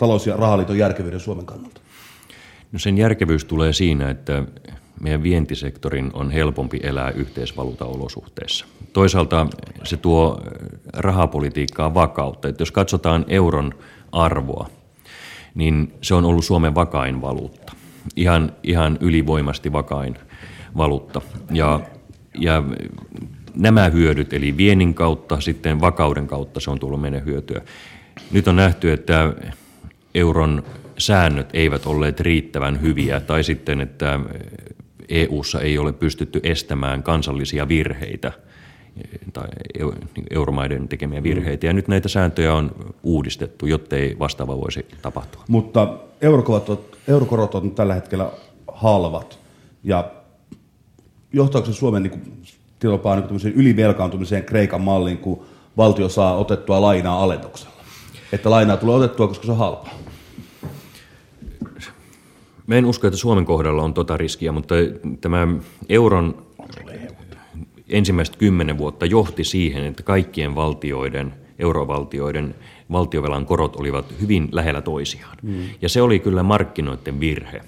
talous- 0.00 0.26
ja 0.26 0.36
rahaliiton 0.36 0.78
järkevyyden 0.78 1.20
Suomen 1.20 1.46
kannalta? 1.46 1.80
No 2.72 2.78
sen 2.78 2.98
järkevyys 2.98 3.44
tulee 3.44 3.72
siinä, 3.72 4.10
että 4.10 4.44
meidän 5.00 5.22
vientisektorin 5.22 6.10
on 6.12 6.30
helpompi 6.30 6.80
elää 6.82 7.10
yhteisvaluutaolosuhteissa. 7.10 8.66
Toisaalta 8.92 9.46
se 9.84 9.96
tuo 9.96 10.40
rahapolitiikkaa 10.92 11.94
vakautta. 11.94 12.48
Että 12.48 12.62
jos 12.62 12.72
katsotaan 12.72 13.24
euron 13.28 13.74
arvoa, 14.12 14.68
niin 15.54 15.92
se 16.02 16.14
on 16.14 16.24
ollut 16.24 16.44
Suomen 16.44 16.74
vakain 16.74 17.20
valuutta. 17.20 17.72
Ihan, 18.16 18.52
ihan 18.62 18.98
ylivoimasti 19.00 19.72
vakain 19.72 20.18
valuutta. 20.76 21.20
Ja, 21.50 21.80
ja 22.38 22.62
nämä 23.54 23.88
hyödyt, 23.88 24.32
eli 24.32 24.56
viennin 24.56 24.94
kautta, 24.94 25.40
sitten 25.40 25.80
vakauden 25.80 26.26
kautta 26.26 26.60
se 26.60 26.70
on 26.70 26.78
tullut 26.78 27.00
meidän 27.00 27.24
hyötyä. 27.24 27.60
Nyt 28.30 28.48
on 28.48 28.56
nähty, 28.56 28.92
että 28.92 29.32
euron 30.14 30.62
säännöt 30.98 31.48
eivät 31.52 31.86
olleet 31.86 32.20
riittävän 32.20 32.80
hyviä, 32.80 33.20
tai 33.20 33.44
sitten, 33.44 33.80
että 33.80 34.20
EU:ssa 35.08 35.60
ei 35.60 35.78
ole 35.78 35.92
pystytty 35.92 36.40
estämään 36.42 37.02
kansallisia 37.02 37.68
virheitä 37.68 38.32
tai 39.32 39.48
euromaiden 40.30 40.88
tekemiä 40.88 41.22
virheitä. 41.22 41.66
Ja 41.66 41.72
nyt 41.72 41.88
näitä 41.88 42.08
sääntöjä 42.08 42.54
on 42.54 42.70
uudistettu, 43.02 43.66
jottei 43.66 44.16
vastaava 44.18 44.56
voisi 44.56 44.86
tapahtua. 45.02 45.44
Mutta 45.48 45.94
eurokorot, 46.20 46.98
eurokorot 47.08 47.54
on 47.54 47.70
tällä 47.70 47.94
hetkellä 47.94 48.30
halvat. 48.72 49.38
Ja 49.84 50.10
johtaako 51.32 51.66
se 51.66 51.72
Suomen 51.72 52.02
niin 52.02 52.44
tilopaa 52.78 53.16
niin 53.16 53.52
ylivelkaantumiseen 53.54 54.44
Kreikan 54.44 54.80
malliin, 54.80 55.18
kun 55.18 55.42
valtio 55.76 56.08
saa 56.08 56.36
otettua 56.36 56.80
lainaa 56.80 57.22
alennuksella. 57.22 57.79
Että 58.32 58.50
lainaa 58.50 58.76
tulee 58.76 58.96
otettua, 58.96 59.28
koska 59.28 59.44
se 59.46 59.52
on 59.52 59.58
halpaa. 59.58 59.94
Mä 62.66 62.74
en 62.74 62.86
usko, 62.86 63.06
että 63.06 63.16
Suomen 63.16 63.44
kohdalla 63.44 63.82
on 63.82 63.94
tota 63.94 64.16
riskiä, 64.16 64.52
mutta 64.52 64.74
tämä 65.20 65.48
euron 65.88 66.46
ensimmäiset 67.88 68.36
kymmenen 68.36 68.78
vuotta 68.78 69.06
johti 69.06 69.44
siihen, 69.44 69.84
että 69.84 70.02
kaikkien 70.02 70.54
valtioiden, 70.54 71.34
eurovaltioiden 71.58 72.54
valtiovelan 72.92 73.46
korot 73.46 73.76
olivat 73.76 74.14
hyvin 74.20 74.48
lähellä 74.52 74.82
toisiaan. 74.82 75.36
Mm. 75.42 75.68
Ja 75.82 75.88
se 75.88 76.02
oli 76.02 76.18
kyllä 76.18 76.42
markkinoiden 76.42 77.20
virhe. 77.20 77.60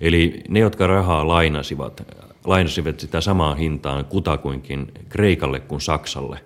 Eli 0.00 0.42
ne, 0.48 0.60
jotka 0.60 0.86
rahaa 0.86 1.28
lainasivat, 1.28 2.02
lainasivat 2.44 3.00
sitä 3.00 3.20
samaan 3.20 3.56
hintaan 3.56 4.04
kutakuinkin 4.04 4.92
Kreikalle 5.08 5.60
kuin 5.60 5.80
Saksalle, 5.80 6.40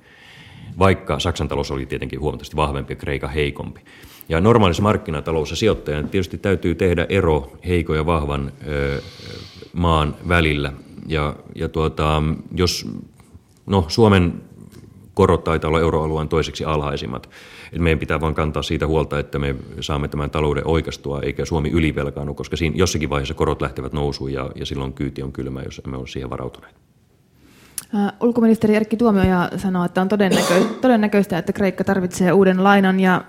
vaikka 0.79 1.19
Saksan 1.19 1.49
talous 1.49 1.71
oli 1.71 1.87
tietenkin 1.87 2.21
huomattavasti 2.21 2.57
vahvempi 2.57 2.93
ja 2.93 2.97
Kreikan 2.97 3.31
heikompi. 3.31 3.81
Ja 4.29 4.41
normaalissa 4.41 4.83
markkinataloudessa 4.83 5.57
sijoittajan 5.57 6.09
tietysti 6.09 6.39
täytyy 6.39 6.75
tehdä 6.75 7.07
ero 7.09 7.53
heikon 7.67 7.97
ja 7.97 8.07
vahvan 8.07 8.53
ö, 8.67 9.03
maan 9.73 10.17
välillä. 10.29 10.73
Ja, 11.07 11.37
ja 11.55 11.69
tuota, 11.69 12.23
jos 12.55 12.89
no, 13.67 13.85
Suomen 13.89 14.43
korot 15.15 15.45
taitaa 15.45 15.69
olla 15.69 15.81
euroalueen 15.81 16.29
toiseksi 16.29 16.65
alhaisimmat, 16.65 17.31
et 17.73 17.79
meidän 17.79 17.99
pitää 17.99 18.21
vain 18.21 18.35
kantaa 18.35 18.63
siitä 18.63 18.87
huolta, 18.87 19.19
että 19.19 19.39
me 19.39 19.57
saamme 19.81 20.09
tämän 20.09 20.31
talouden 20.31 20.67
oikeastua, 20.67 21.21
eikä 21.21 21.45
Suomi 21.45 21.71
ylivelkaannu, 21.71 22.35
koska 22.35 22.57
siinä 22.57 22.77
jossakin 22.77 23.11
vaiheessa 23.11 23.35
korot 23.35 23.63
lähtevät 23.63 23.93
nousuun 23.93 24.33
ja, 24.33 24.51
ja 24.55 24.67
silloin 24.67 24.93
kyyti 24.93 25.23
on 25.23 25.33
kylmä, 25.33 25.63
jos 25.63 25.81
emme 25.85 25.97
ole 25.97 26.07
siihen 26.07 26.31
varautuneet. 26.31 26.90
Uh, 27.95 28.27
ulkoministeri 28.27 28.75
Erkki 28.75 28.97
Tuomioja 28.97 29.51
sanoo, 29.57 29.85
että 29.85 30.01
on 30.01 30.09
todennäkö- 30.09 30.81
todennäköistä, 30.81 31.39
että 31.39 31.53
Kreikka 31.53 31.85
tarvitsee 31.85 32.33
uuden 32.33 32.65
lainan 32.65 33.01
ja 33.01 33.25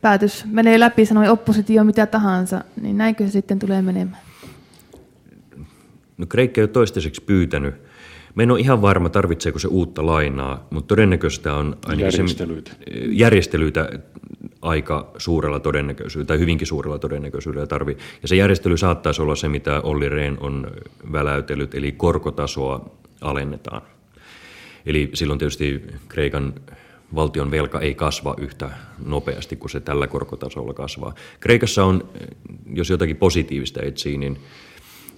päätös 0.00 0.44
menee 0.44 0.80
läpi, 0.80 1.06
sanoi 1.06 1.28
oppositio 1.28 1.84
mitä 1.84 2.06
tahansa, 2.06 2.64
niin 2.80 2.98
näinkö 2.98 3.26
se 3.26 3.30
sitten 3.30 3.58
tulee 3.58 3.82
menemään? 3.82 4.22
No 6.18 6.26
Kreikka 6.26 6.60
ei 6.60 6.62
ole 6.62 6.68
toistaiseksi 6.68 7.22
pyytänyt 7.22 7.74
Mä 8.38 8.42
en 8.42 8.50
ole 8.50 8.60
ihan 8.60 8.82
varma, 8.82 9.08
tarvitseeko 9.08 9.58
se 9.58 9.68
uutta 9.68 10.06
lainaa, 10.06 10.66
mutta 10.70 10.88
todennäköistä 10.88 11.54
on 11.54 11.76
järjestelyitä. 11.96 12.70
Se, 12.70 12.76
järjestelyitä 13.10 13.90
aika 14.62 15.10
suurella 15.16 15.60
todennäköisyydellä 15.60 16.26
tai 16.26 16.38
hyvinkin 16.38 16.66
suurella 16.66 16.98
todennäköisyydellä 16.98 17.66
tarvii. 17.66 17.96
Ja 18.22 18.28
se 18.28 18.36
järjestely 18.36 18.76
saattaisi 18.76 19.22
olla 19.22 19.34
se, 19.34 19.48
mitä 19.48 19.80
Olli 19.80 20.08
Rehn 20.08 20.36
on 20.40 20.70
väläytellyt, 21.12 21.74
eli 21.74 21.92
korkotasoa 21.92 22.90
alennetaan. 23.20 23.82
Eli 24.86 25.10
silloin 25.14 25.38
tietysti 25.38 25.82
Kreikan 26.08 26.54
valtion 27.14 27.50
velka 27.50 27.80
ei 27.80 27.94
kasva 27.94 28.34
yhtä 28.38 28.70
nopeasti 29.04 29.56
kuin 29.56 29.70
se 29.70 29.80
tällä 29.80 30.06
korkotasolla 30.06 30.74
kasvaa. 30.74 31.14
Kreikassa 31.40 31.84
on, 31.84 32.08
jos 32.72 32.90
jotakin 32.90 33.16
positiivista 33.16 33.82
etsii, 33.82 34.18
niin 34.18 34.38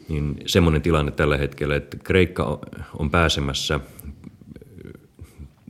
niin 0.09 0.37
semmoinen 0.47 0.83
tilanne 0.83 1.13
tällä 1.13 1.37
hetkellä, 1.37 1.77
että 1.77 1.97
Kreikka 2.05 2.61
on 2.99 3.11
pääsemässä 3.11 3.81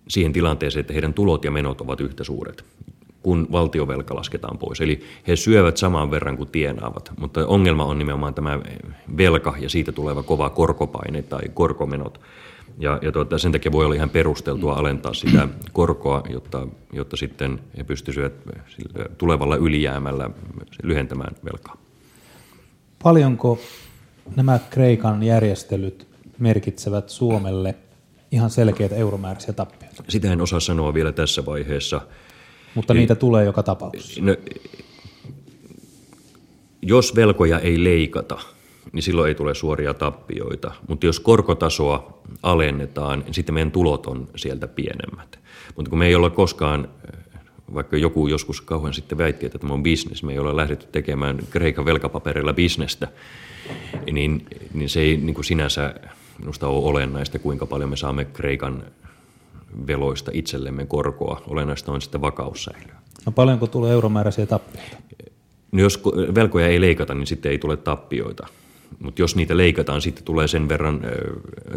siihen 0.09 0.33
tilanteeseen, 0.33 0.81
että 0.81 0.93
heidän 0.93 1.15
tulot 1.15 1.45
ja 1.45 1.51
menot 1.51 1.81
ovat 1.81 2.01
yhtä 2.01 2.25
suuret 2.25 2.65
kun 3.23 3.49
valtiovelka 3.53 4.15
lasketaan 4.15 4.59
pois. 4.59 4.81
Eli 4.81 5.01
he 5.27 5.37
syövät 5.37 5.77
saman 5.77 6.11
verran 6.11 6.37
kuin 6.37 6.49
tienaavat, 6.49 7.13
mutta 7.21 7.47
ongelma 7.47 7.85
on 7.85 7.99
nimenomaan 7.99 8.35
tämä 8.35 8.61
velka 9.17 9.55
ja 9.59 9.71
siitä 9.71 9.93
tuleva 9.93 10.23
kova 10.23 10.51
korkopaine 10.51 11.23
tai 11.23 11.43
korkomenot. 11.55 12.21
Ja, 12.79 12.99
ja 13.03 13.13
tuota, 13.13 13.39
sen 13.39 13.53
takia 13.53 13.73
voi 13.73 13.85
olla 13.85 13.95
ihan 13.95 14.11
perusteltua 14.11 14.75
alentaa 14.75 15.15
sitä 15.15 15.49
korkoa, 15.73 16.23
jotta, 16.31 16.67
jotta 16.93 17.17
sitten 17.17 17.61
he 17.77 17.85
pystyisivät 17.85 18.33
tulevalla 19.19 19.57
ylijäämällä 19.57 20.31
lyhentämään 20.83 21.37
velkaa. 21.45 21.77
Paljonko 23.03 23.59
nämä 24.37 24.59
Kreikan 24.71 25.23
järjestelyt 25.23 26.07
merkitsevät 26.39 27.09
Suomelle 27.09 27.75
ihan 28.31 28.51
selkeitä 28.51 28.95
euromääräisiä 28.95 29.53
tappioita? 29.53 30.05
Sitä 30.09 30.33
en 30.33 30.41
osaa 30.41 30.61
sanoa 30.61 30.95
vielä 30.95 31.13
tässä 31.13 31.47
vaiheessa. 31.47 32.01
Mutta 32.75 32.95
niitä 32.95 33.15
tulee 33.15 33.45
joka 33.45 33.63
tapauksessa. 33.63 34.21
No, 34.23 34.37
jos 36.83 37.17
velkoja 37.17 37.59
ei 37.59 37.85
leikata, 37.85 38.39
niin 38.93 39.03
silloin 39.03 39.29
ei 39.29 39.35
tule 39.35 39.55
suoria 39.55 39.95
tappioita. 39.95 40.73
Mutta 40.89 41.07
jos 41.07 41.21
korkotasoa 41.21 42.23
alennetaan, 42.43 43.21
niin 43.21 43.35
sitten 43.35 43.55
meidän 43.55 43.71
tulot 43.71 44.07
on 44.07 44.29
sieltä 44.37 44.69
pienemmät. 44.69 45.39
Mutta 45.77 45.91
kun 45.91 45.99
me 45.99 46.07
ei 46.07 46.15
olla 46.15 46.31
koskaan, 46.31 46.89
vaikka 47.75 47.97
joku 47.97 48.27
joskus 48.27 48.61
kauan 48.61 48.95
sitten 48.95 49.19
väitti, 49.19 49.47
että 49.47 49.59
tämä 49.59 49.75
on 49.75 49.83
bisnes, 49.83 50.23
me 50.23 50.33
ei 50.33 50.39
ole 50.39 50.57
lähdetty 50.57 50.87
tekemään 50.93 51.39
Kreikan 51.51 51.85
velkapaperilla 51.85 52.53
bisnestä, 52.53 53.09
niin, 54.13 54.47
niin 54.75 54.89
se 54.89 55.01
ei 55.01 55.17
niin 55.17 55.35
kuin 55.35 55.45
sinänsä 55.45 55.95
minusta 56.39 56.69
ole 56.69 56.85
olennaista, 56.85 57.39
kuinka 57.39 57.67
paljon 57.67 57.91
me 57.91 57.97
saamme 57.97 58.25
Kreikan 58.25 58.85
veloista 59.87 60.31
itsellemme 60.35 60.87
korkoa. 60.87 61.43
Olennaista 61.47 61.93
on 61.93 62.01
sitten 62.01 62.21
vakaus 62.21 62.65
säilyä. 62.65 62.95
No 63.27 63.33
paljonko 63.33 63.67
tulee 63.67 63.93
euromääräisiä 63.93 64.47
tappioita? 64.47 64.97
No 65.73 65.81
jos 65.81 66.03
velkoja 66.35 66.67
ei 66.67 66.81
leikata, 66.81 67.15
niin 67.15 67.27
sitten 67.27 67.53
ei 67.53 67.59
tule 67.59 67.77
tappioita. 67.77 68.47
Mutta 68.99 69.23
jos 69.23 69.37
niitä 69.37 69.57
leikataan, 69.57 70.01
sitten 70.01 70.25
tulee 70.25 70.49
sen 70.49 70.69
verran 70.69 71.01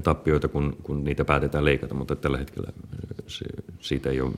tappioita, 0.04 0.48
kun, 0.48 0.78
kun 0.84 1.04
niitä 1.04 1.26
päätetään 1.26 1.66
leikata. 1.66 1.94
Mutta 1.94 2.16
tällä 2.16 2.38
hetkellä 2.38 2.72
se, 3.28 3.46
siitä 3.80 4.10
ei 4.10 4.22
ole, 4.22 4.32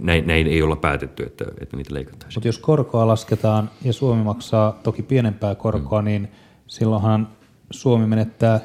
näin, 0.00 0.26
näin 0.26 0.46
ei 0.46 0.62
olla 0.62 0.76
päätetty, 0.76 1.22
että, 1.22 1.44
että 1.60 1.76
niitä 1.76 1.94
leikataan. 1.94 2.32
Mutta 2.34 2.48
jos 2.48 2.58
korkoa 2.58 3.06
lasketaan 3.06 3.70
ja 3.84 3.92
Suomi 3.92 4.22
maksaa 4.22 4.80
toki 4.82 5.02
pienempää 5.02 5.54
korkoa, 5.54 6.02
mm. 6.02 6.04
niin 6.04 6.28
silloinhan 6.66 7.28
Suomi 7.70 8.06
menettää 8.06 8.60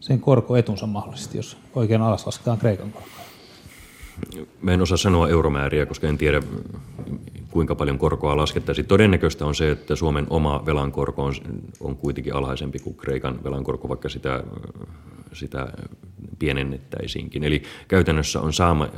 sen 0.00 0.20
korkoetunsa 0.20 0.86
mahdollisesti, 0.86 1.38
jos 1.38 1.56
oikein 1.74 2.00
alas 2.00 2.26
lasketaan 2.26 2.58
Kreikan 2.58 2.92
korkoa. 2.92 3.18
Mä 4.62 4.72
en 4.72 4.82
osaa 4.82 4.96
sanoa 4.96 5.28
euromääriä, 5.28 5.86
koska 5.86 6.08
en 6.08 6.18
tiedä 6.18 6.42
kuinka 7.50 7.74
paljon 7.74 7.98
korkoa 7.98 8.36
laskettaisiin. 8.36 8.86
Todennäköistä 8.86 9.46
on 9.46 9.54
se, 9.54 9.70
että 9.70 9.96
Suomen 9.96 10.26
oma 10.30 10.62
velan 10.66 10.92
korko 10.92 11.24
on, 11.24 11.34
on 11.80 11.96
kuitenkin 11.96 12.34
alhaisempi 12.34 12.78
kuin 12.78 12.96
Kreikan 12.96 13.44
velan 13.44 13.64
korko, 13.64 13.88
vaikka 13.88 14.08
sitä, 14.08 14.44
sitä 15.32 15.72
pienennettäisiinkin. 16.38 17.44
Eli 17.44 17.62
käytännössä 17.88 18.40
on 18.40 18.52
saama, 18.52 18.88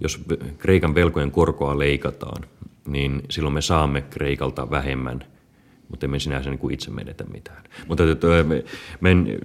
jos 0.00 0.20
Kreikan 0.58 0.94
velkojen 0.94 1.30
korkoa 1.30 1.78
leikataan, 1.78 2.44
niin 2.86 3.22
silloin 3.30 3.54
me 3.54 3.62
saamme 3.62 4.00
Kreikalta 4.00 4.70
vähemmän– 4.70 5.24
mutta 5.88 6.06
emme 6.06 6.18
sinänsä 6.18 6.50
niin 6.50 6.58
kuin 6.58 6.74
itse 6.74 6.90
menetä 6.90 7.24
mitään. 7.24 7.64
Mutta 7.88 8.04
me, 8.46 8.64
me 9.00 9.10
en, 9.10 9.38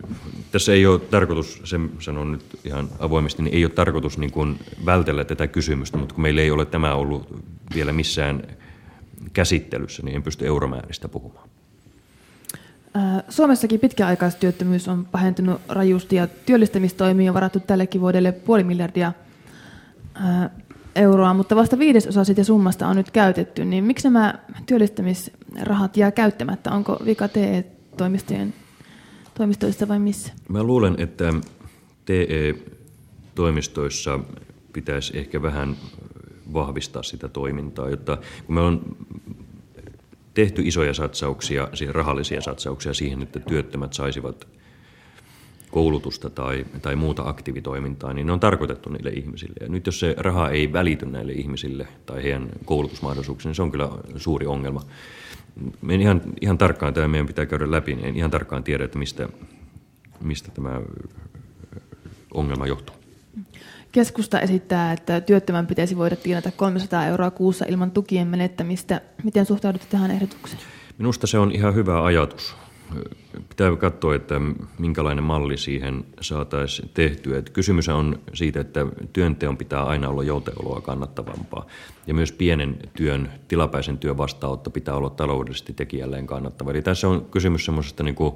tässä 0.51 0.73
ei 0.73 0.85
ole 0.85 0.99
tarkoitus, 0.99 1.61
sen 1.63 1.91
sanon 1.99 2.31
nyt 2.31 2.43
ihan 2.65 2.89
avoimesti, 2.99 3.43
niin 3.43 3.55
ei 3.55 3.65
ole 3.65 3.73
tarkoitus 3.73 4.17
niin 4.17 4.31
kuin 4.31 4.59
vältellä 4.85 5.23
tätä 5.23 5.47
kysymystä, 5.47 5.97
mutta 5.97 6.15
kun 6.15 6.21
meillä 6.21 6.41
ei 6.41 6.51
ole 6.51 6.65
tämä 6.65 6.95
ollut 6.95 7.43
vielä 7.75 7.93
missään 7.93 8.43
käsittelyssä, 9.33 10.03
niin 10.03 10.15
en 10.15 10.23
pysty 10.23 10.47
euromääristä 10.47 11.09
puhumaan. 11.09 11.49
Suomessakin 13.29 13.79
pitkäaikaistyöttömyys 13.79 14.87
on 14.87 15.05
pahentunut 15.05 15.61
rajusti 15.69 16.15
ja 16.15 16.27
työllistämistoimiin 16.27 17.29
on 17.29 17.33
varattu 17.33 17.59
tällekin 17.59 18.01
vuodelle 18.01 18.31
puoli 18.31 18.63
miljardia 18.63 19.13
euroa, 20.95 21.33
mutta 21.33 21.55
vasta 21.55 21.79
viidesosa 21.79 22.23
siitä 22.23 22.43
summasta 22.43 22.87
on 22.87 22.95
nyt 22.95 23.11
käytetty, 23.11 23.65
niin 23.65 23.83
miksi 23.83 24.07
nämä 24.07 24.33
työllistämisrahat 24.65 25.97
jää 25.97 26.11
käyttämättä? 26.11 26.71
Onko 26.71 26.99
vika 27.05 27.27
TE-toimistojen 27.27 28.53
toimistoissa 29.37 29.87
vai 29.87 29.99
missä? 29.99 30.33
Mä 30.49 30.63
luulen, 30.63 30.95
että 30.97 31.33
TE-toimistoissa 32.05 34.19
pitäisi 34.73 35.17
ehkä 35.17 35.41
vähän 35.41 35.75
vahvistaa 36.53 37.03
sitä 37.03 37.27
toimintaa, 37.27 37.89
jotta 37.89 38.17
kun 38.45 38.55
me 38.55 38.61
on 38.61 38.97
tehty 40.33 40.61
isoja 40.65 40.93
satsauksia, 40.93 41.67
rahallisia 41.91 42.41
satsauksia 42.41 42.93
siihen, 42.93 43.21
että 43.21 43.39
työttömät 43.39 43.93
saisivat– 43.93 44.45
koulutusta 45.73 46.29
tai, 46.29 46.65
tai 46.81 46.95
muuta 46.95 47.23
aktiivitoimintaa, 47.25 48.13
niin 48.13 48.27
ne 48.27 48.33
on 48.33 48.39
tarkoitettu 48.39 48.89
niille 48.89 49.09
ihmisille. 49.09 49.55
Ja 49.61 49.69
nyt 49.69 49.85
jos 49.85 49.99
se 49.99 50.15
raha 50.17 50.49
ei 50.49 50.73
välity 50.73 51.05
näille 51.05 51.31
ihmisille 51.31 51.87
tai 52.05 52.23
heidän 52.23 52.49
koulutusmahdollisuuksiin, 52.65 53.49
niin 53.49 53.55
se 53.55 53.61
on 53.61 53.71
kyllä 53.71 53.89
suuri 54.15 54.45
ongelma. 54.45 54.81
Me 55.81 55.95
ihan, 55.95 56.21
ihan 56.41 56.57
tarkkaan 56.57 56.93
tämä 56.93 57.07
meidän 57.07 57.27
pitää 57.27 57.45
käydä 57.45 57.71
läpi, 57.71 57.95
niin 57.95 58.07
en 58.07 58.15
ihan 58.15 58.31
tarkkaan 58.31 58.63
tiedä, 58.63 58.83
että 58.83 58.99
mistä, 58.99 59.29
mistä 60.21 60.51
tämä 60.51 60.81
ongelma 62.33 62.67
johtuu. 62.67 62.95
Keskusta 63.91 64.39
esittää, 64.39 64.91
että 64.91 65.21
työttömän 65.21 65.67
pitäisi 65.67 65.97
voida 65.97 66.15
tienata 66.15 66.51
300 66.51 67.05
euroa 67.05 67.31
kuussa 67.31 67.65
ilman 67.69 67.91
tukien 67.91 68.27
menettämistä. 68.27 69.01
Miten 69.23 69.45
suhtaudutte 69.45 69.87
tähän 69.89 70.11
ehdotukseen? 70.11 70.61
Minusta 70.97 71.27
se 71.27 71.37
on 71.39 71.51
ihan 71.51 71.75
hyvä 71.75 72.03
ajatus 72.03 72.55
pitää 73.49 73.75
katsoa, 73.75 74.15
että 74.15 74.41
minkälainen 74.79 75.23
malli 75.23 75.57
siihen 75.57 76.05
saataisiin 76.21 76.89
tehtyä. 76.93 77.37
Että 77.37 77.51
kysymys 77.51 77.89
on 77.89 78.19
siitä, 78.33 78.61
että 78.61 78.85
työnteon 79.13 79.57
pitää 79.57 79.83
aina 79.83 80.09
olla 80.09 80.23
jouteoloa 80.23 80.81
kannattavampaa. 80.81 81.65
Ja 82.07 82.13
myös 82.13 82.31
pienen 82.31 82.77
työn, 82.97 83.29
tilapäisen 83.47 83.97
työn 83.97 84.17
vastaanotto 84.17 84.69
pitää 84.69 84.95
olla 84.95 85.09
taloudellisesti 85.09 85.73
tekijälleen 85.73 86.27
kannattava. 86.27 86.71
Eli 86.71 86.81
tässä 86.81 87.07
on 87.07 87.25
kysymys 87.25 87.65
semmoisesta 87.65 88.03
niin 88.03 88.15
kuin 88.15 88.35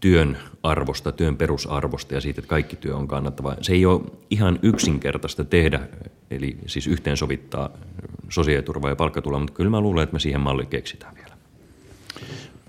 työn 0.00 0.38
arvosta, 0.62 1.12
työn 1.12 1.36
perusarvosta 1.36 2.14
ja 2.14 2.20
siitä, 2.20 2.40
että 2.40 2.48
kaikki 2.48 2.76
työ 2.76 2.96
on 2.96 3.08
kannattava. 3.08 3.56
Se 3.60 3.72
ei 3.72 3.86
ole 3.86 4.00
ihan 4.30 4.58
yksinkertaista 4.62 5.44
tehdä, 5.44 5.80
eli 6.30 6.58
siis 6.66 6.86
yhteensovittaa 6.86 7.70
sosiaaliturvaa 8.28 8.90
ja 8.90 8.96
palkkatuloa, 8.96 9.40
mutta 9.40 9.54
kyllä 9.54 9.70
mä 9.70 9.80
luulen, 9.80 10.02
että 10.02 10.12
me 10.12 10.20
siihen 10.20 10.40
malli 10.40 10.66
keksitään 10.66 11.14
vielä. 11.14 11.27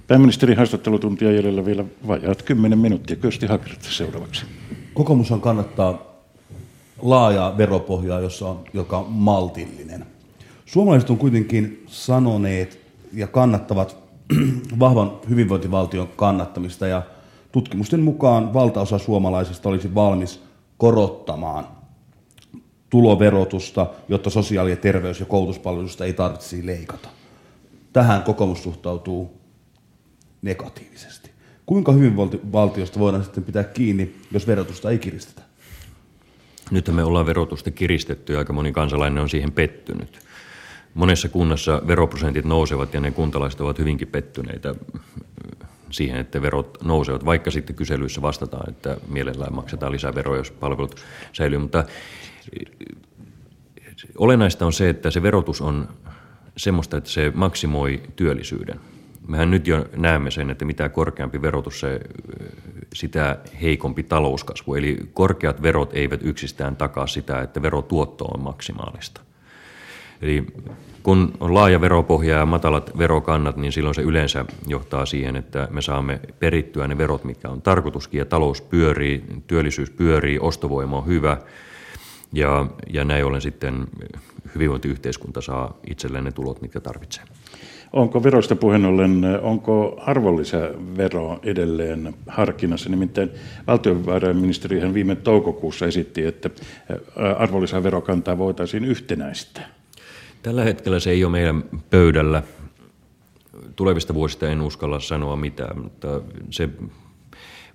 Pääministerin 0.09 0.57
haastattelutuntia 0.57 1.31
jäljellä 1.31 1.65
vielä 1.65 1.85
vajaat 2.07 2.41
10 2.41 2.79
minuuttia. 2.79 3.15
Kyösti 3.15 3.45
Hakerit 3.45 3.81
seuraavaksi. 3.81 4.45
Kokoomushan 4.93 5.41
kannattaa 5.41 6.01
laajaa 7.01 7.57
veropohjaa, 7.57 8.19
jossa 8.19 8.47
on, 8.47 8.63
joka 8.73 8.97
on 8.97 9.11
maltillinen. 9.11 10.05
Suomalaiset 10.65 11.09
on 11.09 11.17
kuitenkin 11.17 11.83
sanoneet 11.87 12.79
ja 13.13 13.27
kannattavat 13.27 13.97
vahvan 14.79 15.11
hyvinvointivaltion 15.29 16.07
kannattamista 16.15 16.87
ja 16.87 17.01
tutkimusten 17.51 17.99
mukaan 17.99 18.53
valtaosa 18.53 18.97
suomalaisista 18.97 19.69
olisi 19.69 19.95
valmis 19.95 20.43
korottamaan 20.77 21.67
tuloverotusta, 22.89 23.87
jotta 24.07 24.29
sosiaali- 24.29 24.69
ja 24.69 24.77
terveys- 24.77 25.19
ja 25.19 25.25
koulutuspalveluista 25.25 26.05
ei 26.05 26.13
tarvitsisi 26.13 26.65
leikata. 26.65 27.09
Tähän 27.93 28.23
kokoomus 28.23 28.63
suhtautuu 28.63 29.38
negatiivisesti. 30.41 31.31
Kuinka 31.65 31.91
hyvinvointivaltiosta 31.91 32.99
voidaan 32.99 33.23
sitten 33.23 33.43
pitää 33.43 33.63
kiinni, 33.63 34.15
jos 34.31 34.47
verotusta 34.47 34.89
ei 34.89 34.99
kiristetä? 34.99 35.41
Nyt 36.71 36.87
me 36.87 37.03
ollaan 37.03 37.25
verotusta 37.25 37.71
kiristetty 37.71 38.33
ja 38.33 38.39
aika 38.39 38.53
moni 38.53 38.71
kansalainen 38.71 39.23
on 39.23 39.29
siihen 39.29 39.51
pettynyt. 39.51 40.19
Monessa 40.93 41.29
kunnassa 41.29 41.81
veroprosentit 41.87 42.45
nousevat 42.45 42.93
ja 42.93 42.99
ne 42.99 43.11
kuntalaiset 43.11 43.61
ovat 43.61 43.79
hyvinkin 43.79 44.07
pettyneitä 44.07 44.75
siihen, 45.91 46.19
että 46.19 46.41
verot 46.41 46.77
nousevat, 46.83 47.25
vaikka 47.25 47.51
sitten 47.51 47.75
kyselyissä 47.75 48.21
vastataan, 48.21 48.69
että 48.69 48.97
mielellään 49.07 49.55
maksetaan 49.55 49.91
lisää 49.91 50.15
veroja, 50.15 50.39
jos 50.39 50.51
palvelut 50.51 51.03
säilyy. 51.33 51.59
Mutta 51.59 51.83
olennaista 54.17 54.65
on 54.65 54.73
se, 54.73 54.89
että 54.89 55.11
se 55.11 55.23
verotus 55.23 55.61
on 55.61 55.89
semmoista, 56.57 56.97
että 56.97 57.09
se 57.09 57.31
maksimoi 57.35 58.01
työllisyyden 58.15 58.79
mehän 59.29 59.51
nyt 59.51 59.67
jo 59.67 59.85
näemme 59.95 60.31
sen, 60.31 60.49
että 60.49 60.65
mitä 60.65 60.89
korkeampi 60.89 61.41
verotus, 61.41 61.79
se, 61.79 61.99
sitä 62.93 63.37
heikompi 63.61 64.03
talouskasvu. 64.03 64.75
Eli 64.75 64.97
korkeat 65.13 65.61
verot 65.61 65.89
eivät 65.93 66.19
yksistään 66.23 66.75
takaa 66.75 67.07
sitä, 67.07 67.41
että 67.41 67.61
verotuotto 67.61 68.25
on 68.25 68.43
maksimaalista. 68.43 69.21
Eli 70.21 70.45
kun 71.03 71.33
on 71.39 71.53
laaja 71.53 71.81
veropohja 71.81 72.37
ja 72.37 72.45
matalat 72.45 72.97
verokannat, 72.97 73.57
niin 73.57 73.71
silloin 73.71 73.95
se 73.95 74.01
yleensä 74.01 74.45
johtaa 74.67 75.05
siihen, 75.05 75.35
että 75.35 75.67
me 75.71 75.81
saamme 75.81 76.19
perittyä 76.39 76.87
ne 76.87 76.97
verot, 76.97 77.23
mitkä 77.23 77.49
on 77.49 77.61
tarkoituskin, 77.61 78.19
ja 78.19 78.25
talous 78.25 78.61
pyörii, 78.61 79.23
työllisyys 79.47 79.89
pyörii, 79.89 80.39
ostovoima 80.39 80.97
on 80.97 81.07
hyvä, 81.07 81.37
ja, 82.33 82.65
ja 82.93 83.05
näin 83.05 83.25
ollen 83.25 83.41
sitten 83.41 83.87
hyvinvointiyhteiskunta 84.55 85.41
saa 85.41 85.77
itselleen 85.87 86.23
ne 86.23 86.31
tulot, 86.31 86.61
mitkä 86.61 86.79
tarvitsee. 86.79 87.23
Onko 87.93 88.23
veroista 88.23 88.55
puheen 88.55 88.85
ollen, 88.85 89.39
onko 89.41 90.01
arvonlisävero 90.05 91.39
edelleen 91.43 92.13
harkinnassa? 92.27 92.89
Nimittäin 92.89 93.29
valtiovarainministeriöhän 93.67 94.93
viime 94.93 95.15
toukokuussa 95.15 95.85
esitti, 95.85 96.25
että 96.25 96.49
arvonlisäverokantaa 97.37 98.37
voitaisiin 98.37 98.85
yhtenäistää. 98.85 99.69
Tällä 100.43 100.63
hetkellä 100.63 100.99
se 100.99 101.09
ei 101.09 101.23
ole 101.23 101.31
meidän 101.31 101.63
pöydällä. 101.89 102.43
Tulevista 103.75 104.13
vuosista 104.13 104.49
en 104.49 104.61
uskalla 104.61 104.99
sanoa 104.99 105.35
mitään, 105.35 105.81
mutta 105.81 106.21
se 106.49 106.69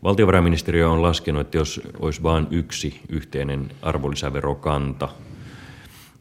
valtiovarainministeriö 0.03 0.91
on 0.91 1.03
laskenut, 1.03 1.41
että 1.41 1.59
jos 1.59 1.81
olisi 1.99 2.23
vain 2.23 2.47
yksi 2.51 3.01
yhteinen 3.09 3.71
arvonlisäverokanta– 3.83 5.09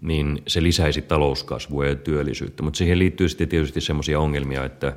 niin 0.04 0.42
se 0.48 0.64
lisäisi 0.64 1.02
talouskasvua 1.02 1.86
ja 1.86 1.96
työllisyyttä. 1.96 2.64
Mutta 2.64 2.78
siihen 2.78 3.00
liittyy 3.00 3.30
sitten 3.30 3.50
tietysti 3.50 3.82
sellaisia 3.82 4.20
ongelmia, 4.20 4.66
että, 4.66 4.96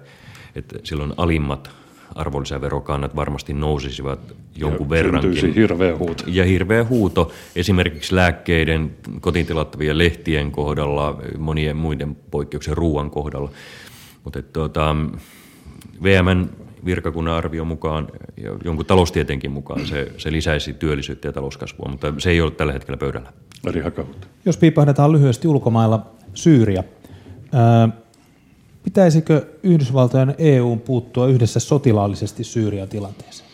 että 0.54 0.78
silloin 0.84 1.12
alimmat 1.16 1.70
arvonlisäverokannat 2.14 3.16
varmasti 3.16 3.52
nousisivat 3.52 4.34
jonkun 4.56 4.86
ja 4.86 4.90
verrankin. 4.90 5.54
hirveä 5.54 5.96
huuto. 5.96 6.24
Ja 6.26 6.44
hirveä 6.44 6.84
huuto 6.84 7.32
esimerkiksi 7.56 8.14
lääkkeiden, 8.14 8.96
kotiin 9.20 9.46
tilattavien 9.46 9.98
lehtien 9.98 10.50
kohdalla, 10.50 11.20
monien 11.38 11.76
muiden 11.76 12.16
poikkeuksien 12.30 12.76
ruoan 12.76 13.10
kohdalla. 13.10 13.50
Mutta 14.24 14.42
tuota, 14.42 14.96
VMn 16.02 16.48
virkakunnan 16.84 17.34
arvion 17.34 17.66
mukaan 17.66 18.08
ja 18.36 18.56
jonkun 18.64 18.86
taloustieteenkin 18.86 19.50
mukaan 19.50 19.86
se, 19.86 20.12
se 20.18 20.32
lisäisi 20.32 20.72
työllisyyttä 20.72 21.28
ja 21.28 21.32
talouskasvua, 21.32 21.88
mutta 21.90 22.14
se 22.18 22.30
ei 22.30 22.40
ole 22.40 22.50
tällä 22.50 22.72
hetkellä 22.72 22.96
pöydällä. 22.96 23.32
Ari 23.66 23.82
Jos 24.44 24.56
piipahdetaan 24.56 25.12
lyhyesti 25.12 25.48
ulkomailla, 25.48 26.06
Syyria. 26.34 26.84
Öö, 27.54 27.88
Pitäisikö 28.86 29.46
Yhdysvaltojen 29.62 30.34
EU 30.38 30.76
puuttua 30.76 31.26
yhdessä 31.26 31.60
sotilaallisesti 31.60 32.44
Syyrian 32.44 32.88
tilanteeseen? 32.88 33.50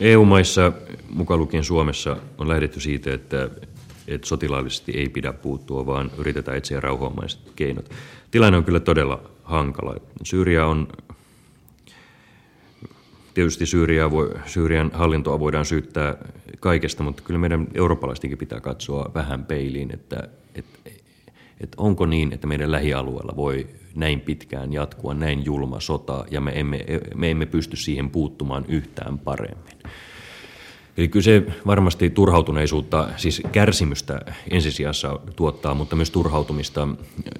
EU-maissa, 0.00 0.72
mukaan 1.10 1.40
lukien 1.40 1.64
Suomessa, 1.64 2.16
on 2.38 2.48
lähdetty 2.48 2.80
siitä, 2.80 3.14
että, 3.14 3.50
että 4.08 4.28
sotilaallisesti 4.28 4.92
ei 4.92 5.08
pidä 5.08 5.32
puuttua, 5.32 5.86
vaan 5.86 6.10
yritetään 6.18 6.56
etsiä 6.56 6.80
rauhanomaiset 6.80 7.40
keinot. 7.56 7.90
Tilanne 8.30 8.56
on 8.58 8.64
kyllä 8.64 8.80
todella 8.80 9.22
hankala. 9.44 9.94
Syyria 10.24 10.66
on, 10.66 10.88
tietysti 13.40 13.66
Syyriaa 13.66 14.10
voi, 14.10 14.30
Syyrian 14.46 14.90
hallintoa 14.94 15.40
voidaan 15.40 15.64
syyttää 15.64 16.16
kaikesta, 16.60 17.02
mutta 17.02 17.22
kyllä 17.22 17.40
meidän 17.40 17.66
eurooppalaistenkin 17.74 18.38
pitää 18.38 18.60
katsoa 18.60 19.10
vähän 19.14 19.44
peiliin, 19.44 19.94
että, 19.94 20.28
että, 20.54 20.90
että 21.60 21.76
onko 21.76 22.06
niin, 22.06 22.32
että 22.32 22.46
meidän 22.46 22.72
lähialueella 22.72 23.36
voi 23.36 23.66
näin 23.94 24.20
pitkään 24.20 24.72
jatkua 24.72 25.14
näin 25.14 25.44
julma 25.44 25.80
sota 25.80 26.24
ja 26.30 26.40
me 26.40 26.60
emme, 26.60 26.84
me 27.14 27.30
emme 27.30 27.46
pysty 27.46 27.76
siihen 27.76 28.10
puuttumaan 28.10 28.64
yhtään 28.68 29.18
paremmin. 29.18 29.78
Eli 30.96 31.08
kyllä 31.08 31.24
se 31.24 31.46
varmasti 31.66 32.10
turhautuneisuutta, 32.10 33.08
siis 33.16 33.42
kärsimystä 33.52 34.20
ensisijassa 34.50 35.20
tuottaa, 35.36 35.74
mutta 35.74 35.96
myös 35.96 36.10
turhautumista 36.10 36.88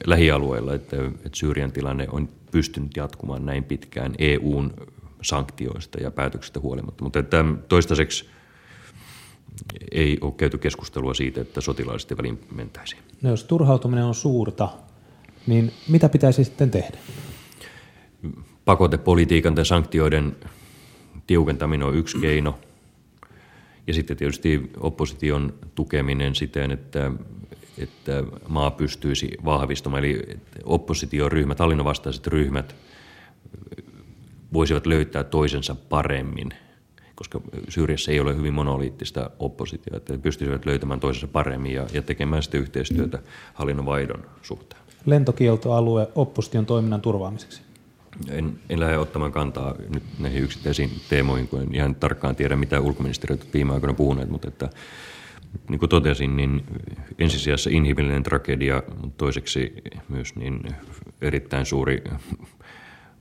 lähialueilla, 0.06 0.74
että, 0.74 0.96
että 1.06 1.30
Syyrian 1.38 1.72
tilanne 1.72 2.06
on 2.12 2.28
pystynyt 2.50 2.96
jatkumaan 2.96 3.46
näin 3.46 3.64
pitkään 3.64 4.14
EUn 4.18 4.72
sanktioista 5.22 6.00
ja 6.00 6.10
päätöksistä 6.10 6.60
huolimatta. 6.60 7.04
Mutta 7.04 7.18
että 7.18 7.44
toistaiseksi 7.68 8.28
ei 9.92 10.18
ole 10.20 10.32
käyty 10.32 10.58
keskustelua 10.58 11.14
siitä, 11.14 11.40
että 11.40 11.60
sotilaallisesti 11.60 12.16
väliin 12.16 12.40
mentäisiin. 12.54 13.02
No 13.22 13.30
jos 13.30 13.44
turhautuminen 13.44 14.04
on 14.04 14.14
suurta, 14.14 14.68
niin 15.46 15.72
mitä 15.88 16.08
pitäisi 16.08 16.44
sitten 16.44 16.70
tehdä? 16.70 16.98
Pakotepolitiikan 18.64 19.54
tai 19.54 19.64
sanktioiden 19.66 20.36
tiukentaminen 21.26 21.86
on 21.86 21.94
yksi 21.94 22.18
keino. 22.18 22.58
Ja 23.86 23.94
sitten 23.94 24.16
tietysti 24.16 24.70
opposition 24.80 25.54
tukeminen 25.74 26.34
siten, 26.34 26.70
että, 26.70 27.10
että 27.78 28.24
maa 28.48 28.70
pystyisi 28.70 29.30
vahvistumaan. 29.44 30.04
Eli 30.04 30.22
oppositioryhmät, 30.64 31.58
hallinnonvastaiset 31.58 32.26
ryhmät 32.26 32.74
voisivat 34.52 34.86
löytää 34.86 35.24
toisensa 35.24 35.74
paremmin– 35.74 36.54
koska 37.20 37.40
Syyriassa 37.68 38.12
ei 38.12 38.20
ole 38.20 38.36
hyvin 38.36 38.54
monoliittista 38.54 39.30
oppositiota, 39.38 39.96
että 39.96 40.18
pystyisivät 40.18 40.66
löytämään 40.66 41.00
toisensa 41.00 41.28
paremmin 41.28 41.74
ja, 41.74 41.86
ja 41.92 42.02
tekemään 42.02 42.42
sitten 42.42 42.60
yhteistyötä 42.60 43.18
hallinnon 43.54 43.86
vaihdon 43.86 44.24
suhteen. 44.42 44.82
Lentokieltoalue 45.06 46.08
opposition 46.14 46.66
toiminnan 46.66 47.00
turvaamiseksi? 47.00 47.62
En, 48.28 48.58
en 48.68 48.80
lähde 48.80 48.98
ottamaan 48.98 49.32
kantaa 49.32 49.74
nyt 49.94 50.02
näihin 50.18 50.42
yksittäisiin 50.42 50.90
teemoihin, 51.08 51.48
kun 51.48 51.62
en 51.62 51.74
ihan 51.74 51.94
tarkkaan 51.94 52.36
tiedä, 52.36 52.56
mitä 52.56 52.80
ulkoministeriöt 52.80 53.54
viime 53.54 53.72
aikoina 53.72 53.94
puhuneet, 53.94 54.30
mutta 54.30 54.48
että, 54.48 54.70
niin 55.68 55.78
kuin 55.78 55.90
totesin, 55.90 56.36
niin 56.36 56.64
ensisijassa 57.18 57.70
inhimillinen 57.70 58.22
tragedia, 58.22 58.82
mutta 59.00 59.16
toiseksi 59.16 59.72
myös 60.08 60.36
niin 60.36 60.60
erittäin 61.20 61.66
suuri 61.66 62.04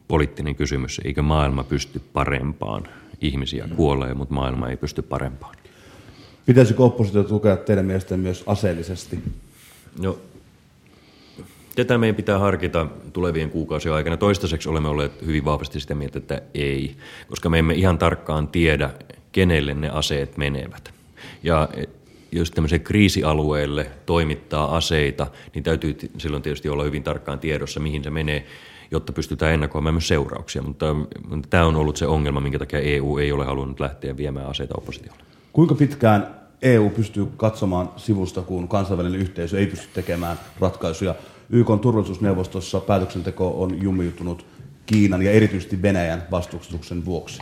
poliittinen 0.09 0.55
kysymys, 0.55 1.01
eikä 1.03 1.21
maailma 1.21 1.63
pysty 1.63 2.01
parempaan 2.13 2.83
ihmisiä 3.21 3.67
kuolee, 3.75 4.13
mutta 4.13 4.33
maailma 4.33 4.69
ei 4.69 4.77
pysty 4.77 5.01
parempaan. 5.01 5.55
Pitäisikö 6.45 6.83
oppositio 6.83 7.23
tukea 7.23 7.57
teidän 7.57 7.85
mielestä 7.85 8.17
myös 8.17 8.43
aseellisesti? 8.45 9.19
No, 10.01 10.17
tätä 11.75 11.97
meidän 11.97 12.15
pitää 12.15 12.39
harkita 12.39 12.87
tulevien 13.13 13.49
kuukausien 13.49 13.95
aikana. 13.95 14.17
Toistaiseksi 14.17 14.69
olemme 14.69 14.89
olleet 14.89 15.25
hyvin 15.25 15.45
vahvasti 15.45 15.79
sitä 15.79 15.95
mieltä, 15.95 16.17
että 16.17 16.41
ei, 16.53 16.95
koska 17.27 17.49
me 17.49 17.59
emme 17.59 17.73
ihan 17.73 17.97
tarkkaan 17.97 18.47
tiedä, 18.47 18.89
kenelle 19.31 19.73
ne 19.73 19.89
aseet 19.89 20.37
menevät. 20.37 20.93
Ja 21.43 21.69
jos 22.31 22.51
tämmöiselle 22.51 22.83
kriisialueelle 22.83 23.91
toimittaa 24.05 24.77
aseita, 24.77 25.27
niin 25.53 25.63
täytyy 25.63 25.97
silloin 26.17 26.43
tietysti 26.43 26.69
olla 26.69 26.83
hyvin 26.83 27.03
tarkkaan 27.03 27.39
tiedossa, 27.39 27.79
mihin 27.79 28.03
se 28.03 28.09
menee 28.09 28.45
jotta 28.91 29.13
pystytään 29.13 29.53
ennakoimaan 29.53 29.93
myös 29.93 30.07
seurauksia. 30.07 30.61
Mutta, 30.61 30.85
tämä 31.49 31.65
on 31.65 31.75
ollut 31.75 31.97
se 31.97 32.07
ongelma, 32.07 32.41
minkä 32.41 32.59
takia 32.59 32.79
EU 32.79 33.17
ei 33.17 33.31
ole 33.31 33.45
halunnut 33.45 33.79
lähteä 33.79 34.17
viemään 34.17 34.47
aseita 34.47 34.75
oppositiolle. 34.77 35.21
Kuinka 35.53 35.75
pitkään 35.75 36.35
EU 36.61 36.89
pystyy 36.89 37.27
katsomaan 37.37 37.89
sivusta, 37.97 38.41
kun 38.41 38.67
kansainvälinen 38.67 39.19
yhteisö 39.19 39.59
ei 39.59 39.67
pysty 39.67 39.87
tekemään 39.93 40.39
ratkaisuja? 40.59 41.15
YK 41.49 41.67
turvallisuusneuvostossa 41.81 42.79
päätöksenteko 42.79 43.63
on 43.63 43.81
jumiutunut 43.81 44.45
Kiinan 44.85 45.21
ja 45.21 45.31
erityisesti 45.31 45.81
Venäjän 45.81 46.23
vastustuksen 46.31 47.05
vuoksi. 47.05 47.41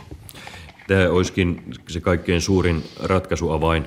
Tämä 0.86 1.10
olisikin 1.10 1.62
se 1.88 2.00
kaikkein 2.00 2.40
suurin 2.40 2.82
ratkaisuavain 3.02 3.84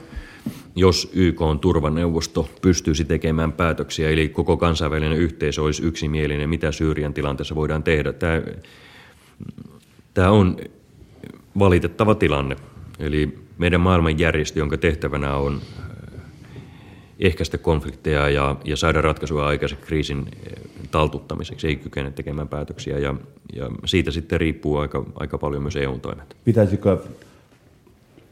jos 0.76 1.12
YK 1.14 1.42
on 1.42 1.60
turvaneuvosto 1.60 2.50
pystyisi 2.62 3.06
tekemään 3.06 3.52
päätöksiä, 3.52 4.10
eli 4.10 4.30
koko 4.30 4.58
kansainvälinen 4.58 5.18
yhteisö 5.18 5.64
olisi 5.64 5.84
yksimielinen, 5.84 6.50
mitä 6.50 6.72
Syyrian 6.72 7.14
tilanteessa 7.14 7.56
voidaan 7.56 7.84
tehdä. 7.84 8.14
Tämä, 8.14 8.42
tämä 10.14 10.30
on 10.30 10.58
valitettava 11.60 12.16
tilanne. 12.16 12.56
Eli 13.00 13.38
meidän 13.58 13.82
maailmanjärjestö, 13.82 14.60
jonka 14.60 14.78
tehtävänä 14.78 15.36
on 15.36 15.62
ehkäistä 17.20 17.58
konflikteja 17.58 18.30
ja, 18.30 18.56
ja 18.66 18.78
saada 18.78 19.02
ratkaisua 19.02 19.48
aikaisen 19.48 19.78
kriisin 19.82 20.26
taltuttamiseksi, 20.92 21.68
ei 21.68 21.76
kykene 21.76 22.12
tekemään 22.12 22.48
päätöksiä. 22.48 23.00
Ja, 23.00 23.16
ja 23.54 23.70
siitä 23.86 24.12
sitten 24.12 24.40
riippuu 24.40 24.78
aika, 24.78 25.06
aika 25.16 25.38
paljon 25.38 25.62
myös 25.62 25.76
EU-toimet. 25.76 26.36
Pitäisikö 26.44 26.98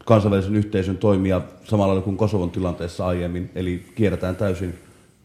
kansainvälisen 0.10 0.56
yhteisön 0.56 0.98
toimia 0.98 1.42
samalla 1.64 2.02
kuin 2.02 2.18
Kosovon 2.18 2.52
tilanteessa 2.52 3.08
aiemmin, 3.08 3.50
eli 3.56 3.86
kierretään 3.96 4.36
täysin 4.36 4.74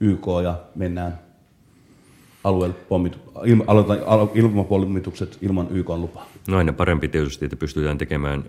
YK 0.01 0.26
ja 0.43 0.61
mennään 0.74 1.18
ilmapommitukset 4.35 5.39
ilman 5.43 5.66
YK 5.70 5.89
lupaa. 5.89 6.28
No 6.49 6.57
aina 6.57 6.72
parempi 6.72 7.09
tietysti, 7.09 7.45
että 7.45 7.57
pystytään 7.57 7.99
tekemään 7.99 8.45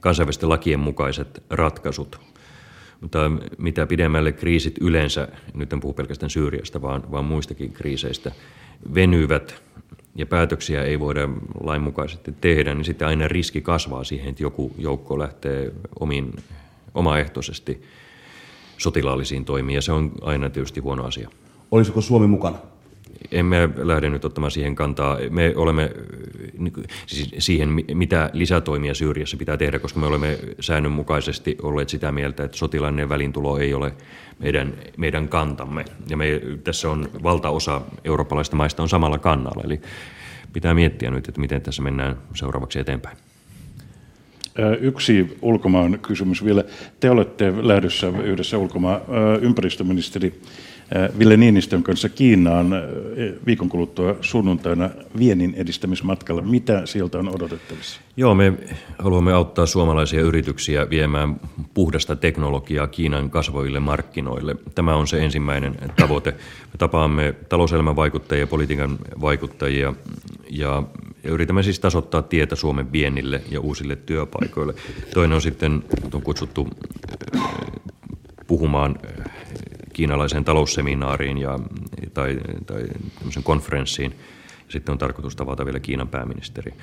kansainvälisten 0.00 0.48
lakien 0.48 0.80
mukaiset 0.80 1.42
ratkaisut. 1.50 2.20
Mutta 3.00 3.18
mitä 3.58 3.86
pidemmälle 3.86 4.32
kriisit 4.32 4.74
yleensä, 4.80 5.28
nyt 5.54 5.72
en 5.72 5.80
puhu 5.80 5.92
pelkästään 5.92 6.30
Syyriasta, 6.30 6.82
vaan, 6.82 7.10
vaan 7.10 7.24
muistakin 7.24 7.72
kriiseistä, 7.72 8.32
venyvät, 8.94 9.62
ja 10.14 10.26
päätöksiä 10.26 10.84
ei 10.84 11.00
voida 11.00 11.28
lainmukaisesti 11.60 12.34
tehdä, 12.40 12.74
niin 12.74 12.84
sitten 12.84 13.08
aina 13.08 13.28
riski 13.28 13.60
kasvaa 13.60 14.04
siihen, 14.04 14.28
että 14.28 14.42
joku 14.42 14.72
joukko 14.78 15.18
lähtee 15.18 15.72
omin, 16.00 16.32
omaehtoisesti 16.94 17.82
sotilaallisiin 18.78 19.44
toimiin, 19.44 19.74
ja 19.74 19.82
se 19.82 19.92
on 19.92 20.12
aina 20.22 20.50
tietysti 20.50 20.80
huono 20.80 21.04
asia. 21.04 21.28
Olisiko 21.70 22.00
Suomi 22.00 22.26
mukana? 22.26 22.58
Emme 23.32 23.68
lähde 23.76 24.10
nyt 24.10 24.24
ottamaan 24.24 24.50
siihen 24.50 24.74
kantaa. 24.74 25.18
Me 25.30 25.52
olemme 25.56 25.90
siihen, 27.38 27.68
mitä 27.94 28.30
lisätoimia 28.32 28.94
Syyriassa 28.94 29.36
pitää 29.36 29.56
tehdä, 29.56 29.78
koska 29.78 30.00
me 30.00 30.06
olemme 30.06 30.38
säännönmukaisesti 30.60 31.56
olleet 31.62 31.88
sitä 31.88 32.12
mieltä, 32.12 32.44
että 32.44 32.56
sotilainen 32.56 33.08
välintulo 33.08 33.58
ei 33.58 33.74
ole 33.74 33.94
meidän, 34.38 34.74
meidän 34.96 35.28
kantamme. 35.28 35.84
Ja 36.08 36.16
me, 36.16 36.40
tässä 36.64 36.90
on 36.90 37.08
valtaosa 37.22 37.80
eurooppalaisista 38.04 38.56
maista 38.56 38.82
on 38.82 38.88
samalla 38.88 39.18
kannalla, 39.18 39.62
eli 39.64 39.80
pitää 40.52 40.74
miettiä 40.74 41.10
nyt, 41.10 41.28
että 41.28 41.40
miten 41.40 41.62
tässä 41.62 41.82
mennään 41.82 42.16
seuraavaksi 42.34 42.78
eteenpäin. 42.78 43.16
Yksi 44.80 45.36
ulkomaan 45.42 45.98
kysymys 45.98 46.44
vielä. 46.44 46.64
Te 47.00 47.10
olette 47.10 47.52
lähdössä 47.62 48.08
yhdessä 48.08 48.58
ulkomaan 48.58 49.00
ympäristöministeri 49.40 50.40
Ville 51.18 51.36
Niinistön 51.36 51.82
kanssa 51.82 52.08
Kiinaan 52.08 52.70
viikon 53.46 53.68
kuluttua 53.68 54.16
sunnuntaina 54.20 54.90
viennin 55.18 55.54
edistämismatkalla. 55.54 56.42
Mitä 56.42 56.86
sieltä 56.86 57.18
on 57.18 57.34
odotettavissa? 57.34 58.00
Joo, 58.16 58.34
me 58.34 58.52
haluamme 58.98 59.32
auttaa 59.32 59.66
suomalaisia 59.66 60.20
yrityksiä 60.20 60.90
viemään 60.90 61.40
puhdasta 61.74 62.16
teknologiaa 62.16 62.86
Kiinan 62.86 63.30
kasvoille 63.30 63.80
markkinoille. 63.80 64.56
Tämä 64.74 64.96
on 64.96 65.08
se 65.08 65.24
ensimmäinen 65.24 65.74
tavoite. 65.96 66.30
Me 66.72 66.78
tapaamme 66.78 67.34
talouselämän 67.48 67.96
vaikuttajia, 67.96 68.46
politiikan 68.46 68.98
vaikuttajia 69.20 69.94
ja 70.50 70.82
yritämme 71.24 71.62
siis 71.62 71.80
tasoittaa 71.80 72.22
tietä 72.22 72.56
Suomen 72.56 72.92
viennille 72.92 73.42
ja 73.50 73.60
uusille 73.60 73.96
työpaikoille. 73.96 74.74
Toinen 75.14 75.34
on 75.34 75.42
sitten 75.42 75.82
on 76.14 76.22
kutsuttu 76.22 76.68
puhumaan 78.46 78.96
kiinalaiseen 79.98 80.44
talousseminaariin 80.44 81.38
ja, 81.38 81.58
tai, 82.14 82.38
tai 82.66 82.82
konferenssiin. 83.42 84.14
Sitten 84.68 84.92
on 84.92 84.98
tarkoitus 84.98 85.36
tavata 85.36 85.64
vielä 85.64 85.80
Kiinan 85.80 86.08
pääministeri. 86.08 86.74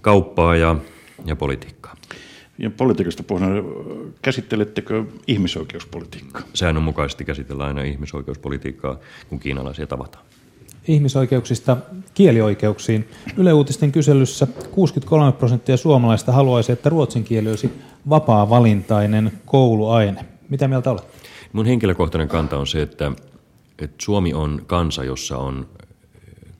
Kauppaa 0.00 0.56
ja, 0.56 0.76
ja 1.24 1.36
politiikkaa. 1.36 1.96
Ja 2.58 2.70
politiikasta 2.70 3.22
puhuen, 3.22 3.64
käsittelettekö 4.22 5.04
ihmisoikeuspolitiikkaa? 5.26 6.42
Säännönmukaisesti 6.54 7.24
käsitellään 7.24 7.68
aina 7.68 7.82
ihmisoikeuspolitiikkaa, 7.82 8.98
kun 9.28 9.38
kiinalaisia 9.38 9.86
tavataan. 9.86 10.24
ihmisoikeuksista 10.88 11.76
kielioikeuksiin. 12.14 13.08
Yle 13.36 13.52
Uutisten 13.52 13.92
kyselyssä 13.92 14.46
63 14.70 15.32
prosenttia 15.32 15.76
suomalaista 15.76 16.32
haluaisi, 16.32 16.72
että 16.72 16.88
ruotsin 16.88 17.24
kieli 17.24 17.48
olisi 17.48 17.70
vapaa-valintainen 18.08 19.32
kouluaine. 19.46 20.24
Mitä 20.48 20.68
mieltä 20.68 20.90
olet? 20.90 21.15
Mun 21.56 21.66
henkilökohtainen 21.66 22.28
kanta 22.28 22.58
on 22.58 22.66
se, 22.66 22.82
että, 22.82 23.12
että 23.78 23.96
Suomi 23.98 24.34
on 24.34 24.62
kansa, 24.66 25.04
jossa 25.04 25.38
on 25.38 25.68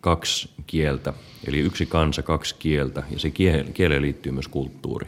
kaksi 0.00 0.50
kieltä, 0.66 1.12
eli 1.46 1.58
yksi 1.58 1.86
kansa, 1.86 2.22
kaksi 2.22 2.54
kieltä, 2.58 3.02
ja 3.10 3.18
se 3.18 3.30
kieleen 3.74 4.02
liittyy 4.02 4.32
myös 4.32 4.48
kulttuuri. 4.48 5.06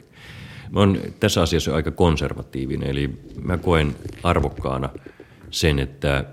Mä 0.71 0.81
oon 0.81 1.01
tässä 1.21 1.43
asiassa 1.43 1.75
aika 1.75 1.91
konservatiivinen, 1.91 2.91
eli 2.91 3.11
mä 3.43 3.59
koen 3.59 3.97
arvokkaana 4.23 4.89
sen, 5.51 5.79
että, 5.79 6.25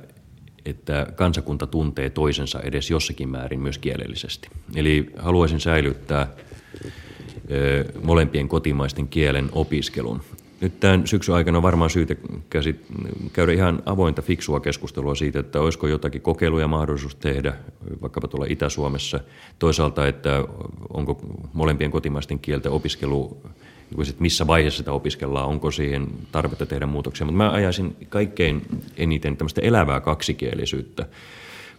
että 0.66 1.08
kansakunta 1.16 1.68
tuntee 1.68 2.10
toisensa 2.10 2.60
edes 2.60 2.90
jossakin 2.90 3.30
määrin 3.30 3.60
myös 3.60 3.78
kielellisesti. 3.78 4.50
Eli 4.76 5.10
haluaisin 5.18 5.60
säilyttää 5.60 6.28
molempien 8.04 8.48
kotimaisten 8.48 9.08
kielen 9.08 9.50
opiskelun. 9.52 10.22
Nyt 10.62 10.80
tämän 10.80 11.08
syksyn 11.08 11.36
aikana 11.36 11.62
varmaan 11.62 11.90
syytä 11.90 12.16
käsit, 12.50 12.86
käydä 13.34 13.52
ihan 13.52 13.84
avointa, 13.86 14.22
fiksua 14.22 14.60
keskustelua 14.60 15.16
siitä, 15.16 15.40
että 15.40 15.62
olisiko 15.62 15.88
jotakin 15.88 16.22
kokeiluja 16.22 16.68
mahdollisuus 16.68 17.16
tehdä, 17.16 17.54
vaikkapa 18.02 18.28
tuolla 18.28 18.46
Itä-Suomessa. 18.50 19.20
Toisaalta, 19.60 20.08
että 20.08 20.44
onko 20.94 21.22
molempien 21.54 21.92
kotimaisten 21.92 22.40
kielten 22.40 22.72
opiskelu, 22.72 23.38
missä 24.20 24.48
vaiheessa 24.48 24.78
sitä 24.78 24.92
opiskellaan, 24.92 25.48
onko 25.48 25.72
siihen 25.72 26.08
tarvetta 26.32 26.66
tehdä 26.66 26.86
muutoksia. 26.86 27.26
Mutta 27.26 27.38
mä 27.38 27.52
ajaisin 27.52 27.96
kaikkein 28.10 28.62
eniten 28.98 29.38
tämmöistä 29.38 29.62
elävää 29.62 30.00
kaksikielisyyttä 30.00 31.06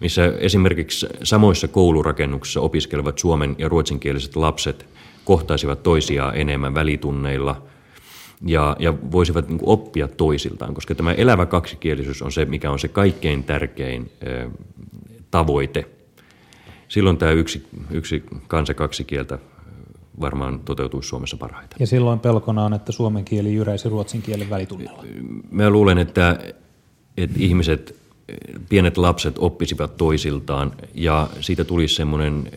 missä 0.01 0.33
esimerkiksi 0.39 1.07
samoissa 1.22 1.68
koulurakennuksissa 1.68 2.61
opiskelevat 2.61 3.18
suomen 3.18 3.55
ja 3.59 3.68
ruotsinkieliset 3.68 4.37
lapset 4.37 4.87
kohtaisivat 5.24 5.83
toisiaan 5.83 6.37
enemmän 6.37 6.74
välitunneilla– 6.74 7.62
ja, 8.43 8.76
ja 8.78 8.95
voisivat 9.12 9.49
niin 9.49 9.59
oppia 9.62 10.09
toisiltaan, 10.09 10.74
koska 10.74 10.95
tämä 10.95 11.12
elävä 11.12 11.47
kaksikielisyys 11.47 12.22
on 12.22 12.32
se, 12.32 12.45
mikä 12.45 12.70
on 12.70 12.78
se 12.78 12.89
kaikkein 12.89 13.45
tärkein 13.45 14.11
ö, 14.26 14.51
tavoite. 15.30 15.87
Silloin 16.89 17.16
tämä 17.16 17.32
yksi, 17.32 17.66
yksi 17.91 18.22
kansa 18.49 18.74
kaksi 18.74 19.05
kieltä 19.05 19.39
varmaan 20.20 20.61
toteutuisi 20.61 21.09
Suomessa 21.09 21.37
parhaiten. 21.37 21.76
Ja 21.80 21.87
silloin 21.87 22.20
pelkona 22.20 22.64
on, 22.64 22.74
että 22.74 22.93
suomen 22.93 23.24
kieli 23.24 23.55
jyräisi 23.55 23.89
ruotsin 23.89 24.22
kielen 24.22 24.51
välitunnilla. 24.51 25.05
Mä 25.51 25.70
luulen, 25.70 25.99
että, 25.99 26.39
että 27.16 27.37
ihmiset, 27.41 27.97
pienet 28.68 28.97
lapset 28.97 29.34
oppisivat 29.39 29.97
toisiltaan 29.97 30.72
ja 30.95 31.28
siitä 31.41 31.64
tulisi 31.64 31.95
semmoinen 31.95 32.51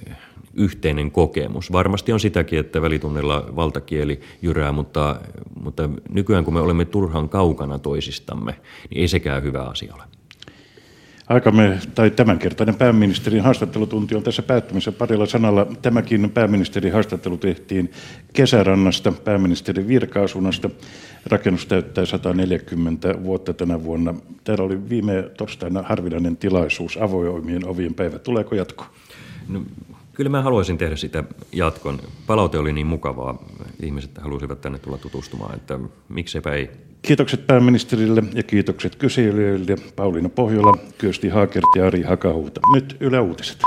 yhteinen 0.54 1.12
kokemus. 1.12 1.72
Varmasti 1.72 2.14
on 2.14 2.20
sitäkin, 2.20 2.60
että 2.60 2.82
välitunnilla 2.82 3.46
valtakieli 3.56 4.20
jyrää, 4.42 4.72
mutta, 4.72 5.22
mutta 5.62 5.90
nykyään 6.10 6.46
kun 6.46 6.54
me 6.54 6.60
olemme 6.60 6.86
turhan 6.86 7.30
kaukana 7.30 7.80
toisistamme, 7.80 8.56
niin 8.90 9.02
ei 9.02 9.08
sekään 9.08 9.44
hyvä 9.44 9.64
asia 9.64 9.96
ole. 9.96 10.04
Aikamme, 11.30 11.80
tai 11.96 12.12
tämänkertainen 12.12 12.76
pääministerin 12.76 13.42
haastattelutunti 13.42 14.16
on 14.16 14.24
tässä 14.24 14.42
päättymässä 14.42 14.92
parilla 14.92 15.26
sanalla. 15.26 15.68
Tämäkin 15.82 16.30
pääministerin 16.30 16.94
haastattelu 16.94 17.38
tehtiin 17.38 17.92
kesärannasta, 18.34 19.12
pääministerin 19.12 19.88
virkaasunasta. 19.88 20.70
Rakennus 21.26 21.66
täyttää 21.66 22.06
140 22.06 23.24
vuotta 23.24 23.54
tänä 23.54 23.84
vuonna. 23.84 24.16
Täällä 24.44 24.64
oli 24.64 24.90
viime 24.90 25.24
torstaina 25.38 25.82
harvinainen 25.82 26.38
tilaisuus, 26.38 26.98
avoimien 26.98 27.68
ovien 27.68 27.94
päivä. 27.94 28.20
Tuleeko 28.20 28.56
jatko? 28.56 28.86
No, 29.48 29.62
Kyllä 30.20 30.30
mä 30.30 30.42
haluaisin 30.42 30.78
tehdä 30.78 30.96
sitä 30.96 31.24
jatkon. 31.52 32.00
Palaute 32.28 32.58
oli 32.58 32.74
niin 32.74 32.88
mukavaa. 32.88 33.44
Ihmiset 33.84 34.18
halusivat 34.18 34.62
tänne 34.62 34.80
tulla 34.80 34.98
tutustumaan, 34.98 35.56
että 35.56 35.80
mikseipä 36.10 36.52
ei. 36.52 36.70
Kiitokset 37.02 37.48
pääministerille 37.48 38.24
ja 38.34 38.44
kiitokset 38.44 38.96
kyselijöille 38.96 39.76
Pauliina 39.96 40.30
Pohjola, 40.30 40.78
Kyösti 40.98 41.30
Haakert 41.30 41.66
ja 41.76 41.88
Ari 41.88 42.02
Hakahuuta. 42.02 42.62
Nyt 42.74 42.98
Yle 43.00 43.20
Uutiset. 43.20 43.58